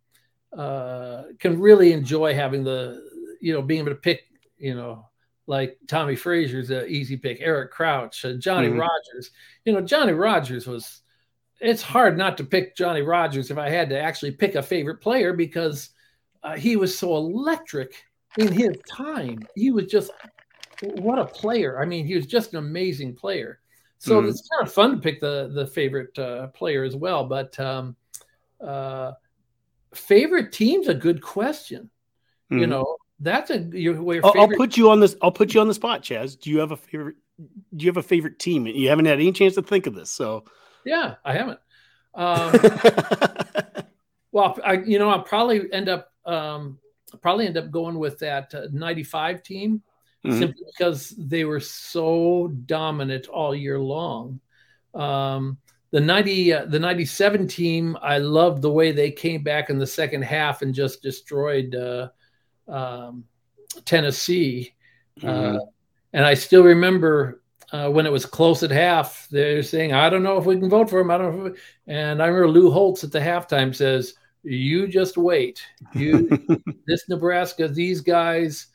uh, 0.56 1.24
can 1.38 1.60
really 1.60 1.92
enjoy 1.92 2.34
having 2.34 2.64
the, 2.64 3.02
you 3.40 3.52
know, 3.52 3.62
being 3.62 3.80
able 3.80 3.90
to 3.90 3.96
pick, 3.96 4.22
you 4.58 4.74
know, 4.74 5.06
like 5.46 5.78
Tommy 5.88 6.16
Frazier's 6.16 6.70
an 6.70 6.86
easy 6.88 7.16
pick, 7.16 7.38
Eric 7.40 7.70
Crouch, 7.70 8.24
uh, 8.24 8.34
Johnny 8.34 8.68
mm-hmm. 8.68 8.80
Rodgers. 8.80 9.30
You 9.64 9.72
know, 9.72 9.80
Johnny 9.80 10.12
Rodgers 10.12 10.66
was. 10.66 10.99
It's 11.60 11.82
hard 11.82 12.16
not 12.16 12.38
to 12.38 12.44
pick 12.44 12.76
Johnny 12.76 13.02
Rodgers 13.02 13.50
if 13.50 13.58
I 13.58 13.68
had 13.68 13.90
to 13.90 14.00
actually 14.00 14.32
pick 14.32 14.54
a 14.54 14.62
favorite 14.62 15.00
player 15.00 15.32
because 15.32 15.90
uh, 16.42 16.56
he 16.56 16.76
was 16.76 16.96
so 16.96 17.16
electric 17.16 18.02
in 18.38 18.50
his 18.50 18.76
time. 18.88 19.40
He 19.54 19.70
was 19.70 19.86
just 19.86 20.10
what 20.82 21.18
a 21.18 21.26
player. 21.26 21.80
I 21.80 21.84
mean, 21.84 22.06
he 22.06 22.14
was 22.14 22.26
just 22.26 22.52
an 22.52 22.58
amazing 22.58 23.14
player. 23.14 23.60
So 23.98 24.18
mm-hmm. 24.18 24.30
it's 24.30 24.48
kind 24.48 24.66
of 24.66 24.72
fun 24.72 24.90
to 24.92 24.96
pick 24.96 25.20
the 25.20 25.50
the 25.54 25.66
favorite 25.66 26.18
uh, 26.18 26.46
player 26.48 26.84
as 26.84 26.96
well. 26.96 27.24
But 27.24 27.58
um, 27.60 27.96
uh, 28.60 29.12
favorite 29.94 30.52
team's 30.52 30.88
a 30.88 30.94
good 30.94 31.20
question. 31.20 31.90
Mm-hmm. 32.50 32.58
You 32.58 32.66
know, 32.66 32.96
that's 33.20 33.50
a 33.50 33.58
your 33.58 34.02
way. 34.02 34.20
I'll, 34.22 34.32
I'll 34.38 34.48
put 34.48 34.76
you 34.76 34.90
on 34.90 35.00
this. 35.00 35.16
I'll 35.20 35.30
put 35.30 35.52
you 35.52 35.60
on 35.60 35.68
the 35.68 35.74
spot, 35.74 36.02
Chaz. 36.02 36.40
Do 36.40 36.50
you 36.50 36.58
have 36.58 36.72
a 36.72 36.76
favorite? 36.76 37.16
Do 37.76 37.84
you 37.84 37.90
have 37.90 37.98
a 37.98 38.02
favorite 38.02 38.38
team? 38.38 38.66
You 38.66 38.88
haven't 38.88 39.06
had 39.06 39.20
any 39.20 39.32
chance 39.32 39.54
to 39.56 39.62
think 39.62 39.86
of 39.86 39.94
this, 39.94 40.10
so 40.10 40.44
yeah, 40.84 41.14
I 41.24 41.32
haven't. 41.32 41.58
Um, 42.14 42.52
well, 44.32 44.58
I 44.64 44.74
you 44.84 44.98
know 44.98 45.10
I'll 45.10 45.22
probably 45.22 45.72
end 45.72 45.88
up 45.88 46.12
um, 46.24 46.78
probably 47.20 47.46
end 47.46 47.56
up 47.56 47.70
going 47.70 47.98
with 47.98 48.18
that 48.20 48.54
uh, 48.54 48.66
'95 48.72 49.42
team 49.42 49.82
mm-hmm. 50.24 50.38
simply 50.38 50.64
because 50.66 51.10
they 51.18 51.44
were 51.44 51.60
so 51.60 52.48
dominant 52.66 53.28
all 53.28 53.54
year 53.54 53.78
long. 53.78 54.40
Um, 54.94 55.58
the 55.92 56.00
90 56.00 56.52
uh, 56.52 56.64
the 56.66 56.78
97 56.78 57.46
team 57.48 57.96
i 58.00 58.18
loved 58.18 58.62
the 58.62 58.70
way 58.70 58.92
they 58.92 59.10
came 59.10 59.42
back 59.42 59.70
in 59.70 59.78
the 59.78 59.86
second 59.86 60.22
half 60.22 60.62
and 60.62 60.74
just 60.74 61.02
destroyed 61.02 61.74
uh, 61.74 62.08
um, 62.68 63.24
tennessee 63.84 64.74
uh, 65.22 65.26
mm-hmm. 65.26 65.56
uh, 65.56 65.60
and 66.12 66.24
i 66.24 66.34
still 66.34 66.62
remember 66.62 67.42
uh, 67.72 67.88
when 67.88 68.06
it 68.06 68.12
was 68.12 68.26
close 68.26 68.62
at 68.62 68.70
half 68.70 69.28
they're 69.30 69.62
saying 69.62 69.92
i 69.92 70.10
don't 70.10 70.22
know 70.22 70.38
if 70.38 70.44
we 70.44 70.58
can 70.58 70.68
vote 70.68 70.90
for 70.90 71.00
him. 71.00 71.10
I 71.10 71.18
don't 71.18 71.44
know 71.44 71.54
and 71.86 72.22
i 72.22 72.26
remember 72.26 72.48
lou 72.48 72.70
holtz 72.70 73.04
at 73.04 73.12
the 73.12 73.20
halftime 73.20 73.74
says 73.74 74.14
you 74.42 74.88
just 74.88 75.16
wait. 75.16 75.62
You 75.94 76.28
this 76.86 77.08
nebraska 77.08 77.68
these 77.68 78.00
guys 78.00 78.68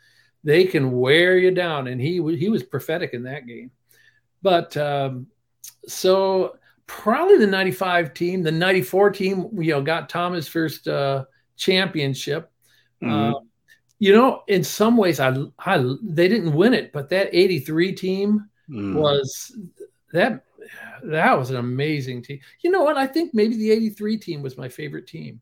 they 0.43 0.65
can 0.65 0.91
wear 0.91 1.37
you 1.37 1.51
down. 1.51 1.87
And 1.87 1.99
he 1.99 2.21
he 2.37 2.49
was 2.49 2.63
prophetic 2.63 3.13
in 3.13 3.23
that 3.23 3.47
game. 3.47 3.71
But 4.41 4.77
um, 4.77 5.27
so 5.87 6.57
probably 6.87 7.37
the 7.37 7.47
95 7.47 8.13
team 8.13 8.43
the 8.43 8.51
94 8.51 9.09
team 9.09 9.49
you 9.59 9.71
know 9.71 9.81
got 9.81 10.07
thomas 10.07 10.47
first 10.47 10.87
uh, 10.87 11.25
championship. 11.57 12.51
Mm-hmm. 13.03 13.35
uh, 13.35 13.39
you 13.99 14.13
know 14.13 14.43
in 14.47 14.63
some 14.63 14.97
ways 14.97 15.19
I, 15.19 15.35
I 15.59 15.77
they 16.01 16.27
didn't 16.27 16.53
win 16.53 16.73
it 16.73 16.93
but 16.93 17.09
that 17.09 17.29
83 17.31 17.93
team 17.93 18.49
mm. 18.69 18.93
was 18.93 19.57
that 20.13 20.43
that 21.03 21.37
was 21.37 21.49
an 21.49 21.57
amazing 21.57 22.21
team 22.21 22.39
you 22.61 22.71
know 22.71 22.83
what 22.83 22.97
i 22.97 23.05
think 23.05 23.33
maybe 23.33 23.55
the 23.57 23.71
83 23.71 24.17
team 24.17 24.41
was 24.41 24.57
my 24.57 24.69
favorite 24.69 25.07
team 25.07 25.41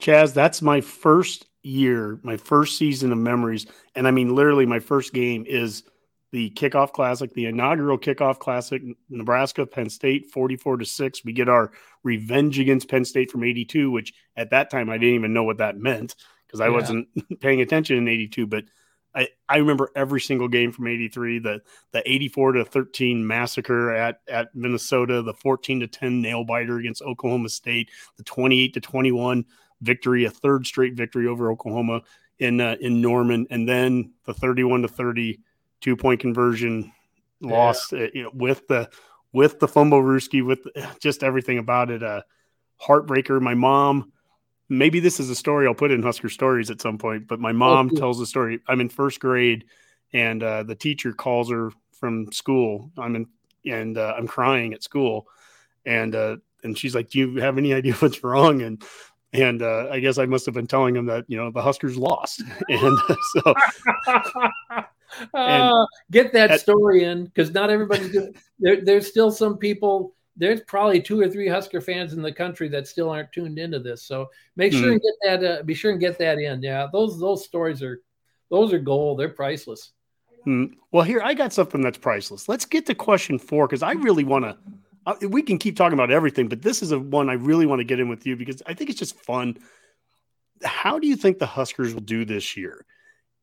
chaz 0.00 0.32
that's 0.32 0.62
my 0.62 0.80
first 0.80 1.46
year 1.62 2.18
my 2.22 2.36
first 2.36 2.78
season 2.78 3.12
of 3.12 3.18
memories 3.18 3.66
and 3.94 4.06
i 4.06 4.10
mean 4.10 4.34
literally 4.34 4.66
my 4.66 4.80
first 4.80 5.12
game 5.12 5.44
is 5.46 5.82
the 6.32 6.50
kickoff 6.50 6.92
classic, 6.92 7.32
the 7.32 7.46
inaugural 7.46 7.98
kickoff 7.98 8.38
classic, 8.38 8.82
Nebraska, 9.08 9.64
Penn 9.64 9.88
State, 9.88 10.30
44 10.30 10.78
to 10.78 10.84
6. 10.84 11.24
We 11.24 11.32
get 11.32 11.48
our 11.48 11.72
revenge 12.02 12.58
against 12.58 12.90
Penn 12.90 13.04
State 13.04 13.30
from 13.30 13.44
82, 13.44 13.90
which 13.90 14.12
at 14.36 14.50
that 14.50 14.70
time 14.70 14.90
I 14.90 14.98
didn't 14.98 15.14
even 15.14 15.32
know 15.32 15.44
what 15.44 15.58
that 15.58 15.78
meant 15.78 16.14
because 16.46 16.60
I 16.60 16.66
yeah. 16.66 16.72
wasn't 16.72 17.08
paying 17.40 17.60
attention 17.60 17.96
in 17.96 18.08
82. 18.08 18.46
But 18.46 18.64
I, 19.16 19.28
I 19.48 19.56
remember 19.56 19.90
every 19.96 20.20
single 20.20 20.46
game 20.46 20.70
from 20.70 20.86
83, 20.86 21.38
the, 21.38 21.62
the 21.92 22.08
84 22.08 22.52
to 22.52 22.64
13 22.64 23.26
massacre 23.26 23.90
at, 23.90 24.20
at 24.28 24.54
Minnesota, 24.54 25.22
the 25.22 25.34
14 25.34 25.80
to 25.80 25.86
10 25.86 26.20
nail 26.20 26.44
biter 26.44 26.78
against 26.78 27.02
Oklahoma 27.02 27.48
State, 27.48 27.90
the 28.16 28.22
28 28.22 28.74
to 28.74 28.80
21 28.80 29.44
victory, 29.80 30.24
a 30.26 30.30
third 30.30 30.66
straight 30.66 30.94
victory 30.94 31.26
over 31.26 31.50
Oklahoma 31.50 32.02
in, 32.38 32.60
uh, 32.60 32.76
in 32.80 33.00
Norman, 33.00 33.46
and 33.50 33.68
then 33.68 34.12
the 34.26 34.34
31 34.34 34.82
to 34.82 34.88
30 34.88 35.40
two 35.80 35.96
point 35.96 36.20
conversion 36.20 36.92
loss 37.40 37.92
yeah. 37.92 38.00
Uh, 38.00 38.06
you 38.14 38.22
know, 38.24 38.30
with 38.34 38.66
the 38.68 38.88
with 39.32 39.58
the 39.58 39.68
Fumblerooski, 39.68 40.44
with 40.44 40.66
just 41.00 41.22
everything 41.22 41.58
about 41.58 41.90
it. 41.90 42.02
A 42.02 42.06
uh, 42.06 42.20
heartbreaker. 42.80 43.40
My 43.40 43.54
mom, 43.54 44.12
maybe 44.68 45.00
this 45.00 45.20
is 45.20 45.30
a 45.30 45.34
story 45.34 45.66
I'll 45.66 45.74
put 45.74 45.90
in 45.90 46.02
Husker 46.02 46.28
Stories 46.28 46.70
at 46.70 46.80
some 46.80 46.98
point, 46.98 47.28
but 47.28 47.40
my 47.40 47.52
mom 47.52 47.90
oh, 47.92 47.96
tells 47.96 48.18
the 48.18 48.26
story. 48.26 48.60
I'm 48.66 48.80
in 48.80 48.88
first 48.88 49.20
grade, 49.20 49.64
and 50.12 50.42
uh, 50.42 50.62
the 50.62 50.74
teacher 50.74 51.12
calls 51.12 51.50
her 51.50 51.70
from 51.92 52.30
school. 52.32 52.90
I'm 52.96 53.16
in, 53.16 53.26
and 53.64 53.98
uh, 53.98 54.14
I'm 54.16 54.26
crying 54.26 54.74
at 54.74 54.82
school, 54.82 55.26
and 55.84 56.14
uh, 56.14 56.36
and 56.62 56.76
she's 56.76 56.94
like, 56.94 57.10
"Do 57.10 57.18
you 57.18 57.36
have 57.36 57.58
any 57.58 57.72
idea 57.74 57.92
what's 58.00 58.22
wrong?" 58.24 58.62
And 58.62 58.82
and 59.32 59.62
uh, 59.62 59.88
I 59.90 60.00
guess 60.00 60.18
I 60.18 60.26
must 60.26 60.46
have 60.46 60.54
been 60.54 60.66
telling 60.66 60.96
him 60.96 61.06
that 61.06 61.24
you 61.28 61.36
know 61.36 61.50
the 61.50 61.62
Huskers 61.62 61.96
lost, 61.96 62.42
and 62.68 62.98
so 63.32 63.54
uh, 65.34 65.86
get 66.10 66.32
that 66.32 66.52
at, 66.52 66.60
story 66.60 67.04
in 67.04 67.24
because 67.26 67.50
not 67.52 67.70
everybody's. 67.70 68.16
There, 68.58 68.84
there's 68.84 69.06
still 69.06 69.30
some 69.30 69.58
people. 69.58 70.14
There's 70.36 70.60
probably 70.62 71.00
two 71.00 71.20
or 71.20 71.28
three 71.28 71.48
Husker 71.48 71.80
fans 71.80 72.12
in 72.12 72.22
the 72.22 72.32
country 72.32 72.68
that 72.68 72.86
still 72.86 73.08
aren't 73.08 73.32
tuned 73.32 73.58
into 73.58 73.78
this. 73.78 74.02
So 74.02 74.28
make 74.54 74.72
sure 74.72 74.82
mm-hmm. 74.82 74.92
and 74.92 75.02
get 75.02 75.40
that. 75.40 75.60
Uh, 75.60 75.62
be 75.62 75.74
sure 75.74 75.92
and 75.92 76.00
get 76.00 76.18
that 76.18 76.38
in. 76.38 76.62
Yeah, 76.62 76.88
those 76.92 77.18
those 77.18 77.44
stories 77.44 77.82
are 77.82 78.00
those 78.50 78.72
are 78.72 78.78
gold. 78.78 79.18
They're 79.18 79.28
priceless. 79.28 79.92
Mm. 80.46 80.74
Well, 80.92 81.02
here 81.02 81.20
I 81.22 81.34
got 81.34 81.52
something 81.52 81.80
that's 81.80 81.98
priceless. 81.98 82.48
Let's 82.48 82.64
get 82.64 82.86
to 82.86 82.94
question 82.94 83.38
four 83.38 83.66
because 83.66 83.82
I 83.82 83.92
really 83.92 84.24
want 84.24 84.44
to. 84.44 84.56
Uh, 85.06 85.14
we 85.28 85.42
can 85.42 85.58
keep 85.58 85.76
talking 85.76 85.94
about 85.94 86.10
everything, 86.10 86.48
but 86.48 86.62
this 86.62 86.82
is 86.82 86.92
a 86.92 86.98
one 86.98 87.30
I 87.30 87.34
really 87.34 87.66
want 87.66 87.80
to 87.80 87.84
get 87.84 88.00
in 88.00 88.08
with 88.08 88.26
you 88.26 88.36
because 88.36 88.62
I 88.66 88.74
think 88.74 88.90
it's 88.90 88.98
just 88.98 89.16
fun. 89.16 89.56
How 90.64 90.98
do 90.98 91.06
you 91.06 91.16
think 91.16 91.38
the 91.38 91.46
Huskers 91.46 91.94
will 91.94 92.00
do 92.00 92.24
this 92.24 92.56
year? 92.56 92.84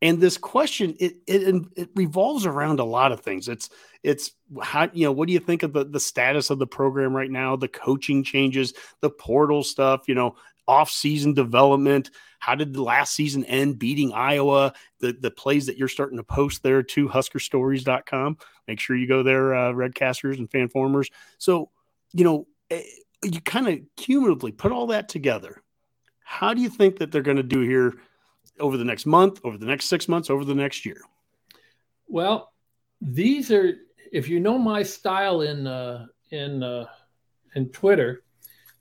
And 0.04 0.20
this 0.20 0.38
question 0.38 0.98
it, 1.00 1.16
it 1.28 1.66
it 1.78 1.90
revolves 1.96 2.46
around 2.46 2.82
a 2.82 2.84
lot 2.84 3.14
of 3.14 3.22
things. 3.22 3.48
It's 3.48 3.70
it's 4.04 4.32
how 4.62 4.90
you 4.92 5.06
know 5.06 5.14
what 5.14 5.28
do 5.28 5.34
you 5.34 5.40
think 5.40 5.64
of 5.64 5.72
the 5.72 5.86
the 5.86 6.00
status 6.00 6.50
of 6.50 6.60
the 6.60 6.68
program 6.68 7.16
right 7.16 7.32
now, 7.32 7.56
the 7.56 7.70
coaching 7.70 8.22
changes, 8.22 8.74
the 9.00 9.10
portal 9.10 9.64
stuff, 9.64 10.10
you 10.10 10.14
know, 10.14 10.36
off 10.68 10.92
season 10.92 11.34
development. 11.34 12.12
How 12.40 12.54
did 12.54 12.74
the 12.74 12.84
last 12.84 13.16
season 13.16 13.46
end? 13.46 13.80
Beating 13.80 14.12
Iowa, 14.12 14.74
the 15.00 15.14
the 15.14 15.32
plays 15.32 15.68
that 15.68 15.78
you're 15.78 15.88
starting 15.88 16.18
to 16.18 16.24
post 16.24 16.64
there 16.64 16.84
to 16.84 17.08
HuskerStories.com. 17.08 18.38
Make 18.68 18.82
sure 18.82 18.98
you 18.98 19.08
go 19.08 19.24
there, 19.24 19.56
uh, 19.56 19.72
Redcasters 19.72 20.38
and 20.38 20.50
Fanformers. 20.52 21.12
So 21.38 21.70
you 22.12 22.26
know 22.26 22.46
eh, 22.72 22.84
you 23.24 23.40
kind 23.40 23.70
of 23.70 23.80
cumulatively 23.96 24.52
put 24.52 24.74
all 24.74 24.88
that 24.88 25.08
together. 25.08 25.64
How 26.26 26.54
do 26.54 26.62
you 26.62 26.70
think 26.70 27.00
that 27.00 27.14
they're 27.14 27.22
going 27.22 27.38
to 27.38 27.44
do 27.44 27.62
here? 27.62 27.94
Over 28.60 28.78
the 28.78 28.86
next 28.86 29.06
month, 29.06 29.40
over 29.44 29.58
the 29.58 29.66
next 29.66 29.86
six 29.86 30.08
months, 30.08 30.30
over 30.30 30.46
the 30.46 30.56
next 30.56 30.86
year? 30.86 31.02
Well, 32.08 32.54
these 33.02 33.52
are 33.52 33.74
if 34.12 34.30
you 34.30 34.40
know 34.40 34.58
my 34.58 34.84
style 34.84 35.42
in 35.42 35.68
uh, 35.68 36.06
in 36.32 36.64
uh, 36.64 36.86
in 37.56 37.70
Twitter, 37.70 38.24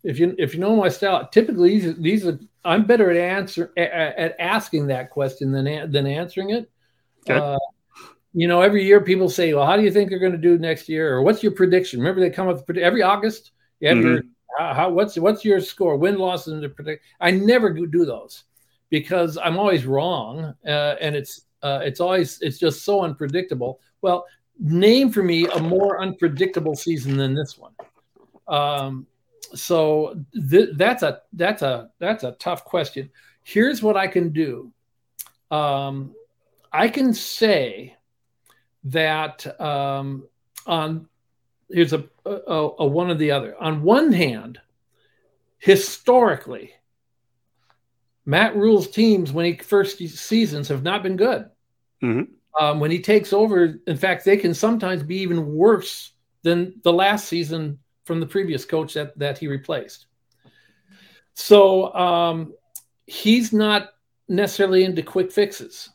If 0.05 0.19
you 0.19 0.35
if 0.39 0.55
you 0.55 0.61
know 0.61 0.77
my 0.77 0.89
style, 0.89 1.29
typically 1.29 1.79
these 1.79 1.97
these 1.97 2.27
are 2.27 2.39
I'm 2.65 2.87
better 2.87 3.11
at 3.11 3.17
answer 3.17 3.73
at, 3.77 3.91
at 3.93 4.37
asking 4.39 4.89
that 4.89 5.11
question 5.11 5.53
than 5.53 5.91
than 5.91 6.07
answering 6.07 6.51
it. 6.51 6.71
Okay. 7.29 7.39
Uh, 7.39 7.59
you 8.35 8.49
know, 8.49 8.63
every 8.63 8.85
year 8.85 9.01
people 9.01 9.29
say, 9.29 9.55
"Well, 9.55 9.67
how 9.67 9.77
do 9.77 9.83
you 9.83 9.93
think 9.93 10.11
they're 10.11 10.19
going 10.19 10.33
to 10.33 10.39
do 10.39 10.59
next 10.59 10.89
year?" 10.89 11.15
Or 11.15 11.23
"What's 11.23 11.43
your 11.43 11.53
prediction?" 11.53 12.01
Remember, 12.01 12.21
they 12.21 12.31
come 12.31 12.49
up 12.49 12.69
every 12.71 13.03
August. 13.03 13.53
You 13.81 13.89
have 13.89 13.99
mm-hmm. 13.99 14.07
your 14.07 14.23
how, 14.59 14.91
what's 14.91 15.17
what's 15.17 15.45
your 15.45 15.61
score, 15.61 15.97
win, 15.97 16.19
loss, 16.19 16.47
and 16.47 16.63
the 16.63 16.69
predict. 16.69 17.05
I 17.21 17.31
never 17.31 17.73
do 17.73 18.05
those 18.05 18.45
because 18.93 19.39
I'm 19.39 19.59
always 19.59 19.87
wrong, 19.87 20.55
uh, 20.67 20.97
and 21.01 21.17
it's 21.17 21.47
uh, 21.63 21.81
it's 21.83 21.99
always 21.99 22.39
it's 22.43 22.59
just 22.59 22.85
so 22.85 23.01
unpredictable. 23.01 23.81
Well, 24.03 24.27
name 24.61 25.11
for 25.11 25.23
me 25.23 25.47
a 25.47 25.59
more 25.59 26.03
unpredictable 26.03 26.77
season 26.77 27.17
than 27.17 27.35
this 27.35 27.57
one. 27.57 27.73
Um, 28.49 29.07
so 29.55 30.23
th- 30.51 30.77
that's 30.77 31.03
a 31.03 31.23
that's 31.33 31.63
a 31.63 31.89
that's 32.01 32.23
a 32.23 32.33
tough 32.33 32.67
question. 32.67 33.09
Here's 33.45 33.83
what 33.83 33.97
I 33.97 34.09
can 34.09 34.29
do. 34.29 34.71
Um, 35.51 36.15
I 36.71 36.89
can 36.89 37.15
say 37.15 37.97
that 38.85 39.59
um, 39.59 40.29
on 40.67 41.09
here's 41.71 41.95
a, 41.95 42.05
a, 42.27 42.71
a 42.79 42.87
one 42.87 43.11
or 43.11 43.15
the 43.15 43.31
other. 43.31 43.57
On 43.59 43.83
one 43.83 44.13
hand, 44.13 44.61
historically, 45.61 46.73
Matt 48.25 48.57
Rhule's 48.57 48.89
teams 48.89 49.33
when 49.33 49.45
he 49.45 49.55
first 49.55 49.99
seasons 49.99 50.69
have 50.69 50.83
not 50.83 51.03
been 51.03 51.17
good. 51.17 51.49
Mm-hmm. 52.03 52.63
Um, 52.63 52.81
when 52.81 52.91
he 52.91 53.01
takes 53.01 53.33
over, 53.33 53.77
in 53.87 53.97
fact, 53.97 54.25
they 54.25 54.37
can 54.37 54.55
sometimes 54.55 55.03
be 55.03 55.19
even 55.19 55.55
worse 55.55 56.13
than 56.43 56.81
the 56.83 56.93
last 56.93 57.27
season 57.27 57.79
from 58.05 58.21
the 58.21 58.27
previous 58.27 58.65
coach 58.65 58.95
that 58.95 59.19
that 59.19 59.39
he 59.39 59.49
replaced. 59.49 60.07
So 61.35 61.93
um, 61.95 62.55
he's 63.07 63.53
not 63.53 63.91
necessarily 64.29 64.85
into 64.85 65.03
quick 65.03 65.33
fixes. 65.33 65.91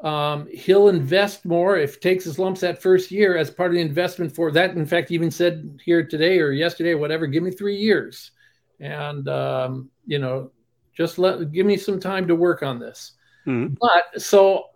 Um, 0.00 0.48
he'll 0.52 0.88
invest 0.88 1.46
more 1.46 1.78
if 1.78 1.98
takes 1.98 2.24
his 2.24 2.38
lumps 2.38 2.60
that 2.60 2.82
first 2.82 3.10
year 3.10 3.38
as 3.38 3.50
part 3.50 3.70
of 3.70 3.76
the 3.76 3.80
investment 3.80 4.34
for 4.34 4.50
that. 4.50 4.72
In 4.72 4.84
fact, 4.84 5.10
even 5.10 5.30
said 5.30 5.80
here 5.82 6.04
today 6.04 6.40
or 6.40 6.50
yesterday, 6.50 6.90
or 6.90 6.98
whatever, 6.98 7.26
give 7.26 7.42
me 7.42 7.50
three 7.50 7.76
years, 7.76 8.32
and 8.80 9.26
um, 9.28 9.88
you 10.04 10.18
know, 10.18 10.50
just 10.96 11.18
let 11.18 11.52
give 11.52 11.66
me 11.66 11.76
some 11.76 12.00
time 12.00 12.26
to 12.28 12.34
work 12.34 12.62
on 12.62 12.78
this. 12.78 13.12
Mm-hmm. 13.46 13.74
But 13.80 14.20
so 14.20 14.66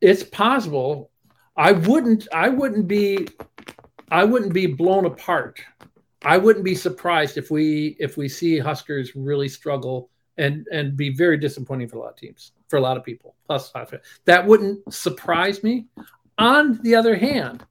it's 0.00 0.22
possible. 0.22 1.10
I 1.56 1.72
wouldn't. 1.72 2.28
I 2.32 2.48
wouldn't 2.48 2.88
be. 2.88 3.28
I 4.10 4.24
wouldn't 4.24 4.52
be 4.52 4.66
blown 4.66 5.06
apart. 5.06 5.60
I 6.24 6.38
wouldn't 6.38 6.64
be 6.64 6.74
surprised 6.74 7.36
if 7.36 7.50
we 7.50 7.96
if 7.98 8.16
we 8.16 8.28
see 8.28 8.58
Huskers 8.58 9.14
really 9.14 9.48
struggle 9.48 10.10
and 10.38 10.66
and 10.72 10.96
be 10.96 11.10
very 11.10 11.36
disappointing 11.36 11.88
for 11.88 11.96
a 11.96 12.00
lot 12.00 12.10
of 12.10 12.16
teams 12.16 12.52
for 12.68 12.76
a 12.76 12.80
lot 12.80 12.96
of 12.96 13.04
people. 13.04 13.34
Plus, 13.46 13.72
that 14.24 14.46
wouldn't 14.46 14.92
surprise 14.92 15.62
me. 15.62 15.86
On 16.38 16.80
the 16.82 16.94
other 16.94 17.14
hand, 17.14 17.64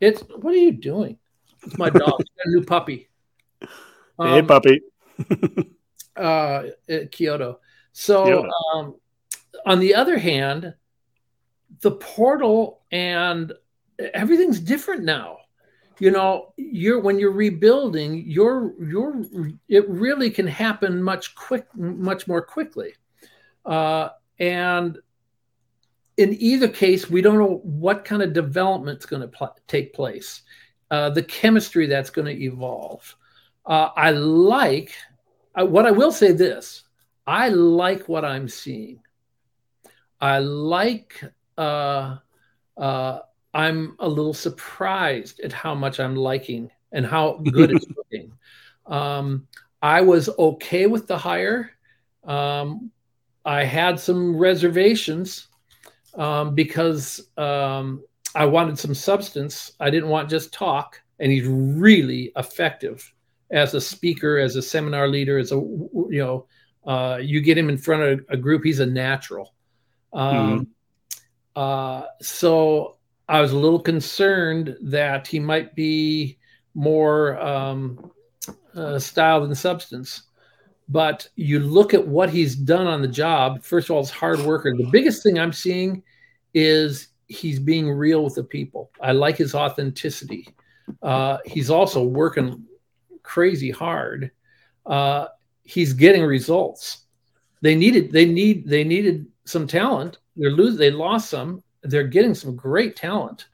it's 0.00 0.22
what 0.36 0.54
are 0.54 0.58
you 0.58 0.72
doing? 0.72 1.18
It's 1.64 1.76
my 1.78 1.90
dog, 1.90 2.20
a 2.44 2.48
new 2.50 2.64
puppy. 2.64 3.08
Um, 4.18 4.28
hey, 4.28 4.42
puppy. 4.42 4.80
uh, 6.18 6.62
Kyoto. 7.10 7.60
So, 7.92 8.48
um, 8.74 8.96
on 9.66 9.80
the 9.80 9.94
other 9.94 10.18
hand, 10.18 10.74
the 11.80 11.92
portal 11.92 12.82
and 12.90 13.52
everything's 14.14 14.60
different 14.60 15.04
now. 15.04 15.38
You 15.98 16.12
know, 16.12 16.52
you're 16.56 17.00
when 17.00 17.18
you're 17.18 17.32
rebuilding, 17.32 18.22
you're 18.24 18.72
you're 18.80 19.24
it 19.68 19.88
really 19.88 20.30
can 20.30 20.46
happen 20.46 21.02
much 21.02 21.34
quick, 21.34 21.66
much 21.74 22.28
more 22.28 22.40
quickly. 22.40 22.94
Uh, 23.64 24.10
and 24.38 24.98
in 26.16 26.36
either 26.40 26.68
case, 26.68 27.10
we 27.10 27.20
don't 27.20 27.38
know 27.38 27.60
what 27.64 28.04
kind 28.04 28.22
of 28.22 28.32
development 28.32 29.00
is 29.00 29.06
going 29.06 29.22
to 29.22 29.28
pl- 29.28 29.56
take 29.66 29.92
place, 29.92 30.42
uh, 30.90 31.10
the 31.10 31.22
chemistry 31.22 31.86
that's 31.86 32.10
going 32.10 32.26
to 32.26 32.44
evolve. 32.44 33.16
Uh, 33.66 33.90
I 33.96 34.12
like 34.12 34.92
what 35.62 35.86
I 35.86 35.90
will 35.90 36.12
say 36.12 36.32
this 36.32 36.84
I 37.26 37.48
like 37.50 38.08
what 38.08 38.24
I'm 38.24 38.48
seeing. 38.48 39.00
I 40.18 40.38
like, 40.38 41.22
uh, 41.58 42.16
uh, 42.76 43.18
I'm 43.52 43.96
a 43.98 44.08
little 44.08 44.32
surprised 44.32 45.40
at 45.40 45.52
how 45.52 45.74
much 45.74 46.00
I'm 46.00 46.16
liking 46.16 46.70
and 46.90 47.04
how 47.04 47.34
good 47.52 47.70
it's 47.70 47.86
looking. 47.96 48.32
Um, 48.86 49.46
I 49.82 50.00
was 50.00 50.30
okay 50.38 50.86
with 50.86 51.06
the 51.06 51.18
hire. 51.18 51.72
Um, 52.24 52.90
I 53.44 53.64
had 53.64 54.00
some 54.00 54.36
reservations 54.36 55.48
um, 56.14 56.54
because 56.54 57.28
um, 57.36 58.02
I 58.34 58.46
wanted 58.46 58.78
some 58.78 58.94
substance. 58.94 59.72
I 59.80 59.90
didn't 59.90 60.08
want 60.08 60.30
just 60.30 60.52
talk. 60.52 61.00
And 61.20 61.30
he's 61.30 61.46
really 61.46 62.32
effective 62.36 63.12
as 63.50 63.74
a 63.74 63.80
speaker, 63.80 64.38
as 64.38 64.56
a 64.56 64.62
seminar 64.62 65.08
leader, 65.08 65.38
as 65.38 65.52
a 65.52 65.56
you 65.56 66.08
know, 66.10 66.46
uh, 66.86 67.18
you 67.20 67.40
get 67.40 67.58
him 67.58 67.68
in 67.68 67.78
front 67.78 68.02
of 68.02 68.20
a 68.28 68.36
group, 68.36 68.64
he's 68.64 68.80
a 68.80 68.86
natural. 68.86 69.54
Um, 70.12 70.36
mm-hmm. 70.36 71.22
uh, 71.56 72.06
so 72.20 72.96
I 73.28 73.40
was 73.40 73.52
a 73.52 73.58
little 73.58 73.80
concerned 73.80 74.76
that 74.82 75.26
he 75.26 75.38
might 75.38 75.74
be 75.74 76.38
more 76.74 77.38
um, 77.40 78.10
uh, 78.74 78.98
style 78.98 79.42
than 79.42 79.54
substance. 79.54 80.22
But 80.88 81.28
you 81.36 81.58
look 81.58 81.92
at 81.92 82.06
what 82.06 82.30
he's 82.30 82.56
done 82.56 82.86
on 82.86 83.02
the 83.02 83.08
job. 83.08 83.62
First 83.62 83.90
of 83.90 83.96
all, 83.96 84.02
he's 84.02 84.10
hard 84.10 84.40
worker. 84.40 84.74
The 84.74 84.88
biggest 84.90 85.22
thing 85.22 85.38
I'm 85.38 85.52
seeing 85.52 86.02
is 86.54 87.08
he's 87.26 87.58
being 87.58 87.90
real 87.90 88.24
with 88.24 88.36
the 88.36 88.44
people. 88.44 88.90
I 89.02 89.12
like 89.12 89.36
his 89.36 89.54
authenticity. 89.54 90.48
Uh, 91.02 91.38
he's 91.44 91.68
also 91.68 92.02
working 92.02 92.64
crazy 93.28 93.70
hard. 93.70 94.30
Uh, 94.86 95.26
he's 95.62 95.92
getting 95.92 96.24
results. 96.24 97.04
They 97.60 97.74
needed 97.74 98.10
they 98.10 98.24
need 98.24 98.66
they 98.66 98.84
needed 98.84 99.26
some 99.44 99.66
talent. 99.66 100.18
They're 100.34 100.50
losing. 100.50 100.78
They 100.78 100.90
lost 100.90 101.28
some. 101.28 101.62
They're 101.82 102.06
getting 102.06 102.34
some 102.34 102.56
great 102.56 102.96
talent. 102.96 103.46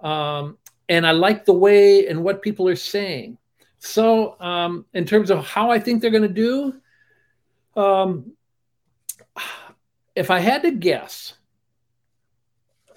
Um, 0.00 0.58
and 0.88 1.06
I 1.06 1.12
like 1.12 1.44
the 1.44 1.52
way 1.52 2.08
and 2.08 2.24
what 2.24 2.42
people 2.42 2.68
are 2.68 2.76
saying. 2.76 3.38
So, 3.78 4.40
um, 4.40 4.86
in 4.92 5.04
terms 5.04 5.30
of 5.30 5.46
how 5.46 5.70
I 5.70 5.78
think 5.78 6.02
they're 6.02 6.10
going 6.10 6.22
to 6.22 6.28
do, 6.28 6.74
um, 7.80 8.32
if 10.14 10.30
I 10.30 10.40
had 10.40 10.62
to 10.62 10.72
guess, 10.72 11.34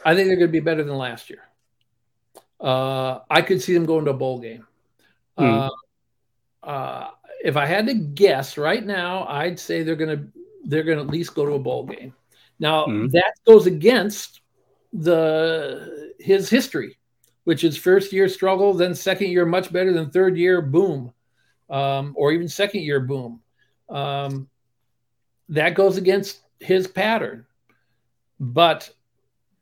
I 0.03 0.15
think 0.15 0.27
they're 0.27 0.37
going 0.37 0.49
to 0.49 0.51
be 0.51 0.59
better 0.59 0.83
than 0.83 0.97
last 0.97 1.29
year. 1.29 1.43
Uh, 2.59 3.19
I 3.29 3.41
could 3.41 3.61
see 3.61 3.73
them 3.73 3.85
going 3.85 4.05
to 4.05 4.11
a 4.11 4.15
bowl 4.15 4.39
game. 4.39 4.65
Hmm. 5.37 5.43
Uh, 5.43 5.69
uh, 6.65 7.09
if 7.43 7.55
I 7.55 7.65
had 7.65 7.87
to 7.87 7.93
guess 7.93 8.57
right 8.57 8.85
now, 8.85 9.25
I'd 9.27 9.59
say 9.59 9.83
they're 9.83 9.95
going 9.95 10.17
to 10.17 10.27
they're 10.65 10.83
going 10.83 10.97
to 10.97 11.03
at 11.03 11.09
least 11.09 11.35
go 11.35 11.45
to 11.45 11.53
a 11.53 11.59
bowl 11.59 11.85
game. 11.85 12.13
Now 12.59 12.85
hmm. 12.85 13.07
that 13.07 13.33
goes 13.45 13.67
against 13.67 14.41
the 14.91 16.13
his 16.19 16.49
history 16.49 16.97
which 17.45 17.63
is 17.63 17.77
first 17.77 18.11
year 18.11 18.27
struggle, 18.27 18.73
then 18.73 18.93
second 18.93 19.29
year 19.29 19.45
much 19.45 19.71
better, 19.71 19.93
than 19.93 20.09
third 20.09 20.37
year 20.37 20.61
boom, 20.61 21.13
um, 21.69 22.13
or 22.17 22.31
even 22.31 22.49
second 22.49 22.81
year 22.81 22.99
boom. 22.99 23.39
Um, 23.87 24.49
that 25.49 25.75
goes 25.75 25.97
against 25.97 26.41
his 26.59 26.87
pattern, 26.87 27.45
but 28.39 28.91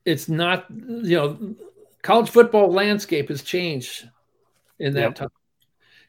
it's 0.05 0.27
not. 0.27 0.65
You 0.69 1.15
know, 1.17 1.55
college 2.01 2.29
football 2.29 2.71
landscape 2.71 3.27
has 3.27 3.43
changed 3.43 4.09
in 4.79 4.93
that 4.93 5.01
yep. 5.01 5.15
time. 5.15 5.29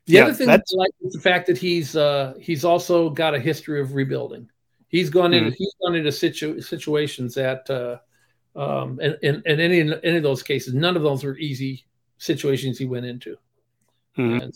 The 0.07 0.13
yeah, 0.15 0.25
other 0.25 0.35
thing 0.35 0.51
I 0.51 0.61
like 0.73 0.91
is 1.01 1.15
the 1.15 1.21
fact 1.21 1.47
that 1.47 1.57
he's 1.57 1.97
uh, 1.97 2.35
he's 2.39 2.65
also 2.65 3.11
got 3.11 3.35
a 3.35 3.41
history 3.41 3.81
of 3.81 3.95
rebuilding. 3.95 4.51
He's 4.89 5.09
gone 5.09 5.33
mm-hmm. 5.33 5.47
into 5.47 5.57
he's 5.57 5.75
gone 5.83 5.95
into 5.95 6.13
situ- 6.13 6.61
situations 6.61 7.35
that 7.35 7.69
uh, 7.71 7.99
um, 8.57 9.01
and, 9.03 9.19
and, 9.23 9.43
and 9.47 9.61
any, 9.61 9.81
any 9.81 10.17
of 10.17 10.23
those 10.23 10.43
cases, 10.43 10.75
none 10.75 10.97
of 10.97 11.03
those 11.03 11.25
were 11.25 11.37
easy 11.39 11.87
situations 12.19 12.79
he 12.79 12.87
went 12.87 13.07
into. 13.07 13.37
Mm-hmm. 14.17 14.51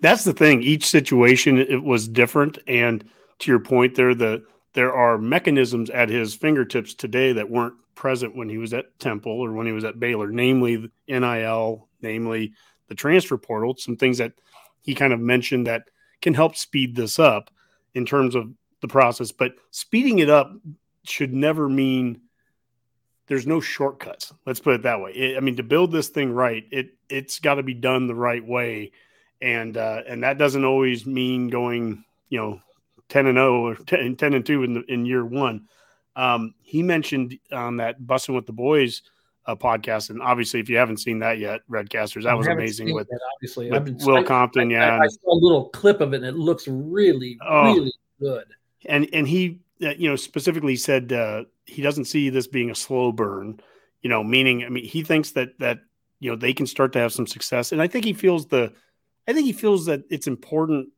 That's 0.00 0.24
the 0.24 0.34
thing. 0.34 0.62
Each 0.62 0.86
situation 0.86 1.58
it 1.58 1.82
was 1.82 2.08
different, 2.08 2.58
and 2.66 3.04
to 3.38 3.50
your 3.50 3.60
point, 3.60 3.94
there 3.94 4.14
the 4.14 4.44
there 4.74 4.92
are 4.92 5.16
mechanisms 5.16 5.88
at 5.90 6.08
his 6.08 6.34
fingertips 6.34 6.94
today 6.94 7.32
that 7.32 7.48
weren't 7.48 7.74
present 7.94 8.36
when 8.36 8.48
he 8.48 8.58
was 8.58 8.74
at 8.74 8.98
Temple 8.98 9.32
or 9.32 9.52
when 9.52 9.66
he 9.66 9.72
was 9.72 9.84
at 9.84 10.00
Baylor, 10.00 10.30
namely 10.30 10.90
NIL, 11.08 11.88
namely 12.02 12.52
the 12.88 12.94
transfer 12.94 13.38
portal. 13.38 13.76
Some 13.78 13.96
things 13.96 14.18
that 14.18 14.32
he 14.84 14.94
kind 14.94 15.12
of 15.12 15.18
mentioned 15.18 15.66
that 15.66 15.88
can 16.22 16.34
help 16.34 16.54
speed 16.56 16.94
this 16.94 17.18
up 17.18 17.50
in 17.94 18.04
terms 18.06 18.34
of 18.34 18.52
the 18.80 18.88
process, 18.88 19.32
but 19.32 19.54
speeding 19.70 20.18
it 20.18 20.28
up 20.28 20.52
should 21.04 21.32
never 21.32 21.68
mean 21.68 22.20
there's 23.26 23.46
no 23.46 23.60
shortcuts. 23.60 24.32
Let's 24.44 24.60
put 24.60 24.74
it 24.74 24.82
that 24.82 25.00
way. 25.00 25.12
It, 25.12 25.36
I 25.38 25.40
mean, 25.40 25.56
to 25.56 25.62
build 25.62 25.90
this 25.90 26.08
thing 26.08 26.32
right, 26.32 26.64
it 26.70 26.90
it's 27.08 27.40
got 27.40 27.54
to 27.54 27.62
be 27.62 27.74
done 27.74 28.06
the 28.06 28.14
right 28.14 28.44
way. 28.46 28.92
and 29.40 29.76
uh, 29.76 30.02
and 30.06 30.22
that 30.22 30.38
doesn't 30.38 30.64
always 30.64 31.06
mean 31.06 31.48
going 31.48 32.04
you 32.28 32.38
know 32.38 32.60
10 33.08 33.26
and 33.26 33.36
0 33.36 33.66
or 33.66 33.74
10, 33.86 34.16
10 34.16 34.34
and 34.34 34.46
2 34.46 34.62
in 34.64 34.74
the, 34.74 34.80
in 34.92 35.06
year 35.06 35.24
one. 35.24 35.66
Um, 36.16 36.54
he 36.62 36.82
mentioned 36.82 37.38
on 37.50 37.78
that 37.78 38.00
Bussin' 38.00 38.34
with 38.34 38.46
the 38.46 38.52
Boys 38.52 39.02
uh, 39.46 39.54
podcast, 39.54 40.10
and 40.10 40.22
obviously, 40.22 40.60
if 40.60 40.68
you 40.68 40.76
haven't 40.76 40.98
seen 40.98 41.18
that 41.20 41.38
yet, 41.38 41.60
Redcasters, 41.70 42.24
that 42.24 42.36
was 42.36 42.46
amazing 42.46 42.94
with, 42.94 43.08
that, 43.08 43.20
obviously. 43.36 43.70
With 43.70 44.02
Will 44.04 44.16
I, 44.16 44.22
Compton. 44.22 44.70
I, 44.70 44.74
yeah, 44.74 44.96
I, 44.96 45.04
I, 45.04 45.06
saw 45.08 45.32
a 45.32 45.40
little 45.40 45.68
clip 45.70 46.00
of 46.00 46.14
it, 46.14 46.18
and 46.18 46.26
it 46.26 46.36
looks 46.36 46.66
really, 46.66 47.38
oh, 47.46 47.74
really 47.74 47.92
good. 48.20 48.46
And 48.86 49.08
and 49.12 49.28
he, 49.28 49.60
uh, 49.82 49.90
you 49.90 50.08
know, 50.08 50.16
specifically 50.16 50.76
said 50.76 51.12
uh, 51.12 51.44
he 51.66 51.82
doesn't 51.82 52.06
see 52.06 52.30
this 52.30 52.46
being 52.46 52.70
a 52.70 52.74
slow 52.74 53.12
burn. 53.12 53.60
You 54.02 54.10
know, 54.10 54.22
meaning, 54.22 54.64
I 54.64 54.68
mean, 54.68 54.84
he 54.84 55.02
thinks 55.02 55.32
that 55.32 55.58
that 55.58 55.80
you 56.20 56.30
know 56.30 56.36
they 56.36 56.54
can 56.54 56.66
start 56.66 56.92
to 56.94 56.98
have 56.98 57.12
some 57.12 57.26
success, 57.26 57.72
and 57.72 57.82
I 57.82 57.86
think 57.86 58.04
he 58.04 58.12
feels 58.12 58.46
the, 58.46 58.72
I 59.28 59.32
think 59.32 59.46
he 59.46 59.52
feels 59.52 59.86
that 59.86 60.04
it's 60.10 60.26
important 60.26 60.88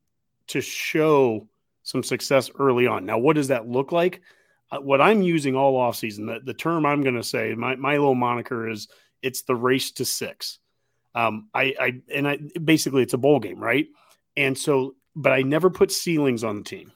to 0.48 0.60
show 0.60 1.48
some 1.82 2.02
success 2.02 2.50
early 2.58 2.86
on. 2.86 3.06
Now, 3.06 3.18
what 3.18 3.36
does 3.36 3.48
that 3.48 3.68
look 3.68 3.92
like? 3.92 4.20
What 4.72 5.00
I'm 5.00 5.22
using 5.22 5.54
all 5.54 5.76
off 5.76 5.96
season, 5.96 6.26
the, 6.26 6.40
the 6.42 6.54
term 6.54 6.84
I'm 6.84 7.02
going 7.02 7.14
to 7.14 7.22
say, 7.22 7.54
my, 7.54 7.76
my 7.76 7.92
little 7.92 8.14
moniker 8.14 8.68
is 8.68 8.88
it's 9.22 9.42
the 9.42 9.54
race 9.54 9.92
to 9.92 10.04
six. 10.04 10.58
Um, 11.14 11.48
I, 11.54 11.74
I, 11.80 12.00
and 12.12 12.28
I 12.28 12.38
basically 12.62 13.02
it's 13.02 13.14
a 13.14 13.18
bowl 13.18 13.40
game, 13.40 13.60
right? 13.60 13.86
And 14.36 14.56
so, 14.58 14.96
but 15.14 15.32
I 15.32 15.42
never 15.42 15.70
put 15.70 15.90
ceilings 15.90 16.44
on 16.44 16.58
the 16.58 16.64
team. 16.64 16.92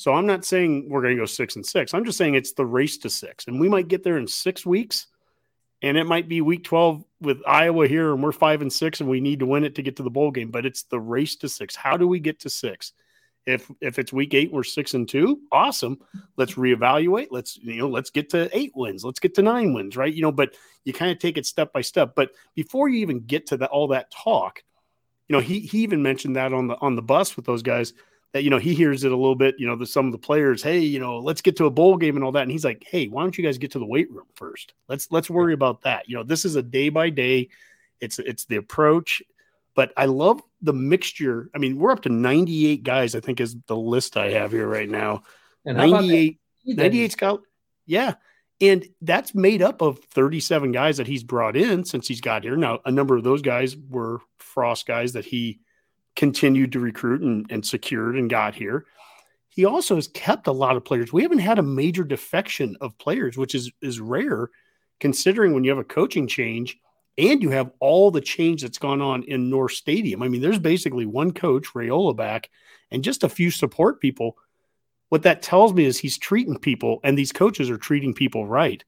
So 0.00 0.14
I'm 0.14 0.26
not 0.26 0.46
saying 0.46 0.88
we're 0.88 1.02
going 1.02 1.14
to 1.14 1.20
go 1.20 1.26
six 1.26 1.56
and 1.56 1.66
six. 1.66 1.92
I'm 1.92 2.06
just 2.06 2.16
saying 2.16 2.34
it's 2.34 2.54
the 2.54 2.64
race 2.64 2.96
to 2.98 3.10
six, 3.10 3.46
and 3.46 3.60
we 3.60 3.68
might 3.68 3.86
get 3.86 4.02
there 4.02 4.16
in 4.16 4.26
six 4.26 4.64
weeks, 4.64 5.06
and 5.82 5.98
it 5.98 6.04
might 6.04 6.26
be 6.26 6.40
week 6.40 6.64
12 6.64 7.04
with 7.20 7.42
Iowa 7.46 7.86
here, 7.86 8.14
and 8.14 8.22
we're 8.22 8.32
five 8.32 8.62
and 8.62 8.72
six, 8.72 9.00
and 9.00 9.10
we 9.10 9.20
need 9.20 9.40
to 9.40 9.46
win 9.46 9.62
it 9.62 9.74
to 9.74 9.82
get 9.82 9.96
to 9.96 10.02
the 10.02 10.08
bowl 10.08 10.30
game. 10.30 10.50
But 10.50 10.64
it's 10.64 10.84
the 10.84 10.98
race 10.98 11.36
to 11.36 11.50
six. 11.50 11.76
How 11.76 11.98
do 11.98 12.08
we 12.08 12.18
get 12.18 12.40
to 12.40 12.48
six? 12.48 12.94
If 13.46 13.70
if 13.80 13.98
it's 13.98 14.12
week 14.12 14.34
eight, 14.34 14.52
we're 14.52 14.62
six 14.62 14.94
and 14.94 15.08
two. 15.08 15.40
Awesome. 15.50 15.98
Let's 16.36 16.54
reevaluate. 16.54 17.28
Let's 17.30 17.58
you 17.58 17.76
know, 17.76 17.88
let's 17.88 18.10
get 18.10 18.30
to 18.30 18.56
eight 18.56 18.72
wins. 18.74 19.04
Let's 19.04 19.20
get 19.20 19.34
to 19.36 19.42
nine 19.42 19.72
wins, 19.72 19.96
right? 19.96 20.12
You 20.12 20.22
know, 20.22 20.32
but 20.32 20.54
you 20.84 20.92
kind 20.92 21.10
of 21.10 21.18
take 21.18 21.38
it 21.38 21.46
step 21.46 21.72
by 21.72 21.80
step. 21.80 22.14
But 22.14 22.32
before 22.54 22.88
you 22.88 22.98
even 22.98 23.20
get 23.20 23.46
to 23.48 23.56
that 23.58 23.70
all 23.70 23.88
that 23.88 24.10
talk, 24.10 24.62
you 25.28 25.34
know, 25.34 25.40
he 25.40 25.60
he 25.60 25.78
even 25.78 26.02
mentioned 26.02 26.36
that 26.36 26.52
on 26.52 26.68
the 26.68 26.76
on 26.80 26.96
the 26.96 27.02
bus 27.02 27.36
with 27.36 27.46
those 27.46 27.62
guys 27.62 27.94
that 28.32 28.44
you 28.44 28.50
know 28.50 28.58
he 28.58 28.74
hears 28.74 29.04
it 29.04 29.12
a 29.12 29.16
little 29.16 29.34
bit. 29.34 29.54
You 29.58 29.66
know, 29.66 29.76
the 29.76 29.86
some 29.86 30.06
of 30.06 30.12
the 30.12 30.18
players, 30.18 30.62
hey, 30.62 30.80
you 30.80 31.00
know, 31.00 31.18
let's 31.18 31.42
get 31.42 31.56
to 31.56 31.66
a 31.66 31.70
bowl 31.70 31.96
game 31.96 32.16
and 32.16 32.24
all 32.24 32.32
that. 32.32 32.42
And 32.42 32.50
he's 32.50 32.64
like, 32.64 32.84
hey, 32.86 33.08
why 33.08 33.22
don't 33.22 33.36
you 33.36 33.44
guys 33.44 33.58
get 33.58 33.72
to 33.72 33.78
the 33.78 33.86
weight 33.86 34.10
room 34.10 34.26
first? 34.34 34.74
Let's 34.88 35.10
let's 35.10 35.30
worry 35.30 35.54
about 35.54 35.82
that. 35.82 36.08
You 36.08 36.16
know, 36.16 36.24
this 36.24 36.44
is 36.44 36.56
a 36.56 36.62
day 36.62 36.90
by 36.90 37.10
day. 37.10 37.48
It's 38.00 38.18
it's 38.18 38.44
the 38.44 38.56
approach 38.56 39.22
but 39.74 39.92
I 39.96 40.06
love 40.06 40.42
the 40.62 40.72
mixture. 40.72 41.50
I 41.54 41.58
mean, 41.58 41.78
we're 41.78 41.90
up 41.90 42.02
to 42.02 42.08
98 42.08 42.82
guys, 42.82 43.14
I 43.14 43.20
think 43.20 43.40
is 43.40 43.56
the 43.66 43.76
list 43.76 44.16
I 44.16 44.30
have 44.30 44.52
here 44.52 44.66
right 44.66 44.88
now. 44.88 45.22
And 45.64 45.76
98, 45.76 46.38
98 46.64 47.12
scout. 47.12 47.42
Yeah. 47.86 48.14
And 48.60 48.86
that's 49.00 49.34
made 49.34 49.62
up 49.62 49.80
of 49.80 49.98
37 49.98 50.72
guys 50.72 50.98
that 50.98 51.06
he's 51.06 51.22
brought 51.22 51.56
in 51.56 51.84
since 51.84 52.06
he's 52.06 52.20
got 52.20 52.44
here. 52.44 52.56
Now, 52.56 52.80
a 52.84 52.90
number 52.90 53.16
of 53.16 53.24
those 53.24 53.42
guys 53.42 53.76
were 53.76 54.20
Frost 54.38 54.86
guys 54.86 55.14
that 55.14 55.24
he 55.24 55.60
continued 56.16 56.72
to 56.72 56.80
recruit 56.80 57.22
and, 57.22 57.46
and 57.50 57.64
secured 57.64 58.16
and 58.16 58.28
got 58.28 58.54
here. 58.54 58.84
He 59.48 59.64
also 59.64 59.94
has 59.94 60.08
kept 60.08 60.46
a 60.46 60.52
lot 60.52 60.76
of 60.76 60.84
players. 60.84 61.12
We 61.12 61.22
haven't 61.22 61.38
had 61.38 61.58
a 61.58 61.62
major 61.62 62.04
defection 62.04 62.76
of 62.80 62.98
players, 62.98 63.36
which 63.36 63.54
is 63.54 63.72
is 63.82 63.98
rare 63.98 64.50
considering 65.00 65.54
when 65.54 65.64
you 65.64 65.70
have 65.70 65.78
a 65.78 65.84
coaching 65.84 66.26
change– 66.26 66.78
and 67.20 67.42
you 67.42 67.50
have 67.50 67.70
all 67.80 68.10
the 68.10 68.20
change 68.20 68.62
that's 68.62 68.78
gone 68.78 69.02
on 69.02 69.22
in 69.24 69.50
North 69.50 69.72
Stadium. 69.72 70.22
I 70.22 70.28
mean, 70.28 70.40
there's 70.40 70.58
basically 70.58 71.04
one 71.04 71.32
coach, 71.32 71.68
Raiola, 71.74 72.16
back, 72.16 72.48
and 72.90 73.04
just 73.04 73.22
a 73.22 73.28
few 73.28 73.50
support 73.50 74.00
people. 74.00 74.38
What 75.10 75.22
that 75.24 75.42
tells 75.42 75.74
me 75.74 75.84
is 75.84 75.98
he's 75.98 76.18
treating 76.18 76.58
people, 76.58 77.00
and 77.04 77.18
these 77.18 77.32
coaches 77.32 77.68
are 77.68 77.76
treating 77.76 78.14
people 78.14 78.46
right. 78.46 78.82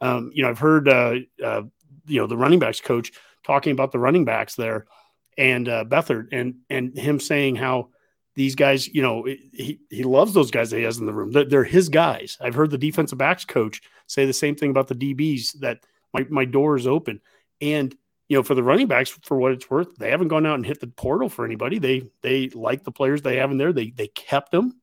Um, 0.00 0.32
you 0.34 0.42
know, 0.42 0.48
I've 0.48 0.58
heard 0.58 0.88
uh, 0.88 1.14
uh, 1.42 1.62
you 2.06 2.20
know 2.20 2.26
the 2.26 2.36
running 2.36 2.58
backs 2.58 2.80
coach 2.80 3.12
talking 3.44 3.72
about 3.72 3.92
the 3.92 4.00
running 4.00 4.24
backs 4.24 4.56
there, 4.56 4.86
and 5.38 5.68
uh, 5.68 5.84
Beathard, 5.84 6.28
and 6.32 6.56
and 6.68 6.96
him 6.98 7.20
saying 7.20 7.54
how 7.54 7.90
these 8.34 8.56
guys, 8.56 8.88
you 8.88 9.00
know, 9.02 9.24
he 9.24 9.78
he 9.90 10.02
loves 10.02 10.34
those 10.34 10.50
guys 10.50 10.70
that 10.70 10.78
he 10.78 10.82
has 10.82 10.98
in 10.98 11.06
the 11.06 11.12
room. 11.12 11.30
They're, 11.30 11.44
they're 11.44 11.64
his 11.64 11.88
guys. 11.88 12.36
I've 12.40 12.54
heard 12.54 12.70
the 12.70 12.78
defensive 12.78 13.18
backs 13.18 13.44
coach 13.44 13.80
say 14.08 14.26
the 14.26 14.32
same 14.32 14.56
thing 14.56 14.70
about 14.70 14.88
the 14.88 14.94
DBs 14.94 15.60
that 15.60 15.80
my 16.12 16.26
my 16.30 16.44
door 16.44 16.76
is 16.76 16.86
open 16.86 17.20
and 17.60 17.94
you 18.28 18.36
know, 18.36 18.42
for 18.42 18.54
the 18.54 18.62
running 18.62 18.88
backs, 18.88 19.10
for 19.22 19.38
what 19.38 19.52
it's 19.52 19.70
worth, 19.70 19.94
they 19.96 20.10
haven't 20.10 20.28
gone 20.28 20.46
out 20.46 20.56
and 20.56 20.66
hit 20.66 20.80
the 20.80 20.88
portal 20.88 21.28
for 21.28 21.44
anybody. 21.44 21.78
They 21.78 22.10
they 22.22 22.48
like 22.48 22.84
the 22.84 22.92
players 22.92 23.22
they 23.22 23.36
have 23.36 23.50
in 23.50 23.58
there. 23.58 23.72
They 23.72 23.90
they 23.90 24.08
kept 24.08 24.50
them. 24.50 24.80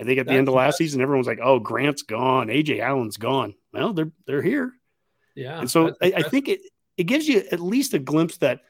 I 0.00 0.04
think 0.04 0.18
at 0.18 0.26
the 0.26 0.30
That's 0.30 0.38
end 0.38 0.48
of 0.48 0.54
last 0.54 0.78
season, 0.78 1.00
everyone's 1.00 1.28
like, 1.28 1.38
"Oh, 1.40 1.60
Grant's 1.60 2.02
gone, 2.02 2.48
Ajay 2.48 2.80
Allen's 2.80 3.18
gone." 3.18 3.54
Well, 3.72 3.92
they're 3.92 4.10
they're 4.26 4.42
here. 4.42 4.72
Yeah, 5.36 5.60
and 5.60 5.70
so 5.70 5.94
I, 6.02 6.12
I 6.16 6.22
think 6.22 6.48
it 6.48 6.60
it 6.96 7.04
gives 7.04 7.28
you 7.28 7.44
at 7.52 7.60
least 7.60 7.94
a 7.94 7.98
glimpse 7.98 8.38
that 8.38 8.60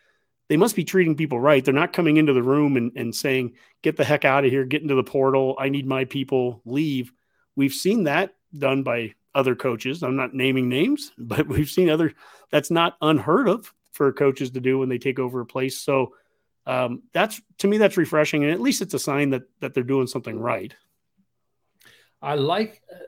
they 0.49 0.57
must 0.59 0.77
be 0.77 0.85
treating 0.85 1.17
people 1.17 1.41
right. 1.41 1.65
They're 1.65 1.73
not 1.73 1.95
coming 1.95 2.19
into 2.19 2.35
the 2.35 2.43
room 2.43 2.77
and, 2.77 2.93
and 2.95 3.15
saying, 3.15 3.55
get 3.83 3.97
the 3.97 4.05
heck 4.05 4.25
out 4.27 4.45
of 4.45 4.51
here, 4.51 4.65
get 4.65 4.83
into 4.83 4.95
the 4.95 5.03
portal. 5.03 5.57
I 5.59 5.71
need 5.71 5.87
my 5.87 6.05
people, 6.05 6.61
leave. 6.67 7.13
We've 7.57 7.73
seen 7.73 8.05
that 8.05 8.35
done 8.57 8.83
by 8.83 9.15
other 9.35 9.55
coaches. 9.55 10.03
I'm 10.03 10.17
not 10.17 10.35
naming 10.35 10.69
names, 10.69 11.13
but 11.19 11.47
we've 11.47 11.71
seen 11.71 11.91
other. 11.91 12.13
That's 12.51 12.71
not 12.71 12.97
unheard 13.01 13.49
of 13.49 13.73
for 13.93 14.13
coaches 14.13 14.51
to 14.53 14.61
do 14.61 14.79
when 14.79 14.89
they 14.89 14.99
take 14.99 15.19
over 15.19 15.41
a 15.41 15.47
place. 15.47 15.79
So 15.79 16.15
um, 16.67 17.03
that's 17.13 17.41
to 17.59 17.69
me 17.69 17.79
that's 17.79 17.97
refreshing, 17.97 18.45
and 18.45 18.53
at 18.53 18.61
least 18.61 18.83
it's 18.83 18.95
a 18.95 18.99
sign 18.99 19.31
that 19.31 19.43
that 19.61 19.75
they're 19.75 19.83
doing 19.83 20.07
something 20.07 20.39
right. 20.39 20.75
I 22.21 22.37
like. 22.37 22.83
Uh, 22.91 22.99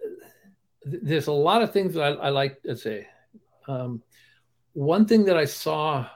there's 0.85 1.29
a 1.29 1.33
lot 1.33 1.63
of 1.63 1.73
things 1.73 1.95
that 1.95 2.03
I, 2.03 2.27
I 2.27 2.29
like 2.31 2.63
to 2.63 2.77
say. 2.77 3.07
Um, 3.69 4.03
one 4.75 5.07
thing 5.07 5.25
that 5.25 5.37
I 5.37 5.45
saw, 5.45 6.07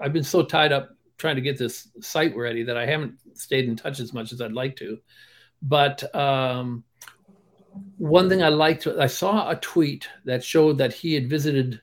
I've 0.00 0.12
been 0.12 0.22
so 0.22 0.42
tied 0.42 0.72
up 0.72 0.90
trying 1.16 1.36
to 1.36 1.42
get 1.42 1.58
this 1.58 1.88
site 2.00 2.36
ready 2.36 2.64
that 2.64 2.76
I 2.76 2.86
haven't 2.86 3.18
stayed 3.34 3.68
in 3.68 3.76
touch 3.76 3.98
as 3.98 4.12
much 4.12 4.32
as 4.32 4.40
I'd 4.40 4.52
like 4.52 4.76
to. 4.76 4.98
But 5.62 6.14
um, 6.14 6.84
one 7.98 8.28
thing 8.28 8.42
I 8.42 8.48
liked, 8.48 8.86
I 8.86 9.06
saw 9.06 9.50
a 9.50 9.56
tweet 9.56 10.08
that 10.24 10.44
showed 10.44 10.78
that 10.78 10.92
he 10.92 11.14
had 11.14 11.28
visited. 11.28 11.80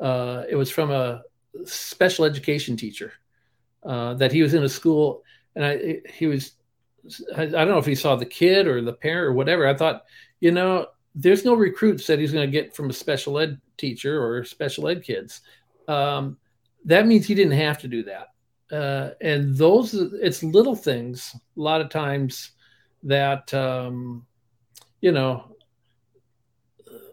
Uh, 0.00 0.44
it 0.48 0.56
was 0.56 0.70
from 0.70 0.90
a 0.90 1.22
special 1.64 2.24
education 2.24 2.76
teacher 2.76 3.12
uh, 3.84 4.14
that 4.14 4.32
he 4.32 4.42
was 4.42 4.54
in 4.54 4.64
a 4.64 4.68
school, 4.68 5.22
and 5.54 5.64
I 5.64 6.00
he 6.12 6.26
was. 6.26 6.52
I, 7.34 7.46
don't 7.46 7.68
know 7.68 7.78
if 7.78 7.86
he 7.86 7.94
saw 7.94 8.16
the 8.16 8.26
kid 8.26 8.66
or 8.66 8.82
the 8.82 8.92
parent 8.92 9.28
or 9.28 9.32
whatever. 9.32 9.66
I 9.66 9.74
thought, 9.74 10.04
you 10.40 10.50
know, 10.50 10.88
there's 11.14 11.44
no 11.44 11.54
recruits 11.54 12.06
that 12.06 12.18
he's 12.18 12.32
going 12.32 12.46
to 12.46 12.52
get 12.52 12.76
from 12.76 12.90
a 12.90 12.92
special 12.92 13.38
ed 13.38 13.58
teacher 13.78 14.22
or 14.22 14.44
special 14.44 14.88
ed 14.88 15.02
kids. 15.02 15.40
Um, 15.86 16.36
that 16.84 17.06
means 17.06 17.26
he 17.26 17.34
didn't 17.34 17.52
have 17.52 17.78
to 17.78 17.88
do 17.88 18.02
that. 18.04 18.28
Uh, 18.70 19.14
and 19.20 19.56
those, 19.56 19.94
it's 19.94 20.42
little 20.42 20.76
things 20.76 21.34
a 21.34 21.60
lot 21.60 21.80
of 21.80 21.88
times 21.88 22.50
that 23.02 23.52
um, 23.54 24.26
you 25.00 25.12
know, 25.12 25.56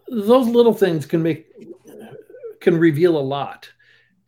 those 0.08 0.46
little 0.48 0.74
things 0.74 1.06
can 1.06 1.22
make 1.22 1.52
can 2.60 2.78
reveal 2.78 3.16
a 3.16 3.20
lot. 3.20 3.68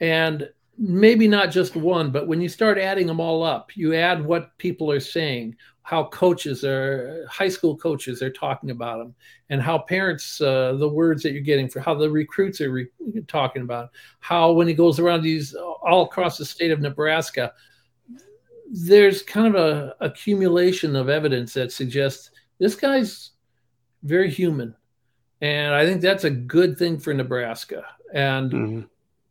And 0.00 0.48
maybe 0.78 1.26
not 1.26 1.50
just 1.50 1.74
one, 1.74 2.10
but 2.10 2.28
when 2.28 2.40
you 2.40 2.48
start 2.48 2.78
adding 2.78 3.06
them 3.06 3.20
all 3.20 3.42
up, 3.42 3.76
you 3.76 3.94
add 3.94 4.24
what 4.24 4.56
people 4.58 4.90
are 4.92 5.00
saying, 5.00 5.56
how 5.82 6.04
coaches 6.04 6.62
are, 6.64 7.26
high 7.28 7.48
school 7.48 7.76
coaches 7.76 8.22
are 8.22 8.30
talking 8.30 8.70
about 8.70 8.98
them, 8.98 9.14
and 9.50 9.60
how 9.60 9.78
parents, 9.78 10.40
uh, 10.40 10.74
the 10.74 10.88
words 10.88 11.22
that 11.22 11.32
you're 11.32 11.40
getting 11.40 11.68
for 11.68 11.80
how 11.80 11.94
the 11.94 12.08
recruits 12.08 12.60
are 12.60 12.70
re- 12.70 12.88
talking 13.26 13.62
about, 13.62 13.90
how 14.20 14.52
when 14.52 14.68
he 14.68 14.74
goes 14.74 15.00
around 15.00 15.22
these 15.22 15.54
all 15.54 16.04
across 16.04 16.38
the 16.38 16.44
state 16.44 16.70
of 16.70 16.80
Nebraska, 16.80 17.52
there's 18.70 19.22
kind 19.22 19.56
of 19.56 19.56
a 19.56 19.94
accumulation 20.00 20.94
of 20.94 21.08
evidence 21.08 21.54
that 21.54 21.72
suggests 21.72 22.30
this 22.58 22.74
guy's 22.74 23.30
very 24.02 24.30
human. 24.30 24.74
And 25.40 25.74
I 25.74 25.86
think 25.86 26.00
that's 26.00 26.24
a 26.24 26.30
good 26.30 26.78
thing 26.78 26.98
for 26.98 27.14
Nebraska. 27.14 27.84
And 28.12 28.52
mm-hmm. 28.52 28.80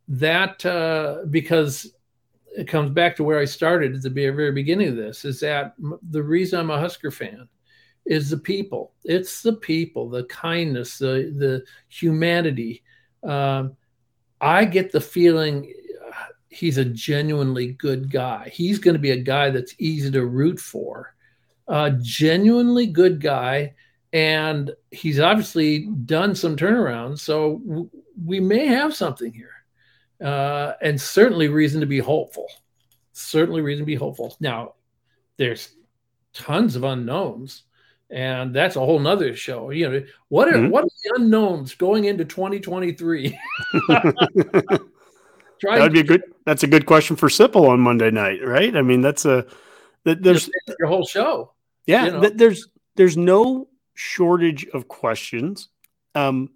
that, 0.08 0.64
uh, 0.64 1.24
because 1.30 1.92
it 2.56 2.66
comes 2.66 2.90
back 2.90 3.16
to 3.16 3.24
where 3.24 3.38
I 3.38 3.44
started 3.44 3.94
at 3.94 4.02
the 4.02 4.10
very 4.10 4.52
beginning 4.52 4.88
of 4.88 4.96
this, 4.96 5.24
is 5.24 5.40
that 5.40 5.74
the 6.10 6.22
reason 6.22 6.60
I'm 6.60 6.70
a 6.70 6.80
Husker 6.80 7.10
fan 7.10 7.48
is 8.06 8.30
the 8.30 8.38
people. 8.38 8.94
It's 9.04 9.42
the 9.42 9.52
people, 9.52 10.08
the 10.08 10.24
kindness, 10.24 10.98
the 10.98 11.32
the 11.36 11.64
humanity. 11.88 12.82
Um, 13.22 13.76
I 14.40 14.64
get 14.64 14.92
the 14.92 15.00
feeling 15.00 15.72
uh, 16.10 16.32
he's 16.48 16.78
a 16.78 16.84
genuinely 16.84 17.72
good 17.72 18.10
guy. 18.10 18.50
He's 18.52 18.78
going 18.78 18.94
to 18.94 19.00
be 19.00 19.10
a 19.10 19.22
guy 19.22 19.50
that's 19.50 19.74
easy 19.78 20.10
to 20.12 20.24
root 20.24 20.58
for. 20.58 21.14
A 21.68 21.90
genuinely 22.00 22.86
good 22.86 23.20
guy 23.20 23.74
and 24.12 24.70
he's 24.90 25.20
obviously 25.20 25.86
done 25.86 26.34
some 26.34 26.56
turnarounds. 26.56 27.20
So 27.20 27.58
w- 27.58 27.90
we 28.24 28.40
may 28.40 28.66
have 28.66 28.94
something 28.94 29.32
here, 29.32 29.52
uh, 30.22 30.72
and 30.80 31.00
certainly 31.00 31.48
reason 31.48 31.80
to 31.80 31.86
be 31.86 31.98
hopeful. 31.98 32.46
certainly 33.12 33.60
reason 33.60 33.82
to 33.82 33.86
be 33.86 33.96
hopeful. 33.96 34.36
Now, 34.40 34.74
there's 35.36 35.70
tons 36.32 36.76
of 36.76 36.84
unknowns, 36.84 37.64
and 38.10 38.54
that's 38.54 38.76
a 38.76 38.80
whole 38.80 38.98
nother 38.98 39.34
show. 39.36 39.70
You 39.70 39.88
know, 39.88 40.04
what 40.28 40.48
are 40.48 40.52
mm-hmm. 40.52 40.70
what 40.70 40.84
are 40.84 40.88
the 41.04 41.14
unknowns 41.16 41.74
going 41.74 42.04
into 42.04 42.24
2023? 42.24 43.38
That'd 45.62 45.92
be 45.92 46.00
a 46.00 46.04
good. 46.04 46.22
That's 46.46 46.62
a 46.62 46.68
good 46.68 46.86
question 46.86 47.16
for 47.16 47.28
Sipple 47.28 47.68
on 47.68 47.80
Monday 47.80 48.10
night, 48.10 48.40
right? 48.44 48.74
I 48.76 48.82
mean, 48.82 49.00
that's 49.00 49.24
a 49.24 49.44
that 50.04 50.22
there's 50.22 50.48
your 50.78 50.88
whole 50.88 51.06
show. 51.06 51.52
Yeah, 51.86 52.04
you 52.06 52.12
know? 52.12 52.28
there's 52.30 52.68
there's 52.96 53.16
no 53.16 53.68
shortage 53.98 54.64
of 54.72 54.86
questions, 54.86 55.68
um, 56.14 56.50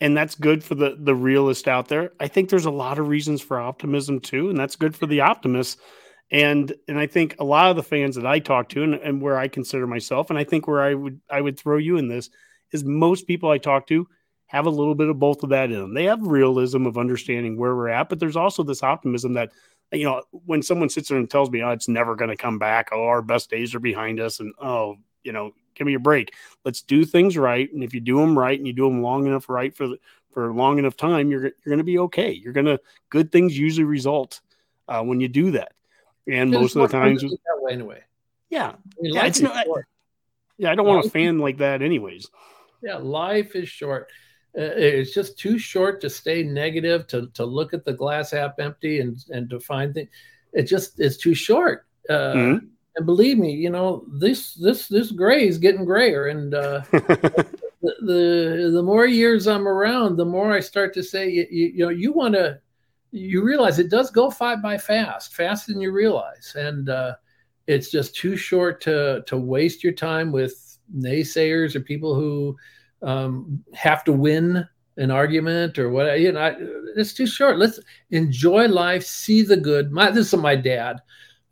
and 0.00 0.16
that's 0.16 0.36
good 0.36 0.62
for 0.62 0.76
the 0.76 0.96
the 0.98 1.14
realist 1.14 1.66
out 1.66 1.88
there. 1.88 2.12
I 2.20 2.28
think 2.28 2.48
there's 2.48 2.64
a 2.64 2.70
lot 2.70 3.00
of 3.00 3.08
reasons 3.08 3.42
for 3.42 3.58
optimism 3.58 4.20
too, 4.20 4.50
and 4.50 4.58
that's 4.58 4.76
good 4.76 4.94
for 4.94 5.06
the 5.06 5.22
optimists. 5.22 5.82
And 6.30 6.72
and 6.86 6.96
I 6.96 7.08
think 7.08 7.34
a 7.40 7.44
lot 7.44 7.70
of 7.70 7.76
the 7.76 7.82
fans 7.82 8.14
that 8.14 8.26
I 8.26 8.38
talk 8.38 8.68
to, 8.68 8.84
and, 8.84 8.94
and 8.94 9.20
where 9.20 9.36
I 9.36 9.48
consider 9.48 9.88
myself, 9.88 10.30
and 10.30 10.38
I 10.38 10.44
think 10.44 10.68
where 10.68 10.80
I 10.80 10.94
would 10.94 11.20
I 11.28 11.40
would 11.40 11.58
throw 11.58 11.76
you 11.76 11.96
in 11.96 12.06
this 12.06 12.30
is 12.70 12.84
most 12.84 13.26
people 13.26 13.50
I 13.50 13.58
talk 13.58 13.88
to 13.88 14.06
have 14.46 14.66
a 14.66 14.70
little 14.70 14.94
bit 14.94 15.08
of 15.08 15.18
both 15.18 15.42
of 15.42 15.50
that 15.50 15.72
in 15.72 15.80
them. 15.80 15.94
They 15.94 16.04
have 16.04 16.22
realism 16.22 16.86
of 16.86 16.98
understanding 16.98 17.56
where 17.56 17.74
we're 17.74 17.88
at, 17.88 18.08
but 18.08 18.20
there's 18.20 18.36
also 18.36 18.62
this 18.62 18.82
optimism 18.82 19.34
that, 19.34 19.50
you 19.92 20.04
know, 20.04 20.22
when 20.30 20.62
someone 20.62 20.88
sits 20.88 21.08
there 21.08 21.18
and 21.18 21.28
tells 21.28 21.50
me, 21.50 21.62
oh, 21.62 21.70
it's 21.70 21.88
never 21.88 22.14
going 22.14 22.30
to 22.30 22.36
come 22.36 22.58
back, 22.58 22.90
oh, 22.92 23.04
our 23.04 23.22
best 23.22 23.50
days 23.50 23.74
are 23.74 23.80
behind 23.80 24.20
us, 24.20 24.38
and 24.38 24.52
oh, 24.60 24.96
you 25.24 25.32
know, 25.32 25.52
give 25.74 25.86
me 25.86 25.94
a 25.94 26.00
break. 26.00 26.34
Let's 26.64 26.82
do 26.82 27.04
things 27.04 27.36
right, 27.36 27.72
and 27.72 27.82
if 27.82 27.94
you 27.94 28.00
do 28.00 28.18
them 28.18 28.38
right 28.38 28.58
and 28.58 28.66
you 28.66 28.72
do 28.72 28.84
them 28.84 29.02
long 29.02 29.26
enough 29.26 29.48
right 29.48 29.74
for 29.74 29.88
the, 29.88 29.98
for 30.32 30.52
long 30.52 30.78
enough 30.78 30.96
time, 30.96 31.30
you're 31.30 31.42
you're 31.42 31.52
going 31.66 31.78
to 31.78 31.84
be 31.84 31.98
okay. 31.98 32.32
You're 32.32 32.52
going 32.52 32.66
to 32.66 32.80
good 33.08 33.32
things 33.32 33.58
usually 33.58 33.84
result 33.84 34.40
uh, 34.88 35.02
when 35.02 35.20
you 35.20 35.28
do 35.28 35.52
that, 35.52 35.72
and 36.26 36.50
most 36.50 36.76
of 36.76 36.82
the 36.82 36.88
times 36.88 37.22
that 37.22 37.38
way 37.60 37.72
anyway. 37.72 38.02
Yeah, 38.48 38.68
I 38.68 39.00
mean, 39.00 39.14
yeah, 39.14 39.26
it's 39.26 39.40
not, 39.40 39.66
yeah, 40.58 40.72
I 40.72 40.74
don't 40.74 40.86
want 40.86 41.06
a 41.06 41.10
fan 41.10 41.38
like 41.38 41.58
that, 41.58 41.82
anyways. 41.82 42.26
Yeah, 42.82 42.96
life 42.96 43.54
is 43.54 43.68
short. 43.68 44.08
Uh, 44.58 44.62
it's 44.74 45.14
just 45.14 45.38
too 45.38 45.58
short 45.58 46.00
to 46.00 46.10
stay 46.10 46.42
negative 46.42 47.06
to 47.06 47.28
to 47.34 47.44
look 47.44 47.72
at 47.72 47.84
the 47.84 47.92
glass 47.92 48.32
half 48.32 48.58
empty 48.58 48.98
and 49.00 49.24
and 49.30 49.48
to 49.48 49.60
find 49.60 49.94
things 49.94 50.08
it 50.52 50.64
just 50.64 50.98
it's 50.98 51.16
too 51.16 51.34
short 51.34 51.86
uh, 52.08 52.32
mm-hmm. 52.34 52.66
And 53.00 53.06
believe 53.06 53.38
me 53.38 53.52
you 53.52 53.70
know 53.70 54.04
this 54.08 54.54
this 54.54 54.88
this 54.88 55.10
gray 55.10 55.46
is 55.46 55.58
getting 55.58 55.84
grayer. 55.84 56.28
And 56.28 56.54
uh, 56.54 56.82
the, 56.90 57.46
the, 57.82 58.70
the 58.74 58.82
more 58.82 59.06
years 59.06 59.46
i'm 59.46 59.66
around 59.66 60.16
the 60.16 60.24
more 60.24 60.52
i 60.52 60.60
start 60.60 60.92
to 60.94 61.02
say 61.02 61.28
you, 61.28 61.46
you, 61.50 61.66
you 61.66 61.84
know 61.84 61.90
you 61.90 62.12
want 62.12 62.34
to 62.34 62.60
you 63.12 63.42
realize 63.42 63.78
it 63.78 63.90
does 63.90 64.10
go 64.10 64.30
five 64.30 64.62
by 64.62 64.78
fast 64.78 65.34
faster 65.34 65.72
than 65.72 65.80
you 65.80 65.92
realize. 65.92 66.54
And 66.56 66.88
uh, 66.88 67.16
it's 67.66 67.90
just 67.90 68.14
too 68.14 68.36
short 68.36 68.80
to 68.82 69.22
to 69.26 69.36
waste 69.36 69.82
your 69.82 69.92
time 69.92 70.32
with 70.32 70.78
naysayers 70.96 71.74
or 71.74 71.80
people 71.80 72.14
who 72.14 72.56
um, 73.02 73.64
have 73.74 74.04
to 74.04 74.12
win 74.12 74.66
an 74.96 75.10
argument 75.10 75.78
or 75.78 75.88
what 75.90 76.20
you 76.20 76.32
know 76.32 76.40
I, 76.40 76.56
it's 76.96 77.12
too 77.12 77.26
short. 77.26 77.58
Let's 77.58 77.80
enjoy 78.10 78.68
life 78.68 79.04
see 79.04 79.42
the 79.42 79.56
good. 79.56 79.90
My 79.90 80.10
this 80.10 80.32
is 80.32 80.38
my 80.38 80.56
dad 80.56 81.00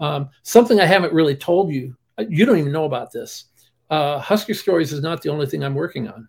um, 0.01 0.29
something 0.43 0.81
i 0.81 0.85
haven't 0.85 1.13
really 1.13 1.37
told 1.37 1.73
you 1.73 1.97
you 2.29 2.45
don't 2.45 2.59
even 2.59 2.73
know 2.73 2.85
about 2.85 3.13
this 3.13 3.47
uh, 3.91 4.19
husker 4.19 4.55
stories 4.55 4.93
is 4.93 5.03
not 5.03 5.23
the 5.23 5.29
only 5.29 5.47
thing 5.47 5.65
i'm 5.65 5.75
working 5.75 6.09
on 6.09 6.29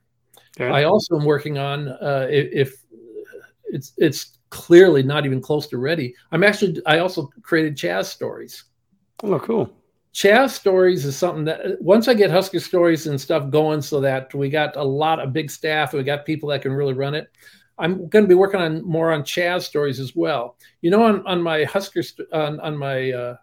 okay. 0.59 0.69
i 0.69 0.83
also 0.83 1.17
am 1.17 1.25
working 1.25 1.57
on 1.57 1.89
uh, 1.89 2.27
if, 2.29 2.47
if 2.51 2.75
it's 3.65 3.93
it's 3.97 4.37
clearly 4.49 5.03
not 5.03 5.25
even 5.25 5.41
close 5.41 5.67
to 5.67 5.77
ready 5.77 6.13
i'm 6.31 6.43
actually 6.43 6.81
i 6.85 6.99
also 6.99 7.29
created 7.41 7.75
chaz 7.75 8.05
stories 8.05 8.65
oh 9.23 9.39
cool 9.39 9.71
Chaz 10.13 10.49
stories 10.49 11.05
is 11.05 11.15
something 11.15 11.45
that 11.45 11.81
once 11.81 12.07
I 12.07 12.13
get 12.13 12.31
Husker 12.31 12.59
stories 12.59 13.07
and 13.07 13.19
stuff 13.19 13.49
going, 13.51 13.81
so 13.81 14.01
that 14.01 14.33
we 14.33 14.49
got 14.49 14.75
a 14.75 14.83
lot 14.83 15.19
of 15.19 15.33
big 15.33 15.51
staff, 15.51 15.93
we 15.93 16.03
got 16.03 16.25
people 16.25 16.49
that 16.49 16.61
can 16.61 16.73
really 16.73 16.93
run 16.93 17.13
it. 17.13 17.29
I'm 17.77 18.09
going 18.09 18.25
to 18.25 18.27
be 18.27 18.35
working 18.35 18.59
on 18.59 18.83
more 18.83 19.13
on 19.13 19.21
Chaz 19.21 19.61
stories 19.61 19.99
as 19.99 20.15
well. 20.15 20.57
You 20.81 20.91
know, 20.91 21.03
on 21.03 21.25
on 21.27 21.41
my 21.41 21.63
Husker 21.63 22.01
on 22.33 22.59
on 22.59 22.75
my 22.75 23.11
uh, 23.11 23.35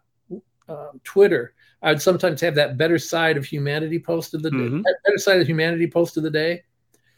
uh, 0.69 0.89
Twitter, 1.05 1.55
I 1.83 1.91
would 1.91 2.03
sometimes 2.03 2.41
have 2.41 2.55
that 2.57 2.77
better 2.77 2.99
side 2.99 3.37
of 3.37 3.45
humanity 3.45 3.99
post 3.99 4.35
of 4.35 4.43
the 4.43 4.51
mm-hmm. 4.51 4.79
day, 4.79 4.91
better 5.05 5.19
side 5.19 5.41
of 5.41 5.47
humanity 5.47 5.87
post 5.87 6.17
of 6.17 6.23
the 6.23 6.31
day. 6.31 6.63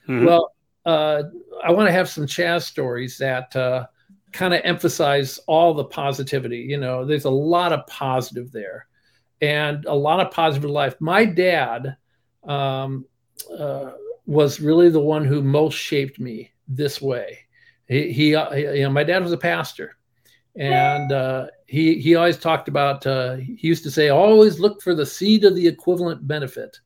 Mm-hmm. 0.09 0.27
Well, 0.27 0.55
uh, 0.85 1.25
I 1.63 1.73
want 1.73 1.89
to 1.89 1.93
have 1.93 2.09
some 2.09 2.27
Chaz 2.27 2.63
stories 2.63 3.19
that 3.19 3.55
uh, 3.55 3.87
kind 4.33 4.55
of 4.55 4.61
emphasize 4.65 5.39
all 5.47 5.75
the 5.75 5.85
positivity. 5.85 6.59
You 6.59 6.79
know, 6.79 7.05
there's 7.05 7.25
a 7.25 7.31
lot 7.31 7.73
of 7.73 7.87
positive 7.87 8.53
there 8.53 8.87
and 9.41 9.85
a 9.87 9.95
lot 9.95 10.21
of 10.21 10.33
positive 10.33 10.71
life. 10.71 10.97
My 11.01 11.25
dad 11.25 11.97
um, 12.45 13.07
uh, 13.57 13.93
was 14.27 14.61
really 14.61 14.91
the 14.91 15.01
one 15.01 15.25
who 15.25 15.43
most 15.43 15.75
shaped 15.75 16.19
me 16.19 16.51
this 16.67 17.01
way. 17.01 17.39
He, 17.87 18.13
he, 18.13 18.35
uh, 18.35 18.55
you 18.55 18.83
know, 18.83 18.91
my 18.91 19.05
dad 19.05 19.23
was 19.23 19.33
a 19.33 19.39
pastor, 19.39 19.97
and 20.57 21.11
uh, 21.11 21.47
he 21.69 22.01
he 22.01 22.17
always 22.17 22.39
talked 22.39 22.67
about. 22.67 23.07
Uh, 23.07 23.37
he 23.37 23.69
used 23.69 23.85
to 23.85 23.91
say, 23.91 24.09
always 24.09 24.59
look 24.59 24.83
for 24.83 24.95
the 24.95 25.07
seed 25.07 25.45
of 25.45 25.55
the 25.55 25.69
equivalent 25.69 26.27
benefit. 26.27 26.81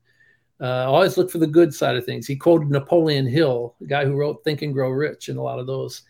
Uh, 0.61 0.85
always 0.85 1.17
look 1.17 1.31
for 1.31 1.39
the 1.39 1.47
good 1.47 1.73
side 1.73 1.95
of 1.95 2.05
things. 2.05 2.27
He 2.27 2.35
quoted 2.35 2.69
Napoleon 2.69 3.25
Hill, 3.25 3.75
the 3.79 3.87
guy 3.87 4.05
who 4.05 4.15
wrote 4.15 4.43
Think 4.43 4.61
and 4.61 4.73
Grow 4.73 4.89
Rich, 4.89 5.29
and 5.29 5.39
a 5.39 5.41
lot 5.41 5.59
of 5.59 5.67
those. 5.67 6.03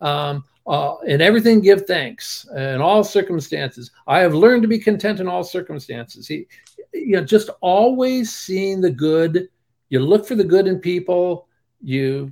Um, 0.00 0.44
uh, 0.66 0.96
in 1.06 1.20
everything 1.20 1.60
give 1.60 1.86
thanks 1.86 2.46
in 2.56 2.80
all 2.80 3.02
circumstances 3.02 3.90
i 4.06 4.18
have 4.18 4.34
learned 4.34 4.62
to 4.62 4.68
be 4.68 4.78
content 4.78 5.18
in 5.18 5.26
all 5.26 5.42
circumstances 5.42 6.28
he 6.28 6.46
you 6.92 7.16
know 7.16 7.24
just 7.24 7.48
always 7.60 8.32
seeing 8.32 8.80
the 8.80 8.90
good 8.90 9.48
you 9.88 9.98
look 9.98 10.26
for 10.26 10.34
the 10.34 10.44
good 10.44 10.66
in 10.66 10.78
people 10.78 11.48
you 11.82 12.30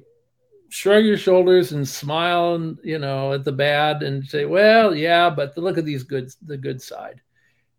shrug 0.68 1.04
your 1.04 1.16
shoulders 1.16 1.72
and 1.72 1.88
smile 1.88 2.54
and 2.54 2.78
you 2.82 2.98
know 2.98 3.32
at 3.32 3.44
the 3.44 3.52
bad 3.52 4.02
and 4.02 4.24
say 4.24 4.44
well 4.44 4.94
yeah 4.94 5.30
but 5.30 5.56
look 5.56 5.78
at 5.78 5.84
these 5.84 6.02
good 6.02 6.30
the 6.42 6.56
good 6.56 6.80
side 6.80 7.20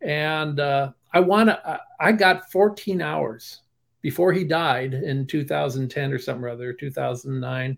and 0.01 0.59
uh, 0.59 0.91
i 1.13 1.19
want 1.19 1.49
to 1.49 1.79
i 1.99 2.11
got 2.11 2.51
14 2.51 3.01
hours 3.01 3.61
before 4.01 4.33
he 4.33 4.43
died 4.43 4.93
in 4.93 5.27
2010 5.27 6.13
or 6.13 6.17
something 6.17 6.43
or 6.43 6.49
other 6.49 6.73
2009 6.73 7.77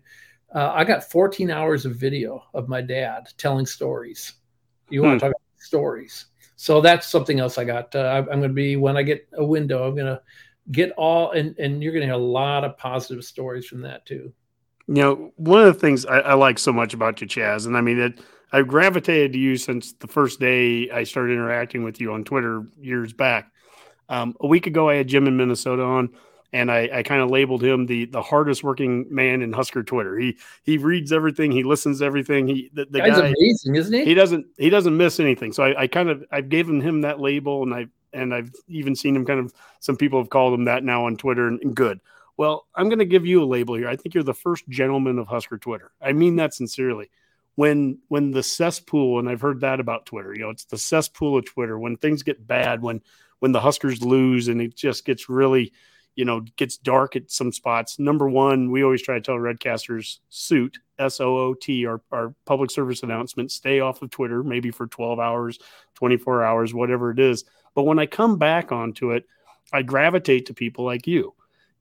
uh, 0.54 0.72
I 0.74 0.84
got 0.84 1.10
14 1.10 1.50
hours 1.50 1.86
of 1.86 1.96
video 1.96 2.44
of 2.52 2.68
my 2.68 2.82
dad 2.82 3.28
telling 3.38 3.66
stories. 3.66 4.34
You 4.90 5.02
want 5.02 5.18
to 5.20 5.26
hmm. 5.26 5.30
talk 5.30 5.36
about 5.36 5.62
stories? 5.62 6.26
So 6.56 6.80
that's 6.80 7.08
something 7.08 7.40
else 7.40 7.58
I 7.58 7.64
got. 7.64 7.94
Uh, 7.94 8.12
I'm 8.18 8.26
going 8.26 8.42
to 8.42 8.48
be 8.50 8.76
when 8.76 8.96
I 8.96 9.02
get 9.02 9.26
a 9.34 9.44
window. 9.44 9.88
I'm 9.88 9.94
going 9.94 10.06
to 10.06 10.20
get 10.70 10.92
all, 10.92 11.32
and 11.32 11.58
and 11.58 11.82
you're 11.82 11.92
going 11.92 12.02
to 12.02 12.06
hear 12.06 12.14
a 12.14 12.18
lot 12.18 12.64
of 12.64 12.76
positive 12.76 13.24
stories 13.24 13.66
from 13.66 13.80
that 13.82 14.04
too. 14.04 14.32
You 14.94 15.02
know, 15.02 15.32
one 15.36 15.60
of 15.60 15.66
the 15.72 15.80
things 15.80 16.04
I, 16.06 16.18
I 16.18 16.34
like 16.34 16.58
so 16.58 16.72
much 16.72 16.92
about 16.94 17.20
you, 17.20 17.26
Chaz, 17.26 17.66
and 17.66 17.76
I 17.76 17.80
mean 17.80 17.98
it. 17.98 18.20
I've 18.52 18.68
gravitated 18.68 19.32
to 19.32 19.38
you 19.38 19.56
since 19.56 19.94
the 19.94 20.06
first 20.06 20.38
day 20.38 20.90
I 20.90 21.04
started 21.04 21.32
interacting 21.32 21.84
with 21.84 22.00
you 22.00 22.12
on 22.12 22.24
Twitter 22.24 22.64
years 22.78 23.14
back. 23.14 23.50
Um, 24.10 24.36
a 24.40 24.46
week 24.46 24.66
ago, 24.66 24.90
I 24.90 24.96
had 24.96 25.08
Jim 25.08 25.26
in 25.26 25.38
Minnesota 25.38 25.82
on 25.82 26.10
and 26.52 26.70
I, 26.70 26.88
I 26.92 27.02
kind 27.02 27.22
of 27.22 27.30
labeled 27.30 27.62
him 27.62 27.86
the 27.86 28.04
the 28.06 28.22
hardest 28.22 28.62
working 28.62 29.06
man 29.10 29.42
in 29.42 29.52
Husker 29.52 29.82
Twitter. 29.82 30.18
He 30.18 30.36
he 30.62 30.78
reads 30.78 31.12
everything, 31.12 31.50
he 31.50 31.62
listens 31.62 32.00
to 32.00 32.04
everything. 32.04 32.46
He 32.46 32.70
the, 32.74 32.84
the 32.84 32.98
guy's 32.98 33.18
guy, 33.18 33.28
amazing, 33.28 33.76
isn't 33.76 33.94
he? 33.94 34.04
He 34.04 34.14
doesn't 34.14 34.46
he 34.58 34.70
doesn't 34.70 34.96
miss 34.96 35.18
anything. 35.18 35.52
So 35.52 35.64
I, 35.64 35.82
I 35.82 35.86
kind 35.86 36.10
of 36.10 36.24
I've 36.30 36.48
given 36.48 36.80
him 36.80 37.00
that 37.02 37.20
label, 37.20 37.62
and 37.62 37.74
I 37.74 37.86
and 38.12 38.34
I've 38.34 38.52
even 38.68 38.94
seen 38.94 39.16
him 39.16 39.24
kind 39.24 39.40
of 39.40 39.52
some 39.80 39.96
people 39.96 40.20
have 40.20 40.30
called 40.30 40.52
him 40.52 40.66
that 40.66 40.84
now 40.84 41.06
on 41.06 41.16
Twitter, 41.16 41.48
and, 41.48 41.60
and 41.62 41.74
good. 41.74 42.00
Well, 42.36 42.66
I'm 42.74 42.88
going 42.88 42.98
to 42.98 43.04
give 43.04 43.26
you 43.26 43.42
a 43.42 43.44
label 43.44 43.74
here. 43.74 43.88
I 43.88 43.96
think 43.96 44.14
you're 44.14 44.24
the 44.24 44.34
first 44.34 44.68
gentleman 44.68 45.18
of 45.18 45.28
Husker 45.28 45.58
Twitter. 45.58 45.92
I 46.00 46.12
mean 46.12 46.36
that 46.36 46.54
sincerely. 46.54 47.10
When 47.54 47.98
when 48.08 48.30
the 48.30 48.42
cesspool, 48.42 49.18
and 49.18 49.28
I've 49.28 49.42
heard 49.42 49.60
that 49.60 49.78
about 49.78 50.06
Twitter, 50.06 50.32
you 50.32 50.40
know, 50.40 50.50
it's 50.50 50.64
the 50.64 50.78
cesspool 50.78 51.36
of 51.36 51.44
Twitter. 51.44 51.78
When 51.78 51.98
things 51.98 52.22
get 52.22 52.46
bad, 52.46 52.80
when 52.80 53.02
when 53.40 53.52
the 53.52 53.60
Huskers 53.60 54.02
lose, 54.02 54.48
and 54.48 54.62
it 54.62 54.74
just 54.74 55.04
gets 55.04 55.28
really 55.28 55.72
you 56.14 56.24
know, 56.24 56.40
gets 56.56 56.76
dark 56.76 57.16
at 57.16 57.30
some 57.30 57.52
spots. 57.52 57.98
Number 57.98 58.28
one, 58.28 58.70
we 58.70 58.84
always 58.84 59.02
try 59.02 59.14
to 59.14 59.20
tell 59.20 59.36
Redcasters 59.36 60.18
suit 60.28 60.78
S 60.98 61.20
O 61.20 61.38
O 61.38 61.54
T, 61.54 61.86
our, 61.86 62.02
our 62.12 62.34
public 62.44 62.70
service 62.70 63.02
announcement, 63.02 63.50
stay 63.50 63.80
off 63.80 64.02
of 64.02 64.10
Twitter, 64.10 64.42
maybe 64.42 64.70
for 64.70 64.86
12 64.86 65.18
hours, 65.18 65.58
24 65.94 66.44
hours, 66.44 66.74
whatever 66.74 67.10
it 67.10 67.18
is. 67.18 67.44
But 67.74 67.84
when 67.84 67.98
I 67.98 68.06
come 68.06 68.38
back 68.38 68.72
onto 68.72 69.12
it, 69.12 69.26
I 69.72 69.82
gravitate 69.82 70.46
to 70.46 70.54
people 70.54 70.84
like 70.84 71.06
you 71.06 71.34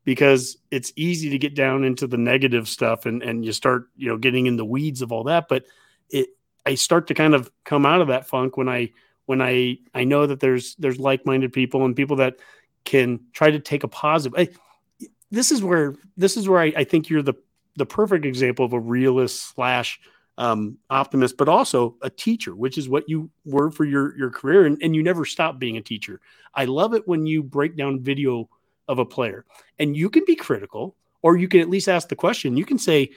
because 0.03 0.57
it's 0.71 0.91
easy 0.95 1.29
to 1.29 1.37
get 1.37 1.55
down 1.55 1.83
into 1.83 2.07
the 2.07 2.17
negative 2.17 2.67
stuff 2.67 3.05
and, 3.05 3.21
and 3.21 3.45
you 3.45 3.51
start, 3.51 3.89
you 3.95 4.07
know, 4.07 4.17
getting 4.17 4.47
in 4.47 4.55
the 4.55 4.65
weeds 4.65 5.01
of 5.01 5.11
all 5.11 5.23
that. 5.25 5.47
But 5.47 5.65
it, 6.09 6.29
I 6.65 6.75
start 6.75 7.07
to 7.07 7.13
kind 7.13 7.35
of 7.35 7.51
come 7.63 7.85
out 7.85 8.01
of 8.01 8.07
that 8.07 8.27
funk 8.27 8.57
when 8.57 8.67
I, 8.67 8.91
when 9.25 9.41
I, 9.41 9.77
I 9.93 10.03
know 10.03 10.25
that 10.25 10.39
there's, 10.39 10.75
there's 10.75 10.99
like-minded 10.99 11.53
people 11.53 11.85
and 11.85 11.95
people 11.95 12.17
that, 12.17 12.37
can 12.85 13.19
try 13.33 13.51
to 13.51 13.59
take 13.59 13.83
a 13.83 13.87
positive. 13.87 14.37
I, 14.37 15.07
this 15.29 15.51
is 15.51 15.63
where 15.63 15.95
this 16.17 16.37
is 16.37 16.47
where 16.47 16.59
I, 16.59 16.73
I, 16.75 16.83
think 16.83 17.09
you're 17.09 17.21
the 17.21 17.35
the 17.75 17.85
perfect 17.85 18.25
example 18.25 18.65
of 18.65 18.73
a 18.73 18.79
realist 18.79 19.53
slash 19.53 19.99
um, 20.37 20.77
optimist, 20.89 21.37
but 21.37 21.47
also 21.47 21.95
a 22.01 22.09
teacher, 22.09 22.55
which 22.55 22.77
is 22.77 22.89
what 22.89 23.07
you 23.07 23.29
were 23.45 23.71
for 23.71 23.85
your 23.85 24.17
your 24.17 24.29
career, 24.29 24.65
and, 24.65 24.77
and 24.81 24.95
you 24.95 25.03
never 25.03 25.25
stopped 25.25 25.59
being 25.59 25.77
a 25.77 25.81
teacher. 25.81 26.19
I 26.53 26.65
love 26.65 26.93
it 26.93 27.07
when 27.07 27.25
you 27.25 27.43
break 27.43 27.77
down 27.77 28.01
video 28.01 28.49
of 28.87 28.99
a 28.99 29.05
player, 29.05 29.45
and 29.79 29.95
you 29.95 30.09
can 30.09 30.23
be 30.25 30.35
critical, 30.35 30.95
or 31.21 31.37
you 31.37 31.47
can 31.47 31.61
at 31.61 31.69
least 31.69 31.89
ask 31.89 32.09
the 32.09 32.15
question. 32.15 32.57
You 32.57 32.65
can 32.65 32.77
say, 32.77 33.11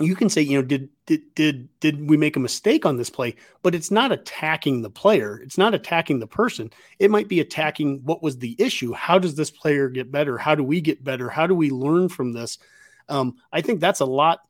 you 0.00 0.16
can 0.16 0.28
say, 0.30 0.40
you 0.42 0.58
know, 0.58 0.66
did 0.66 0.88
did 1.06 1.34
did 1.34 1.68
did 1.80 2.08
we 2.08 2.16
make 2.16 2.36
a 2.36 2.40
mistake 2.40 2.86
on 2.86 2.96
this 2.96 3.10
play? 3.10 3.34
But 3.62 3.74
it's 3.74 3.90
not 3.90 4.12
attacking 4.12 4.82
the 4.82 4.90
player. 4.90 5.40
It's 5.42 5.58
not 5.58 5.74
attacking 5.74 6.18
the 6.18 6.26
person. 6.26 6.70
It 6.98 7.10
might 7.10 7.28
be 7.28 7.40
attacking 7.40 8.00
what 8.04 8.22
was 8.22 8.38
the 8.38 8.56
issue. 8.58 8.92
How 8.92 9.18
does 9.18 9.34
this 9.34 9.50
player 9.50 9.88
get 9.88 10.10
better? 10.10 10.38
How 10.38 10.54
do 10.54 10.64
we 10.64 10.80
get 10.80 11.04
better? 11.04 11.28
How 11.28 11.46
do 11.46 11.54
we 11.54 11.70
learn 11.70 12.08
from 12.08 12.32
this? 12.32 12.58
Um, 13.08 13.36
I 13.52 13.60
think 13.60 13.80
that's 13.80 14.00
a 14.00 14.06
lot 14.06 14.40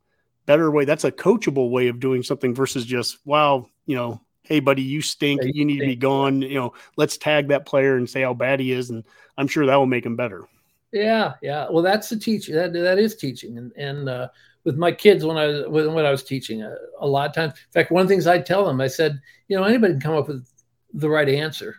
better 0.45 0.71
way. 0.71 0.85
That's 0.85 1.03
a 1.03 1.11
coachable 1.11 1.69
way 1.69 1.87
of 1.87 1.99
doing 1.99 2.23
something 2.23 2.55
versus 2.55 2.85
just, 2.85 3.17
wow, 3.25 3.67
you 3.85 3.95
know, 3.95 4.21
hey, 4.43 4.59
buddy, 4.59 4.81
you 4.81 5.01
stink. 5.01 5.41
You 5.43 5.65
need 5.65 5.79
to 5.79 5.85
be 5.85 5.95
gone. 5.95 6.41
You 6.41 6.55
know, 6.55 6.73
let's 6.95 7.17
tag 7.17 7.47
that 7.49 7.65
player 7.65 7.97
and 7.97 8.09
say 8.09 8.21
how 8.21 8.33
bad 8.33 8.59
he 8.59 8.71
is. 8.71 8.89
And 8.89 9.03
I'm 9.37 9.47
sure 9.47 9.65
that 9.65 9.75
will 9.75 9.85
make 9.85 10.05
him 10.05 10.15
better. 10.15 10.45
Yeah. 10.91 11.33
Yeah. 11.41 11.67
Well, 11.69 11.83
that's 11.83 12.09
the 12.09 12.17
teaching. 12.17 12.55
That, 12.55 12.73
that 12.73 12.99
is 12.99 13.15
teaching. 13.15 13.57
And, 13.57 13.71
and, 13.73 14.09
uh, 14.09 14.27
with 14.63 14.77
my 14.77 14.91
kids 14.91 15.25
when 15.25 15.37
I 15.37 15.47
was 15.47 15.67
when, 15.67 15.93
when 15.93 16.05
I 16.05 16.11
was 16.11 16.23
teaching 16.23 16.63
uh, 16.63 16.75
a 16.99 17.07
lot 17.07 17.29
of 17.29 17.35
times. 17.35 17.53
In 17.53 17.71
fact, 17.71 17.91
one 17.91 18.01
of 18.01 18.07
the 18.07 18.13
things 18.13 18.27
I 18.27 18.39
tell 18.39 18.65
them, 18.65 18.79
I 18.79 18.87
said, 18.87 19.21
you 19.47 19.57
know, 19.57 19.63
anybody 19.63 19.93
can 19.93 20.01
come 20.01 20.15
up 20.15 20.27
with 20.27 20.47
the 20.93 21.09
right 21.09 21.27
answer. 21.27 21.77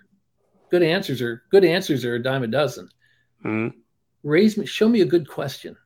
Good 0.71 0.83
answers 0.83 1.23
are 1.23 1.43
good 1.51 1.65
answers 1.65 2.05
are 2.05 2.17
a 2.17 2.23
dime 2.23 2.43
a 2.43 2.47
dozen. 2.47 2.89
Mm-hmm. 3.45 3.79
Raise 4.23 4.57
me, 4.57 4.67
show 4.67 4.89
me 4.89 5.03
a 5.03 5.07
good 5.07 5.29
question. 5.29 5.77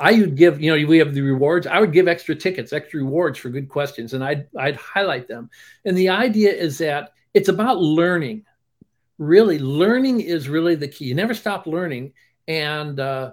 I 0.00 0.18
would 0.18 0.34
give, 0.34 0.60
you 0.62 0.74
know, 0.74 0.88
we 0.88 0.96
have 0.96 1.12
the 1.12 1.20
rewards. 1.20 1.66
I 1.66 1.78
would 1.78 1.92
give 1.92 2.08
extra 2.08 2.34
tickets, 2.34 2.72
extra 2.72 3.00
rewards 3.00 3.38
for 3.38 3.50
good 3.50 3.68
questions, 3.68 4.14
and 4.14 4.24
I'd 4.24 4.48
I'd 4.58 4.76
highlight 4.76 5.28
them. 5.28 5.50
And 5.84 5.96
the 5.96 6.08
idea 6.08 6.52
is 6.52 6.78
that 6.78 7.12
it's 7.34 7.50
about 7.50 7.80
learning. 7.80 8.46
Really, 9.18 9.58
learning 9.58 10.22
is 10.22 10.48
really 10.48 10.74
the 10.74 10.88
key. 10.88 11.04
You 11.04 11.14
never 11.14 11.34
stop 11.34 11.66
learning, 11.66 12.14
and 12.48 12.98
uh, 12.98 13.32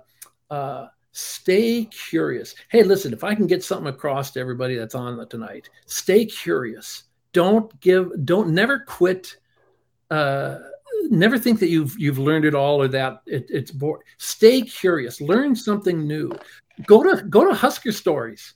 uh, 0.49 0.88
stay 1.13 1.86
curious. 1.86 2.53
Hey, 2.68 2.84
listen, 2.84 3.13
if 3.13 3.24
I 3.24 3.34
can 3.34 3.47
get 3.47 3.63
something 3.63 3.88
across 3.88 4.32
to 4.32 4.41
everybody 4.41 4.76
that's 4.76 4.95
on 4.95 5.26
tonight, 5.30 5.70
stay 5.86 6.26
curious. 6.26 7.03
Don't 7.32 7.80
give. 7.80 8.11
Don't 8.26 8.49
never 8.49 8.80
quit. 8.80 9.38
Uh, 10.11 10.57
never 11.10 11.38
think 11.38 11.60
that 11.60 11.70
you've 11.70 11.98
you've 11.98 12.20
learned 12.20 12.45
it 12.45 12.56
all 12.56 12.82
or 12.82 12.88
that 12.89 13.22
it, 13.26 13.48
it's 13.50 13.72
bored. 13.72 14.02
Stay 14.18 14.62
curious. 14.62 15.22
Learn 15.22 15.56
something 15.56 16.08
new. 16.08 16.32
Go 16.86 17.04
to 17.04 17.24
go 17.24 17.48
to 17.48 17.54
Husker 17.54 17.91
Stories, 17.91 18.54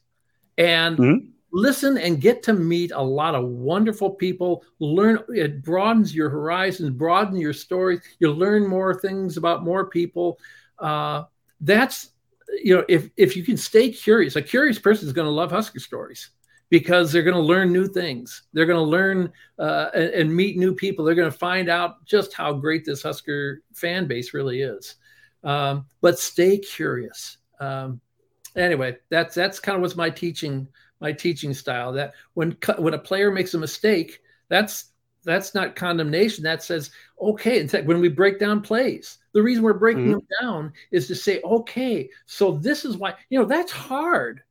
and 0.57 0.97
mm-hmm. 0.97 1.27
listen 1.51 1.97
and 1.97 2.21
get 2.21 2.43
to 2.43 2.53
meet 2.53 2.91
a 2.91 3.01
lot 3.01 3.35
of 3.35 3.45
wonderful 3.45 4.11
people. 4.11 4.63
Learn. 4.79 5.19
It 5.29 5.63
broadens 5.63 6.13
your 6.13 6.29
horizons, 6.29 6.91
broaden 6.91 7.37
your 7.37 7.53
stories. 7.53 8.01
You 8.19 8.31
learn 8.31 8.67
more 8.67 8.99
things 8.99 9.37
about 9.37 9.63
more 9.63 9.87
people. 9.89 10.39
Uh, 10.79 11.23
that's 11.61 12.11
you 12.63 12.75
know 12.75 12.85
if 12.87 13.09
if 13.17 13.35
you 13.35 13.43
can 13.43 13.57
stay 13.57 13.89
curious. 13.89 14.35
A 14.35 14.41
curious 14.41 14.79
person 14.79 15.07
is 15.07 15.13
going 15.13 15.27
to 15.27 15.31
love 15.31 15.51
Husker 15.51 15.79
Stories 15.79 16.29
because 16.71 17.11
they're 17.11 17.21
going 17.21 17.35
to 17.35 17.41
learn 17.41 17.71
new 17.71 17.85
things. 17.85 18.43
They're 18.53 18.65
going 18.65 18.83
to 18.83 18.89
learn 18.89 19.31
uh, 19.59 19.89
and, 19.93 20.09
and, 20.09 20.35
meet 20.35 20.57
new 20.57 20.73
people. 20.73 21.03
They're 21.03 21.15
going 21.15 21.29
to 21.29 21.37
find 21.37 21.69
out 21.69 22.05
just 22.05 22.33
how 22.33 22.53
great 22.53 22.85
this 22.85 23.03
Husker 23.03 23.61
fan 23.73 24.07
base 24.07 24.33
really 24.33 24.61
is. 24.61 24.95
Um, 25.43 25.85
but 25.99 26.17
stay 26.17 26.57
curious. 26.57 27.37
Um, 27.59 27.99
anyway, 28.55 28.97
that's 29.09 29.35
that's 29.35 29.59
kind 29.59 29.75
of 29.75 29.81
what's 29.81 29.97
my 29.97 30.09
teaching 30.09 30.67
my 31.01 31.11
teaching 31.11 31.53
style. 31.53 31.91
That 31.91 32.13
when 32.35 32.57
when 32.77 32.93
a 32.93 32.99
player 32.99 33.31
makes 33.31 33.53
a 33.53 33.59
mistake, 33.59 34.21
that's 34.47 34.91
that's 35.25 35.53
not 35.53 35.75
condemnation. 35.75 36.43
That 36.45 36.63
says, 36.63 36.89
okay, 37.21 37.59
in 37.59 37.67
fact, 37.67 37.85
when 37.85 37.99
we 37.99 38.07
break 38.07 38.39
down 38.39 38.61
plays, 38.61 39.17
the 39.33 39.43
reason 39.43 39.61
we're 39.61 39.73
breaking 39.73 40.05
mm-hmm. 40.05 40.11
them 40.13 40.27
down 40.41 40.73
is 40.91 41.07
to 41.07 41.15
say, 41.15 41.41
okay, 41.43 42.09
so 42.27 42.53
this 42.53 42.85
is 42.85 42.97
why, 42.97 43.13
you 43.29 43.37
know, 43.37 43.45
that's 43.45 43.71
hard 43.71 44.41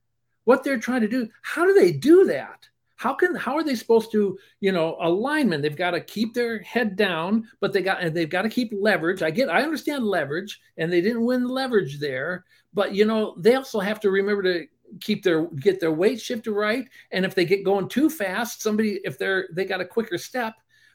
what 0.51 0.65
they're 0.65 0.81
trying 0.81 1.01
to 1.01 1.07
do. 1.07 1.29
How 1.43 1.65
do 1.65 1.73
they 1.73 1.93
do 1.93 2.25
that? 2.25 2.69
How 2.97 3.15
can 3.15 3.37
how 3.37 3.55
are 3.55 3.63
they 3.63 3.77
supposed 3.77 4.11
to, 4.11 4.37
you 4.59 4.73
know, 4.73 4.97
alignment? 5.01 5.63
They've 5.63 5.77
got 5.77 5.93
to 5.93 6.01
keep 6.01 6.35
their 6.35 6.59
head 6.63 6.97
down, 6.97 7.47
but 7.61 7.73
they 7.73 7.83
got 7.83 8.03
and 8.03 8.17
they've 8.17 8.29
got 8.29 8.43
to 8.43 8.49
keep 8.49 8.73
leverage. 8.73 9.23
I 9.23 9.31
get 9.31 9.49
I 9.49 9.63
understand 9.63 10.05
leverage, 10.05 10.61
and 10.77 10.93
they 10.93 11.01
didn't 11.03 11.25
win 11.25 11.47
leverage 11.47 12.01
there, 12.01 12.45
but 12.75 12.93
you 12.97 13.05
know, 13.05 13.37
they 13.39 13.55
also 13.55 13.79
have 13.79 14.01
to 14.01 14.11
remember 14.11 14.43
to 14.43 14.67
keep 15.01 15.23
their 15.23 15.47
get 15.47 15.79
their 15.79 15.93
weight 15.93 16.21
shifted 16.21 16.51
right. 16.51 16.89
And 17.13 17.25
if 17.25 17.37
they 17.37 17.45
get 17.45 17.65
going 17.65 17.89
too 17.89 18.11
fast, 18.11 18.61
somebody 18.61 19.01
if 19.05 19.19
they're 19.19 19.47
they 19.53 19.65
got 19.65 19.81
a 19.81 19.87
quicker 19.87 20.19
step, 20.19 20.55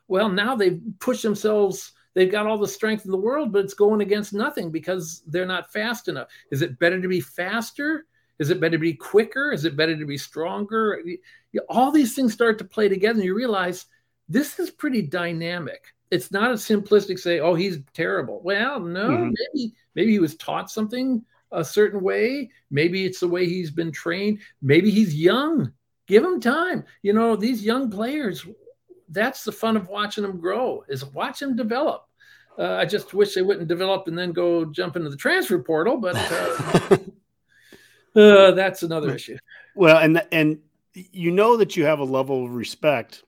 well, 0.09 0.27
now 0.27 0.57
they've 0.57 0.81
pushed 0.99 1.23
themselves 1.23 1.93
they've 2.13 2.31
got 2.31 2.45
all 2.45 2.57
the 2.57 2.67
strength 2.67 3.05
in 3.05 3.11
the 3.11 3.25
world, 3.29 3.53
but 3.53 3.63
it's 3.63 3.73
going 3.73 4.01
against 4.01 4.33
nothing 4.33 4.69
because 4.69 5.23
they're 5.27 5.45
not 5.45 5.71
fast 5.71 6.09
enough. 6.09 6.27
Is 6.51 6.61
it 6.61 6.77
better 6.77 7.01
to 7.01 7.07
be 7.07 7.21
faster 7.21 8.05
is 8.39 8.49
it 8.49 8.59
better 8.59 8.71
to 8.71 8.77
be 8.77 8.93
quicker? 8.93 9.51
Is 9.51 9.65
it 9.65 9.77
better 9.77 9.97
to 9.97 10.05
be 10.05 10.17
stronger? 10.17 11.01
All 11.69 11.91
these 11.91 12.15
things 12.15 12.33
start 12.33 12.57
to 12.57 12.65
play 12.65 12.89
together, 12.89 13.19
and 13.19 13.25
you 13.25 13.35
realize 13.35 13.85
this 14.27 14.59
is 14.59 14.69
pretty 14.69 15.01
dynamic. 15.01 15.83
It's 16.11 16.31
not 16.31 16.51
a 16.51 16.55
simplistic 16.55 17.19
say, 17.19 17.39
"Oh, 17.39 17.55
he's 17.55 17.79
terrible." 17.93 18.41
Well, 18.43 18.79
no, 18.79 19.09
mm-hmm. 19.09 19.33
maybe 19.53 19.73
maybe 19.95 20.11
he 20.11 20.19
was 20.19 20.35
taught 20.35 20.69
something 20.69 21.23
a 21.51 21.63
certain 21.63 22.01
way. 22.01 22.51
Maybe 22.69 23.05
it's 23.05 23.21
the 23.21 23.27
way 23.27 23.45
he's 23.45 23.71
been 23.71 23.91
trained. 23.91 24.39
Maybe 24.61 24.91
he's 24.91 25.15
young. 25.15 25.71
Give 26.07 26.23
him 26.23 26.39
time. 26.39 26.83
You 27.01 27.13
know, 27.13 27.35
these 27.35 27.63
young 27.63 27.89
players. 27.89 28.45
That's 29.09 29.43
the 29.43 29.51
fun 29.51 29.77
of 29.77 29.87
watching 29.87 30.23
them 30.23 30.39
grow. 30.39 30.83
Is 30.89 31.05
watch 31.05 31.39
them 31.39 31.55
develop. 31.55 32.07
Uh, 32.57 32.75
I 32.75 32.85
just 32.85 33.13
wish 33.13 33.33
they 33.33 33.41
wouldn't 33.41 33.67
develop 33.67 34.07
and 34.07 34.17
then 34.17 34.31
go 34.31 34.65
jump 34.65 34.95
into 34.95 35.09
the 35.09 35.17
transfer 35.17 35.59
portal, 35.59 35.97
but. 35.97 36.15
Uh, 36.17 36.97
Uh, 38.15 38.51
that's 38.51 38.83
another 38.83 39.13
issue. 39.13 39.37
Well, 39.75 39.97
and 39.97 40.23
and 40.31 40.59
you 40.93 41.31
know 41.31 41.57
that 41.57 41.75
you 41.75 41.85
have 41.85 41.99
a 41.99 42.05
level 42.05 42.45
of 42.45 42.51
respect 42.51 43.23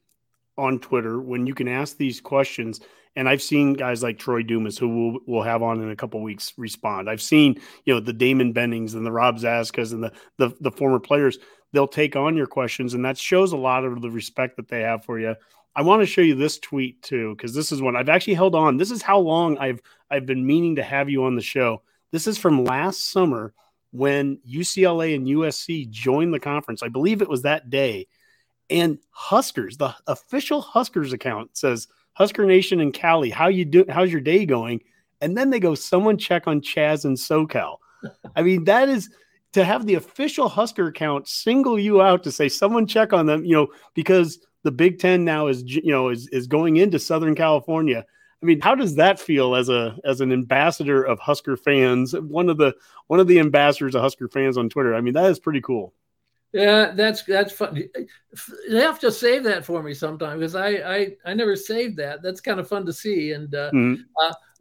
on 0.58 0.80
Twitter 0.80 1.20
when 1.20 1.46
you 1.46 1.54
can 1.54 1.68
ask 1.68 1.98
these 1.98 2.22
questions. 2.22 2.80
And 3.16 3.28
I've 3.28 3.42
seen 3.42 3.74
guys 3.74 4.04
like 4.04 4.20
Troy 4.20 4.44
Dumas, 4.44 4.78
who 4.78 4.88
we'll, 4.88 5.20
we'll 5.26 5.44
have 5.44 5.64
on 5.64 5.82
in 5.82 5.90
a 5.90 5.96
couple 5.96 6.22
weeks, 6.22 6.54
respond. 6.56 7.10
I've 7.10 7.22
seen, 7.22 7.60
you 7.84 7.96
know, 7.96 8.00
the 8.00 8.14
Damon 8.14 8.54
Bennings 8.54 8.94
and 8.94 9.04
the 9.04 9.12
Rob 9.12 9.38
Zaskas 9.40 9.92
and 9.92 10.04
the, 10.04 10.12
the 10.38 10.56
the 10.62 10.72
former 10.72 11.00
players. 11.00 11.40
They'll 11.74 11.88
take 11.88 12.16
on 12.16 12.38
your 12.38 12.48
questions, 12.48 12.94
and 12.94 13.04
that 13.06 13.18
shows 13.18 13.52
a 13.52 13.58
lot 13.58 13.84
of 13.84 14.02
the 14.02 14.12
respect 14.12 14.56
that 14.58 14.70
they 14.70 14.82
have 14.82 15.04
for 15.04 15.20
you. 15.20 15.36
I 15.76 15.82
want 15.82 16.02
to 16.02 16.06
show 16.06 16.22
you 16.22 16.36
this 16.36 16.60
tweet 16.60 17.02
too, 17.02 17.36
because 17.36 17.54
this 17.54 17.72
is 17.72 17.82
one 17.82 17.96
I've 17.96 18.10
actually 18.10 18.36
held 18.36 18.56
on. 18.56 18.78
This 18.78 18.92
is 18.92 19.02
how 19.02 19.20
long 19.20 19.58
I've 19.58 19.82
I've 20.10 20.26
been 20.26 20.46
meaning 20.46 20.76
to 20.76 20.84
have 20.84 21.10
you 21.10 21.26
on 21.26 21.36
the 21.36 21.42
show. 21.42 21.82
This 22.12 22.28
is 22.28 22.38
from 22.38 22.64
last 22.64 23.12
summer 23.12 23.54
when 23.92 24.40
UCLA 24.48 25.16
and 25.16 25.28
USC 25.28 25.90
joined 25.90 26.34
the 26.34 26.40
conference. 26.40 26.84
I 26.84 26.90
believe 26.90 27.22
it 27.22 27.30
was 27.30 27.44
that 27.44 27.70
day. 27.70 28.08
And 28.70 29.00
Huskers, 29.12 29.78
the 29.78 29.96
official 30.08 30.62
Huskers 30.62 31.14
account 31.14 31.56
says, 31.58 31.88
Husker 32.14 32.46
Nation 32.46 32.80
and 32.80 32.94
Cali, 32.94 33.30
how 33.30 33.48
you 33.48 33.64
do 33.64 33.86
how's 33.90 34.12
your 34.12 34.22
day 34.22 34.46
going? 34.46 34.82
And 35.22 35.38
then 35.38 35.50
they 35.50 35.60
go, 35.60 35.76
someone 35.76 36.18
check 36.18 36.48
on 36.48 36.62
Chaz 36.62 37.06
and 37.06 37.18
SoCal. 37.18 37.78
I 38.36 38.42
mean, 38.42 38.66
that 38.66 38.90
is 38.90 39.10
to 39.54 39.64
have 39.64 39.86
the 39.86 39.96
official 39.96 40.50
Husker 40.50 40.88
account 40.88 41.28
single 41.28 41.80
you 41.80 42.02
out 42.02 42.24
to 42.24 42.32
say 42.32 42.50
someone 42.50 42.88
check 42.88 43.14
on 43.14 43.26
them, 43.26 43.46
you 43.46 43.56
know, 43.56 43.68
because 43.94 44.40
the 44.64 44.72
Big 44.72 45.00
Ten 45.00 45.24
now 45.24 45.48
is 45.48 45.64
you 45.64 45.92
know 45.92 46.10
is 46.10 46.28
is 46.30 46.48
going 46.48 46.78
into 46.78 47.00
Southern 47.00 47.36
California. 47.36 48.06
I 48.42 48.46
mean, 48.46 48.62
how 48.62 48.76
does 48.76 48.96
that 48.96 49.20
feel 49.20 49.56
as 49.56 49.70
a 49.70 49.98
as 50.04 50.22
an 50.22 50.32
ambassador 50.32 51.04
of 51.04 51.20
Husker 51.20 51.58
fans? 51.58 52.14
One 52.14 52.50
of 52.50 52.58
the 52.58 52.76
one 53.08 53.20
of 53.20 53.28
the 53.28 53.40
ambassadors 53.40 53.96
of 53.96 54.02
Husker 54.02 54.28
fans 54.28 54.58
on 54.58 54.70
Twitter. 54.70 54.94
I 54.94 55.02
mean, 55.02 55.16
that 55.16 55.30
is 55.32 55.40
pretty 55.40 55.62
cool. 55.62 55.94
Yeah, 56.54 56.92
that's 56.92 57.24
that's 57.24 57.52
fun. 57.52 57.84
They 58.70 58.80
have 58.80 59.00
to 59.00 59.12
save 59.12 59.44
that 59.44 59.66
for 59.66 59.84
me 59.84 59.94
sometime 59.94 60.40
because 60.40 60.56
I, 60.56 60.70
I 60.70 61.16
I 61.26 61.34
never 61.34 61.56
saved 61.56 61.98
that. 61.98 62.22
That's 62.22 62.40
kind 62.40 62.60
of 62.60 62.68
fun 62.68 62.86
to 62.86 62.94
see. 62.94 63.32
And 63.34 63.54
uh, 63.54 63.72
mm-hmm. 63.72 64.02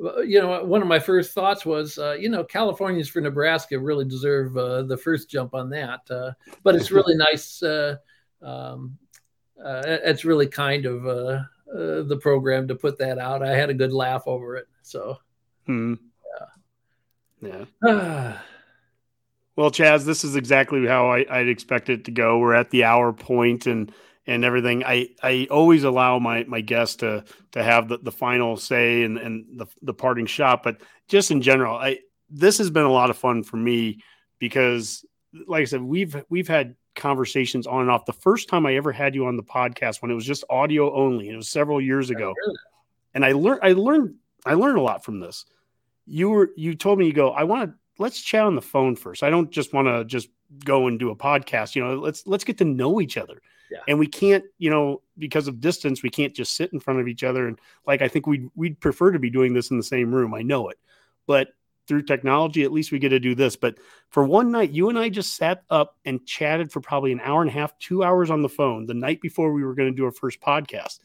uh, 0.06 0.20
you 0.20 0.40
know, 0.40 0.64
one 0.64 0.82
of 0.82 0.88
my 0.88 0.98
first 0.98 1.32
thoughts 1.32 1.64
was, 1.64 1.98
uh, 1.98 2.16
you 2.18 2.28
know, 2.28 2.42
Californians 2.42 3.08
for 3.08 3.20
Nebraska 3.20 3.78
really 3.78 4.04
deserve 4.04 4.56
uh, 4.56 4.82
the 4.82 4.96
first 4.96 5.30
jump 5.30 5.54
on 5.54 5.70
that. 5.70 6.00
Uh, 6.10 6.32
but 6.64 6.74
it's 6.74 6.90
really 6.90 7.14
nice. 7.14 7.62
Uh, 7.62 7.96
um, 8.42 8.98
it's 9.58 10.24
really 10.24 10.48
kind 10.48 10.86
of 10.86 11.46
uh, 11.72 12.02
the 12.02 12.18
program 12.20 12.68
to 12.68 12.74
put 12.74 12.98
that 12.98 13.18
out. 13.18 13.42
I 13.42 13.56
had 13.56 13.70
a 13.70 13.74
good 13.74 13.92
laugh 13.92 14.24
over 14.26 14.56
it. 14.56 14.68
So, 14.82 15.18
hmm. 15.66 15.94
yeah, 17.40 17.64
yeah. 17.82 18.38
well, 19.56 19.70
Chaz, 19.70 20.04
this 20.04 20.24
is 20.24 20.36
exactly 20.36 20.86
how 20.86 21.10
I, 21.10 21.24
would 21.38 21.48
expect 21.48 21.88
it 21.88 22.04
to 22.04 22.10
go. 22.10 22.38
We're 22.38 22.54
at 22.54 22.70
the 22.70 22.84
hour 22.84 23.12
point 23.12 23.66
and 23.66 23.92
and 24.26 24.44
everything. 24.44 24.84
I 24.84 25.08
I 25.22 25.48
always 25.50 25.84
allow 25.84 26.18
my 26.18 26.44
my 26.44 26.60
guests 26.60 26.96
to 26.96 27.24
to 27.52 27.62
have 27.62 27.88
the, 27.88 27.98
the 27.98 28.12
final 28.12 28.56
say 28.56 29.02
and 29.02 29.18
and 29.18 29.58
the 29.58 29.66
the 29.82 29.94
parting 29.94 30.26
shot, 30.26 30.62
but 30.62 30.80
just 31.08 31.30
in 31.30 31.42
general, 31.42 31.76
I 31.76 31.98
this 32.30 32.58
has 32.58 32.70
been 32.70 32.84
a 32.84 32.92
lot 32.92 33.10
of 33.10 33.16
fun 33.16 33.42
for 33.42 33.56
me 33.56 34.02
because, 34.38 35.04
like 35.46 35.62
I 35.62 35.66
said, 35.66 35.82
we've 35.82 36.16
we've 36.28 36.48
had 36.48 36.76
conversations 36.96 37.66
on 37.66 37.82
and 37.82 37.90
off. 37.90 38.06
The 38.06 38.12
first 38.12 38.48
time 38.48 38.66
I 38.66 38.74
ever 38.74 38.92
had 38.92 39.14
you 39.14 39.26
on 39.26 39.36
the 39.36 39.42
podcast 39.42 40.02
when 40.02 40.10
it 40.10 40.14
was 40.14 40.26
just 40.26 40.44
audio 40.50 40.94
only, 40.94 41.28
it 41.28 41.36
was 41.36 41.48
several 41.48 41.80
years 41.80 42.10
ago. 42.10 42.34
And 43.14 43.24
I 43.24 43.32
learned 43.32 43.60
I 43.62 43.72
learned 43.72 44.14
I 44.44 44.54
learned 44.54 44.78
a 44.78 44.82
lot 44.82 45.04
from 45.04 45.20
this. 45.20 45.44
You 46.06 46.30
were 46.30 46.50
you 46.56 46.74
told 46.74 46.98
me 46.98 47.06
you 47.06 47.12
go, 47.12 47.30
I 47.32 47.44
want 47.44 47.70
to 47.70 47.76
let's 47.98 48.20
chat 48.20 48.44
on 48.44 48.54
the 48.54 48.62
phone 48.62 48.96
first. 48.96 49.22
I 49.22 49.30
don't 49.30 49.50
just 49.50 49.72
want 49.72 49.88
to 49.88 50.04
just 50.04 50.28
go 50.64 50.86
and 50.86 50.98
do 50.98 51.10
a 51.10 51.16
podcast. 51.16 51.74
You 51.74 51.84
know, 51.84 51.94
let's 51.94 52.26
let's 52.26 52.44
get 52.44 52.58
to 52.58 52.64
know 52.64 53.00
each 53.00 53.16
other. 53.16 53.40
Yeah. 53.70 53.78
And 53.88 53.98
we 53.98 54.06
can't, 54.06 54.44
you 54.58 54.70
know, 54.70 55.02
because 55.18 55.48
of 55.48 55.60
distance, 55.60 56.02
we 56.02 56.10
can't 56.10 56.34
just 56.34 56.54
sit 56.54 56.72
in 56.72 56.78
front 56.78 57.00
of 57.00 57.08
each 57.08 57.24
other. 57.24 57.48
And 57.48 57.58
like 57.86 58.02
I 58.02 58.08
think 58.08 58.26
we'd 58.26 58.48
we'd 58.54 58.80
prefer 58.80 59.10
to 59.10 59.18
be 59.18 59.30
doing 59.30 59.54
this 59.54 59.70
in 59.70 59.76
the 59.76 59.82
same 59.82 60.14
room. 60.14 60.34
I 60.34 60.42
know 60.42 60.68
it. 60.68 60.78
But 61.26 61.48
through 61.86 62.02
technology, 62.02 62.62
at 62.64 62.72
least 62.72 62.92
we 62.92 62.98
get 62.98 63.10
to 63.10 63.20
do 63.20 63.34
this. 63.34 63.56
But 63.56 63.78
for 64.10 64.24
one 64.24 64.50
night, 64.50 64.70
you 64.70 64.88
and 64.88 64.98
I 64.98 65.08
just 65.08 65.36
sat 65.36 65.62
up 65.70 65.96
and 66.04 66.26
chatted 66.26 66.72
for 66.72 66.80
probably 66.80 67.12
an 67.12 67.20
hour 67.20 67.40
and 67.40 67.50
a 67.50 67.54
half, 67.54 67.78
two 67.78 68.02
hours 68.02 68.30
on 68.30 68.42
the 68.42 68.48
phone 68.48 68.86
the 68.86 68.94
night 68.94 69.20
before 69.20 69.52
we 69.52 69.64
were 69.64 69.74
going 69.74 69.90
to 69.90 69.96
do 69.96 70.04
our 70.04 70.12
first 70.12 70.40
podcast. 70.40 71.00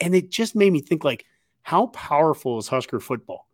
And 0.00 0.14
it 0.14 0.30
just 0.30 0.56
made 0.56 0.72
me 0.72 0.80
think 0.80 1.04
like, 1.04 1.24
how 1.62 1.86
powerful 1.88 2.58
is 2.58 2.68
Husker 2.68 3.00
football? 3.00 3.46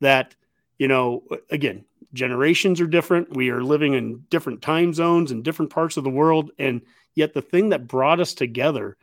That, 0.00 0.34
you 0.78 0.88
know, 0.88 1.24
again, 1.50 1.84
generations 2.14 2.80
are 2.80 2.86
different. 2.86 3.36
We 3.36 3.50
are 3.50 3.62
living 3.62 3.94
in 3.94 4.24
different 4.30 4.62
time 4.62 4.94
zones 4.94 5.30
and 5.30 5.44
different 5.44 5.70
parts 5.70 5.96
of 5.96 6.04
the 6.04 6.10
world. 6.10 6.50
And 6.58 6.82
yet 7.14 7.34
the 7.34 7.42
thing 7.42 7.70
that 7.70 7.86
brought 7.86 8.20
us 8.20 8.34
together 8.34 8.96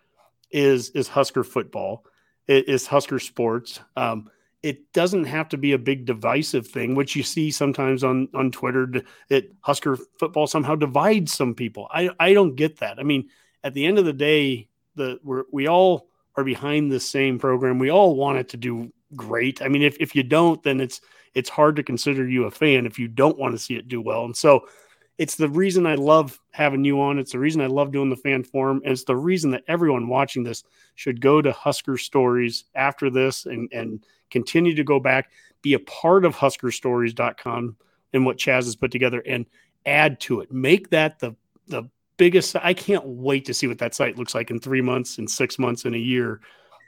is 0.50 0.90
is 0.92 1.08
Husker 1.08 1.44
football, 1.44 2.06
is 2.48 2.88
Husker 2.88 3.20
sports. 3.20 3.80
Um, 3.96 4.30
it 4.68 4.92
doesn't 4.92 5.24
have 5.24 5.48
to 5.48 5.58
be 5.58 5.72
a 5.72 5.78
big 5.78 6.06
divisive 6.06 6.68
thing, 6.68 6.94
which 6.94 7.16
you 7.16 7.24
see 7.24 7.52
sometimes 7.52 8.04
on 8.04 8.28
on 8.34 8.52
Twitter. 8.52 9.02
It 9.30 9.56
Husker 9.62 9.98
football 10.20 10.46
somehow 10.46 10.76
divides 10.76 11.34
some 11.34 11.56
people. 11.56 11.88
I 11.90 12.10
I 12.20 12.34
don't 12.34 12.56
get 12.56 12.80
that. 12.80 13.00
I 13.00 13.04
mean, 13.04 13.30
at 13.64 13.74
the 13.74 13.86
end 13.86 13.98
of 13.98 14.04
the 14.04 14.12
day, 14.12 14.68
the 14.96 15.20
we 15.24 15.44
we 15.54 15.68
all 15.70 16.10
are 16.36 16.44
behind 16.44 16.92
the 16.92 17.00
same 17.00 17.40
program. 17.40 17.80
We 17.80 17.92
all 17.92 18.18
want 18.18 18.40
it 18.40 18.50
to 18.50 18.58
do 18.58 18.92
great. 19.16 19.62
I 19.62 19.70
mean, 19.70 19.84
if 19.84 19.96
if 20.02 20.14
you 20.14 20.24
don't, 20.24 20.62
then 20.64 20.82
it's 20.82 21.00
it's 21.34 21.50
hard 21.50 21.78
to 21.78 21.84
consider 21.84 22.28
you 22.28 22.44
a 22.44 22.52
fan 22.52 22.86
if 22.86 23.00
you 23.00 23.08
don't 23.08 23.38
want 23.38 23.54
to 23.54 23.60
see 23.60 23.76
it 23.76 23.88
do 23.88 24.02
well. 24.02 24.26
And 24.26 24.36
so 24.36 24.68
it's 25.18 25.36
the 25.36 25.50
reason 25.50 25.88
I 25.88 25.96
love 25.96 26.38
having 26.52 26.84
you 26.84 27.00
on. 27.00 27.20
It's 27.20 27.32
the 27.32 27.40
reason 27.40 27.62
I 27.62 27.68
love 27.68 27.94
doing 27.94 28.10
the 28.10 28.18
fan 28.18 28.44
forum. 28.44 28.82
And 28.84 28.92
it's 28.92 29.06
the 29.06 29.16
reason 29.16 29.52
that 29.52 29.64
everyone 29.68 30.10
watching 30.10 30.44
this 30.44 30.64
should 30.96 31.22
go 31.22 31.42
to 31.42 31.52
Husker 31.54 31.98
Stories 31.98 32.66
after 32.76 33.10
this 33.10 33.46
and, 33.46 33.72
and 33.72 34.04
continue 34.30 34.76
to 34.76 34.84
go 34.84 35.00
back, 35.00 35.32
be 35.62 35.74
a 35.74 35.80
part 35.80 36.26
of 36.26 36.36
huskerstories.com 36.36 37.76
and 38.14 38.26
what 38.26 38.38
Chaz 38.38 38.66
has 38.66 38.76
put 38.76 38.92
together 38.92 39.22
and 39.26 39.46
add 39.86 40.20
to 40.22 40.42
it. 40.42 40.52
Make 40.52 40.90
that 40.90 41.20
the 41.20 41.36
the 41.68 41.90
biggest 42.18 42.56
I 42.56 42.74
can't 42.74 43.06
wait 43.06 43.46
to 43.46 43.54
see 43.54 43.68
what 43.68 43.78
that 43.80 43.94
site 43.94 44.18
looks 44.18 44.34
like 44.34 44.50
in 44.50 44.60
three 44.60 44.82
months 44.82 45.18
and 45.18 45.30
six 45.30 45.60
months 45.60 45.86
and 45.86 45.96
a 45.96 46.00
year 46.00 46.42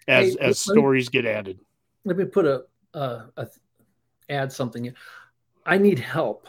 as 0.07 0.33
hey, 0.33 0.37
as 0.39 0.59
stories 0.59 1.07
me, 1.07 1.21
get 1.21 1.25
added. 1.25 1.59
Let 2.05 2.17
me 2.17 2.25
put 2.25 2.45
a, 2.45 2.63
a, 2.93 3.25
a 3.37 3.47
add 4.29 4.51
something. 4.51 4.93
I 5.65 5.77
need 5.77 5.99
help. 5.99 6.47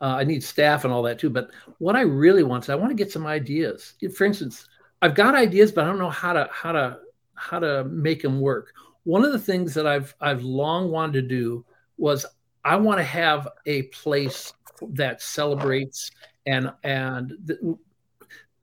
Uh, 0.00 0.16
I 0.18 0.24
need 0.24 0.44
staff 0.44 0.84
and 0.84 0.92
all 0.92 1.02
that 1.04 1.18
too. 1.18 1.30
But 1.30 1.50
what 1.78 1.96
I 1.96 2.02
really 2.02 2.42
want 2.42 2.64
is 2.64 2.70
I 2.70 2.74
want 2.74 2.90
to 2.90 2.94
get 2.94 3.10
some 3.10 3.26
ideas. 3.26 3.94
For 4.14 4.24
instance, 4.24 4.68
I've 5.00 5.14
got 5.14 5.34
ideas, 5.34 5.72
but 5.72 5.84
I 5.84 5.86
don't 5.86 5.98
know 5.98 6.10
how 6.10 6.32
to 6.34 6.48
how 6.52 6.72
to 6.72 6.98
how 7.34 7.58
to 7.58 7.84
make 7.84 8.22
them 8.22 8.40
work. 8.40 8.72
One 9.06 9.24
of 9.24 9.30
the 9.30 9.38
things 9.38 9.72
that 9.74 9.86
I've 9.86 10.12
I've 10.20 10.42
long 10.42 10.90
wanted 10.90 11.12
to 11.12 11.22
do 11.22 11.64
was 11.96 12.26
I 12.64 12.74
want 12.74 12.98
to 12.98 13.04
have 13.04 13.46
a 13.64 13.82
place 13.84 14.52
that 14.82 15.22
celebrates 15.22 16.10
and 16.44 16.72
and 16.82 17.32
th- 17.46 17.60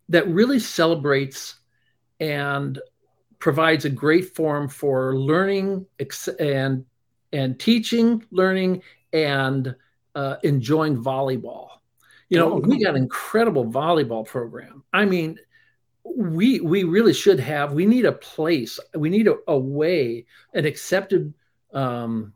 that 0.09 0.27
really 0.27 0.59
celebrates 0.59 1.55
and 2.19 2.77
provides 3.39 3.85
a 3.85 3.89
great 3.89 4.35
forum 4.35 4.67
for 4.67 5.15
learning 5.15 5.85
ex- 5.97 6.27
and 6.27 6.83
and 7.31 7.57
teaching, 7.57 8.21
learning, 8.29 8.83
and 9.13 9.73
uh, 10.13 10.35
enjoying 10.43 11.01
volleyball. 11.01 11.69
You 12.27 12.39
know, 12.39 12.55
oh, 12.55 12.59
we 12.59 12.83
got 12.83 12.95
an 12.95 13.01
incredible 13.01 13.65
volleyball 13.65 14.27
program. 14.27 14.83
I 14.91 15.05
mean, 15.05 15.39
we 16.03 16.59
we 16.59 16.83
really 16.83 17.13
should 17.13 17.39
have. 17.39 17.73
We 17.73 17.85
need 17.85 18.05
a 18.05 18.11
place. 18.11 18.79
We 18.95 19.09
need 19.09 19.27
a, 19.27 19.35
a 19.47 19.57
way, 19.57 20.25
an 20.53 20.65
accepted 20.65 21.33
um, 21.73 22.33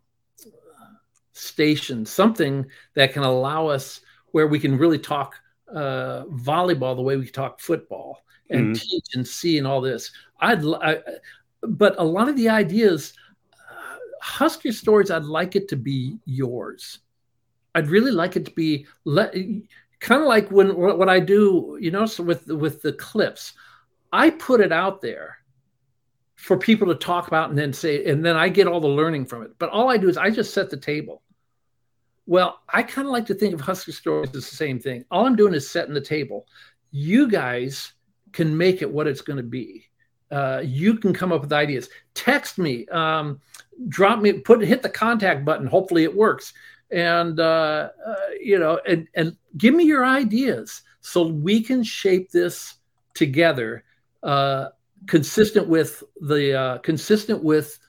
station, 1.34 2.05
something 2.05 2.65
that 2.95 3.13
can 3.13 3.24
allow 3.24 3.68
us 3.68 4.01
where 4.32 4.47
we 4.47 4.59
can 4.59 4.78
really 4.78 4.99
talk 4.99 5.36
uh, 5.74 6.24
volleyball 6.26 6.95
the 6.95 7.01
way 7.01 7.18
we 7.18 7.28
talk 7.28 7.59
football 7.59 8.24
and 8.49 8.68
mm-hmm. 8.68 8.74
teach 8.74 9.05
and 9.13 9.28
see 9.28 9.57
and 9.57 9.68
all 9.68 9.82
this. 9.82 10.11
I'd, 10.39 10.63
I, 10.65 10.99
but 11.61 11.95
a 11.97 12.03
lot 12.03 12.30
of 12.30 12.38
the 12.38 12.49
ideas 12.49 13.13
Husker 14.22 14.72
stories, 14.72 15.11
I'd 15.11 15.24
like 15.24 15.55
it 15.55 15.68
to 15.70 15.76
be 15.76 16.18
yours. 16.26 16.99
I'd 17.76 17.88
really 17.88 18.11
like 18.11 18.36
it 18.36 18.45
to 18.45 18.51
be 18.51 18.88
let, 19.05 19.36
kind 19.99 20.21
of 20.21 20.27
like 20.27 20.49
when 20.49 20.75
what 20.75 21.09
I 21.09 21.19
do, 21.19 21.77
you 21.79 21.91
know, 21.91 22.05
so 22.05 22.23
with 22.23 22.47
with 22.47 22.81
the 22.81 22.93
clips, 22.93 23.53
I 24.11 24.29
put 24.29 24.61
it 24.61 24.71
out 24.71 25.01
there 25.01 25.37
for 26.35 26.57
people 26.57 26.87
to 26.87 26.95
talk 26.95 27.27
about 27.27 27.49
and 27.49 27.57
then 27.57 27.73
say, 27.73 28.05
and 28.05 28.23
then 28.23 28.35
I 28.35 28.49
get 28.49 28.67
all 28.67 28.79
the 28.79 28.87
learning 28.87 29.25
from 29.25 29.43
it. 29.43 29.51
But 29.57 29.69
all 29.69 29.89
I 29.89 29.97
do 29.97 30.07
is 30.07 30.17
I 30.17 30.29
just 30.29 30.53
set 30.53 30.69
the 30.69 30.77
table. 30.77 31.23
Well, 32.27 32.59
I 32.69 32.83
kind 32.83 33.07
of 33.07 33.11
like 33.11 33.25
to 33.27 33.33
think 33.33 33.53
of 33.53 33.61
Husker 33.61 33.91
stories 33.91 34.29
as 34.35 34.49
the 34.49 34.55
same 34.55 34.79
thing. 34.79 35.05
All 35.09 35.25
I'm 35.25 35.35
doing 35.35 35.53
is 35.53 35.69
setting 35.69 35.93
the 35.93 36.01
table. 36.01 36.45
You 36.91 37.27
guys 37.29 37.93
can 38.33 38.55
make 38.55 38.81
it 38.81 38.91
what 38.91 39.07
it's 39.07 39.21
going 39.21 39.37
to 39.37 39.43
be. 39.43 39.85
Uh, 40.29 40.61
you 40.63 40.95
can 40.95 41.13
come 41.13 41.31
up 41.31 41.41
with 41.41 41.53
ideas. 41.53 41.89
Text 42.13 42.57
me. 42.57 42.85
Um, 42.87 43.39
drop 43.87 44.19
me, 44.19 44.33
put 44.33 44.61
hit 44.61 44.83
the 44.83 44.89
contact 44.89 45.45
button. 45.45 45.65
Hopefully 45.65 46.03
it 46.03 46.15
works. 46.15 46.53
And 46.91 47.39
uh, 47.39 47.89
uh, 48.05 48.15
you 48.41 48.59
know, 48.59 48.79
and 48.88 49.07
and 49.13 49.35
give 49.57 49.73
me 49.73 49.83
your 49.83 50.05
ideas 50.05 50.81
so 51.01 51.27
we 51.27 51.61
can 51.61 51.83
shape 51.83 52.31
this 52.31 52.75
together, 53.13 53.83
uh, 54.23 54.69
consistent 55.07 55.67
with 55.67 56.03
the 56.21 56.53
uh, 56.53 56.77
consistent 56.79 57.43
with 57.43 57.79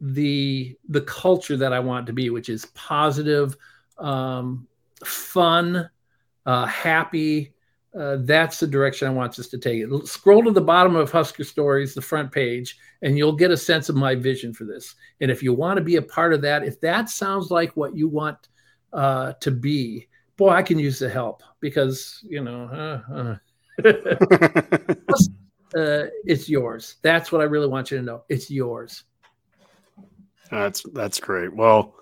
the 0.00 0.76
the 0.88 1.02
culture 1.02 1.56
that 1.56 1.72
I 1.72 1.80
want 1.80 2.06
to 2.06 2.12
be, 2.12 2.30
which 2.30 2.48
is 2.48 2.66
positive, 2.74 3.56
um, 3.98 4.66
fun, 5.04 5.90
uh, 6.46 6.66
happy, 6.66 7.52
uh, 7.98 8.18
that's 8.20 8.60
the 8.60 8.66
direction 8.66 9.08
I 9.08 9.12
want 9.12 9.38
us 9.38 9.48
to 9.48 9.58
take 9.58 9.82
it. 9.82 10.06
Scroll 10.06 10.44
to 10.44 10.52
the 10.52 10.60
bottom 10.60 10.94
of 10.94 11.10
Husker 11.10 11.42
Stories, 11.42 11.92
the 11.92 12.00
front 12.00 12.30
page, 12.30 12.78
and 13.02 13.18
you'll 13.18 13.32
get 13.32 13.50
a 13.50 13.56
sense 13.56 13.88
of 13.88 13.96
my 13.96 14.14
vision 14.14 14.52
for 14.52 14.64
this. 14.64 14.94
And 15.20 15.30
if 15.30 15.42
you 15.42 15.52
want 15.52 15.78
to 15.78 15.84
be 15.84 15.96
a 15.96 16.02
part 16.02 16.32
of 16.32 16.40
that, 16.42 16.62
if 16.64 16.80
that 16.80 17.10
sounds 17.10 17.50
like 17.50 17.76
what 17.76 17.96
you 17.96 18.06
want 18.06 18.48
uh, 18.92 19.32
to 19.40 19.50
be, 19.50 20.06
boy, 20.36 20.50
I 20.50 20.62
can 20.62 20.78
use 20.78 21.00
the 21.00 21.08
help 21.08 21.42
because 21.60 22.24
you 22.28 22.42
know 22.42 22.64
uh, 22.72 23.12
uh. 23.12 23.36
uh, 25.76 26.06
it's 26.24 26.48
yours. 26.48 26.96
That's 27.02 27.32
what 27.32 27.40
I 27.40 27.44
really 27.44 27.68
want 27.68 27.90
you 27.90 27.96
to 27.98 28.04
know. 28.04 28.22
It's 28.28 28.50
yours. 28.50 29.04
That's 30.50 30.84
that's 30.92 31.18
great. 31.18 31.54
Well, 31.54 31.94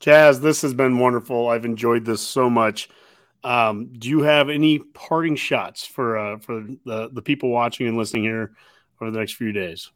Chaz, 0.00 0.40
this 0.40 0.62
has 0.62 0.72
been 0.72 0.98
wonderful. 0.98 1.48
I've 1.48 1.64
enjoyed 1.64 2.04
this 2.04 2.20
so 2.20 2.48
much. 2.48 2.88
Um, 3.46 3.92
do 3.96 4.08
you 4.08 4.22
have 4.22 4.48
any 4.50 4.80
parting 4.80 5.36
shots 5.36 5.86
for 5.86 6.18
uh, 6.18 6.38
for 6.38 6.66
the 6.84 7.10
the 7.12 7.22
people 7.22 7.50
watching 7.50 7.86
and 7.86 7.96
listening 7.96 8.24
here 8.24 8.56
over 9.00 9.12
the 9.12 9.20
next 9.20 9.34
few 9.34 9.52
days? 9.52 9.92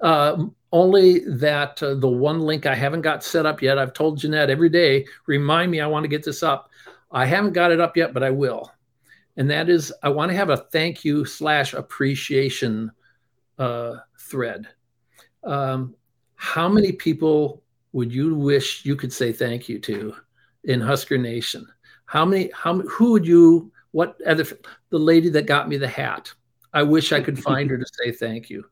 Uh, 0.00 0.46
only 0.72 1.20
that 1.20 1.82
uh, 1.82 1.94
the 1.94 2.08
one 2.08 2.40
link 2.40 2.64
I 2.64 2.74
haven't 2.74 3.02
got 3.02 3.22
set 3.22 3.44
up 3.44 3.60
yet. 3.60 3.78
I've 3.78 3.92
told 3.92 4.18
Jeanette 4.18 4.48
every 4.48 4.70
day, 4.70 5.04
remind 5.26 5.70
me 5.70 5.80
I 5.82 5.86
want 5.86 6.04
to 6.04 6.08
get 6.08 6.24
this 6.24 6.42
up. 6.42 6.70
I 7.10 7.26
haven't 7.26 7.52
got 7.52 7.70
it 7.70 7.80
up 7.80 7.98
yet, 7.98 8.14
but 8.14 8.22
I 8.22 8.30
will. 8.30 8.72
And 9.36 9.50
that 9.50 9.68
is, 9.68 9.92
I 10.02 10.08
want 10.08 10.30
to 10.30 10.36
have 10.36 10.48
a 10.48 10.56
thank 10.56 11.04
you 11.04 11.26
slash 11.26 11.74
appreciation 11.74 12.90
uh, 13.58 13.96
thread. 14.18 14.68
Um, 15.44 15.94
how 16.36 16.66
many 16.66 16.92
people 16.92 17.62
would 17.92 18.10
you 18.10 18.34
wish 18.34 18.86
you 18.86 18.96
could 18.96 19.12
say 19.12 19.32
thank 19.32 19.68
you 19.68 19.78
to 19.80 20.14
in 20.64 20.80
Husker 20.80 21.18
Nation? 21.18 21.66
How 22.06 22.24
many? 22.24 22.50
How 22.54 22.78
who 22.78 23.12
would 23.12 23.26
you? 23.26 23.70
What 23.90 24.16
other? 24.26 24.44
The 24.90 24.98
lady 24.98 25.28
that 25.30 25.46
got 25.46 25.68
me 25.68 25.76
the 25.76 25.88
hat. 25.88 26.32
I 26.72 26.82
wish 26.82 27.12
I 27.12 27.20
could 27.20 27.42
find 27.42 27.70
her 27.70 27.78
to 27.78 27.86
say 27.86 28.12
thank 28.12 28.50
you. 28.50 28.64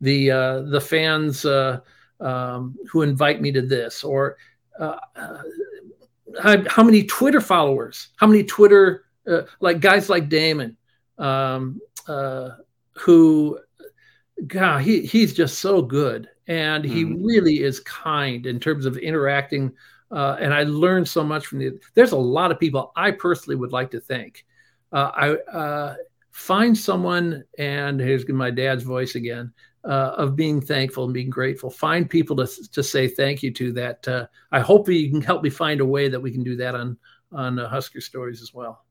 The 0.00 0.30
uh, 0.30 0.62
the 0.62 0.80
fans 0.80 1.44
uh, 1.44 1.80
um, 2.20 2.76
who 2.90 3.02
invite 3.02 3.40
me 3.40 3.52
to 3.52 3.62
this, 3.62 4.04
or 4.04 4.36
uh, 4.78 4.96
uh 5.16 5.42
how 6.40 6.82
many 6.82 7.04
Twitter 7.04 7.40
followers? 7.40 8.08
How 8.16 8.26
many 8.26 8.44
Twitter 8.44 9.04
uh, 9.26 9.42
like 9.60 9.80
guys 9.80 10.08
like 10.08 10.28
Damon, 10.28 10.76
um, 11.18 11.80
uh, 12.08 12.50
who, 12.92 13.58
God, 14.46 14.82
he 14.82 15.02
he's 15.02 15.32
just 15.32 15.60
so 15.60 15.82
good, 15.82 16.28
and 16.46 16.84
he 16.84 17.04
mm-hmm. 17.04 17.24
really 17.24 17.62
is 17.62 17.80
kind 17.80 18.46
in 18.46 18.58
terms 18.58 18.86
of 18.86 18.96
interacting 18.96 19.72
uh, 20.12 20.36
and 20.40 20.52
I 20.52 20.64
learned 20.64 21.08
so 21.08 21.24
much 21.24 21.46
from 21.46 21.58
the. 21.58 21.80
There's 21.94 22.12
a 22.12 22.16
lot 22.18 22.50
of 22.50 22.60
people 22.60 22.92
I 22.94 23.10
personally 23.10 23.56
would 23.56 23.72
like 23.72 23.90
to 23.92 24.00
thank. 24.00 24.44
Uh, 24.92 25.10
I 25.14 25.56
uh, 25.56 25.96
find 26.30 26.76
someone, 26.76 27.44
and 27.58 27.98
here's 27.98 28.28
my 28.28 28.50
dad's 28.50 28.82
voice 28.82 29.14
again. 29.14 29.52
Uh, 29.84 30.14
of 30.16 30.36
being 30.36 30.60
thankful 30.60 31.02
and 31.06 31.12
being 31.12 31.28
grateful. 31.28 31.68
Find 31.68 32.08
people 32.08 32.36
to, 32.36 32.46
to 32.70 32.84
say 32.84 33.08
thank 33.08 33.42
you 33.42 33.50
to. 33.54 33.72
That 33.72 34.06
uh, 34.06 34.26
I 34.52 34.60
hope 34.60 34.88
you 34.88 35.10
can 35.10 35.20
help 35.20 35.42
me 35.42 35.50
find 35.50 35.80
a 35.80 35.84
way 35.84 36.08
that 36.08 36.20
we 36.20 36.30
can 36.30 36.44
do 36.44 36.54
that 36.54 36.76
on 36.76 36.96
on 37.32 37.58
uh, 37.58 37.68
Husker 37.68 38.00
Stories 38.00 38.42
as 38.42 38.54
well. 38.54 38.84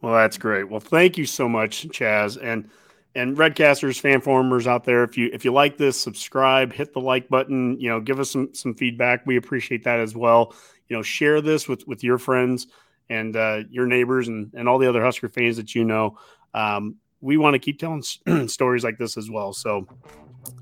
Well, 0.00 0.14
that's 0.14 0.38
great. 0.38 0.70
Well, 0.70 0.80
thank 0.80 1.18
you 1.18 1.26
so 1.26 1.50
much, 1.50 1.86
Chaz, 1.88 2.38
and 2.40 2.70
and 3.16 3.34
Redcasters, 3.34 3.98
fan 3.98 4.20
formers 4.20 4.66
out 4.66 4.84
there. 4.84 5.02
If 5.02 5.16
you 5.16 5.30
if 5.32 5.44
you 5.44 5.52
like 5.52 5.78
this, 5.78 5.98
subscribe, 5.98 6.72
hit 6.72 6.92
the 6.92 7.00
like 7.00 7.28
button. 7.28 7.80
You 7.80 7.88
know, 7.88 8.00
give 8.00 8.20
us 8.20 8.30
some 8.30 8.52
some 8.52 8.74
feedback. 8.74 9.26
We 9.26 9.36
appreciate 9.36 9.84
that 9.84 9.98
as 9.98 10.14
well. 10.14 10.54
You 10.88 10.96
know, 10.96 11.02
share 11.02 11.40
this 11.40 11.66
with 11.66 11.86
with 11.88 12.04
your 12.04 12.18
friends 12.18 12.66
and 13.08 13.34
uh, 13.34 13.60
your 13.70 13.86
neighbors 13.86 14.28
and 14.28 14.52
and 14.54 14.68
all 14.68 14.78
the 14.78 14.88
other 14.88 15.02
Husker 15.02 15.30
fans 15.30 15.56
that 15.56 15.74
you 15.74 15.84
know. 15.84 16.18
Um, 16.52 16.96
we 17.22 17.38
want 17.38 17.54
to 17.54 17.58
keep 17.58 17.80
telling 17.80 18.02
stories 18.48 18.84
like 18.84 18.98
this 18.98 19.16
as 19.16 19.30
well. 19.30 19.54
So, 19.54 19.86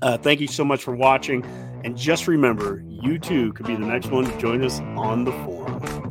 uh, 0.01 0.17
thank 0.17 0.39
you 0.39 0.47
so 0.47 0.63
much 0.63 0.81
for 0.81 0.95
watching. 0.95 1.45
And 1.83 1.97
just 1.97 2.25
remember, 2.25 2.81
you 2.87 3.19
too 3.19 3.51
could 3.53 3.67
be 3.67 3.75
the 3.75 3.85
next 3.85 4.07
one 4.07 4.23
to 4.23 4.37
join 4.39 4.63
us 4.63 4.79
on 4.79 5.25
the 5.25 5.33
forum. 5.43 6.04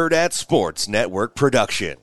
A 0.00 0.02
Hurrdat 0.02 0.32
Sports 0.32 0.88
Network 0.88 1.34
production. 1.34 1.96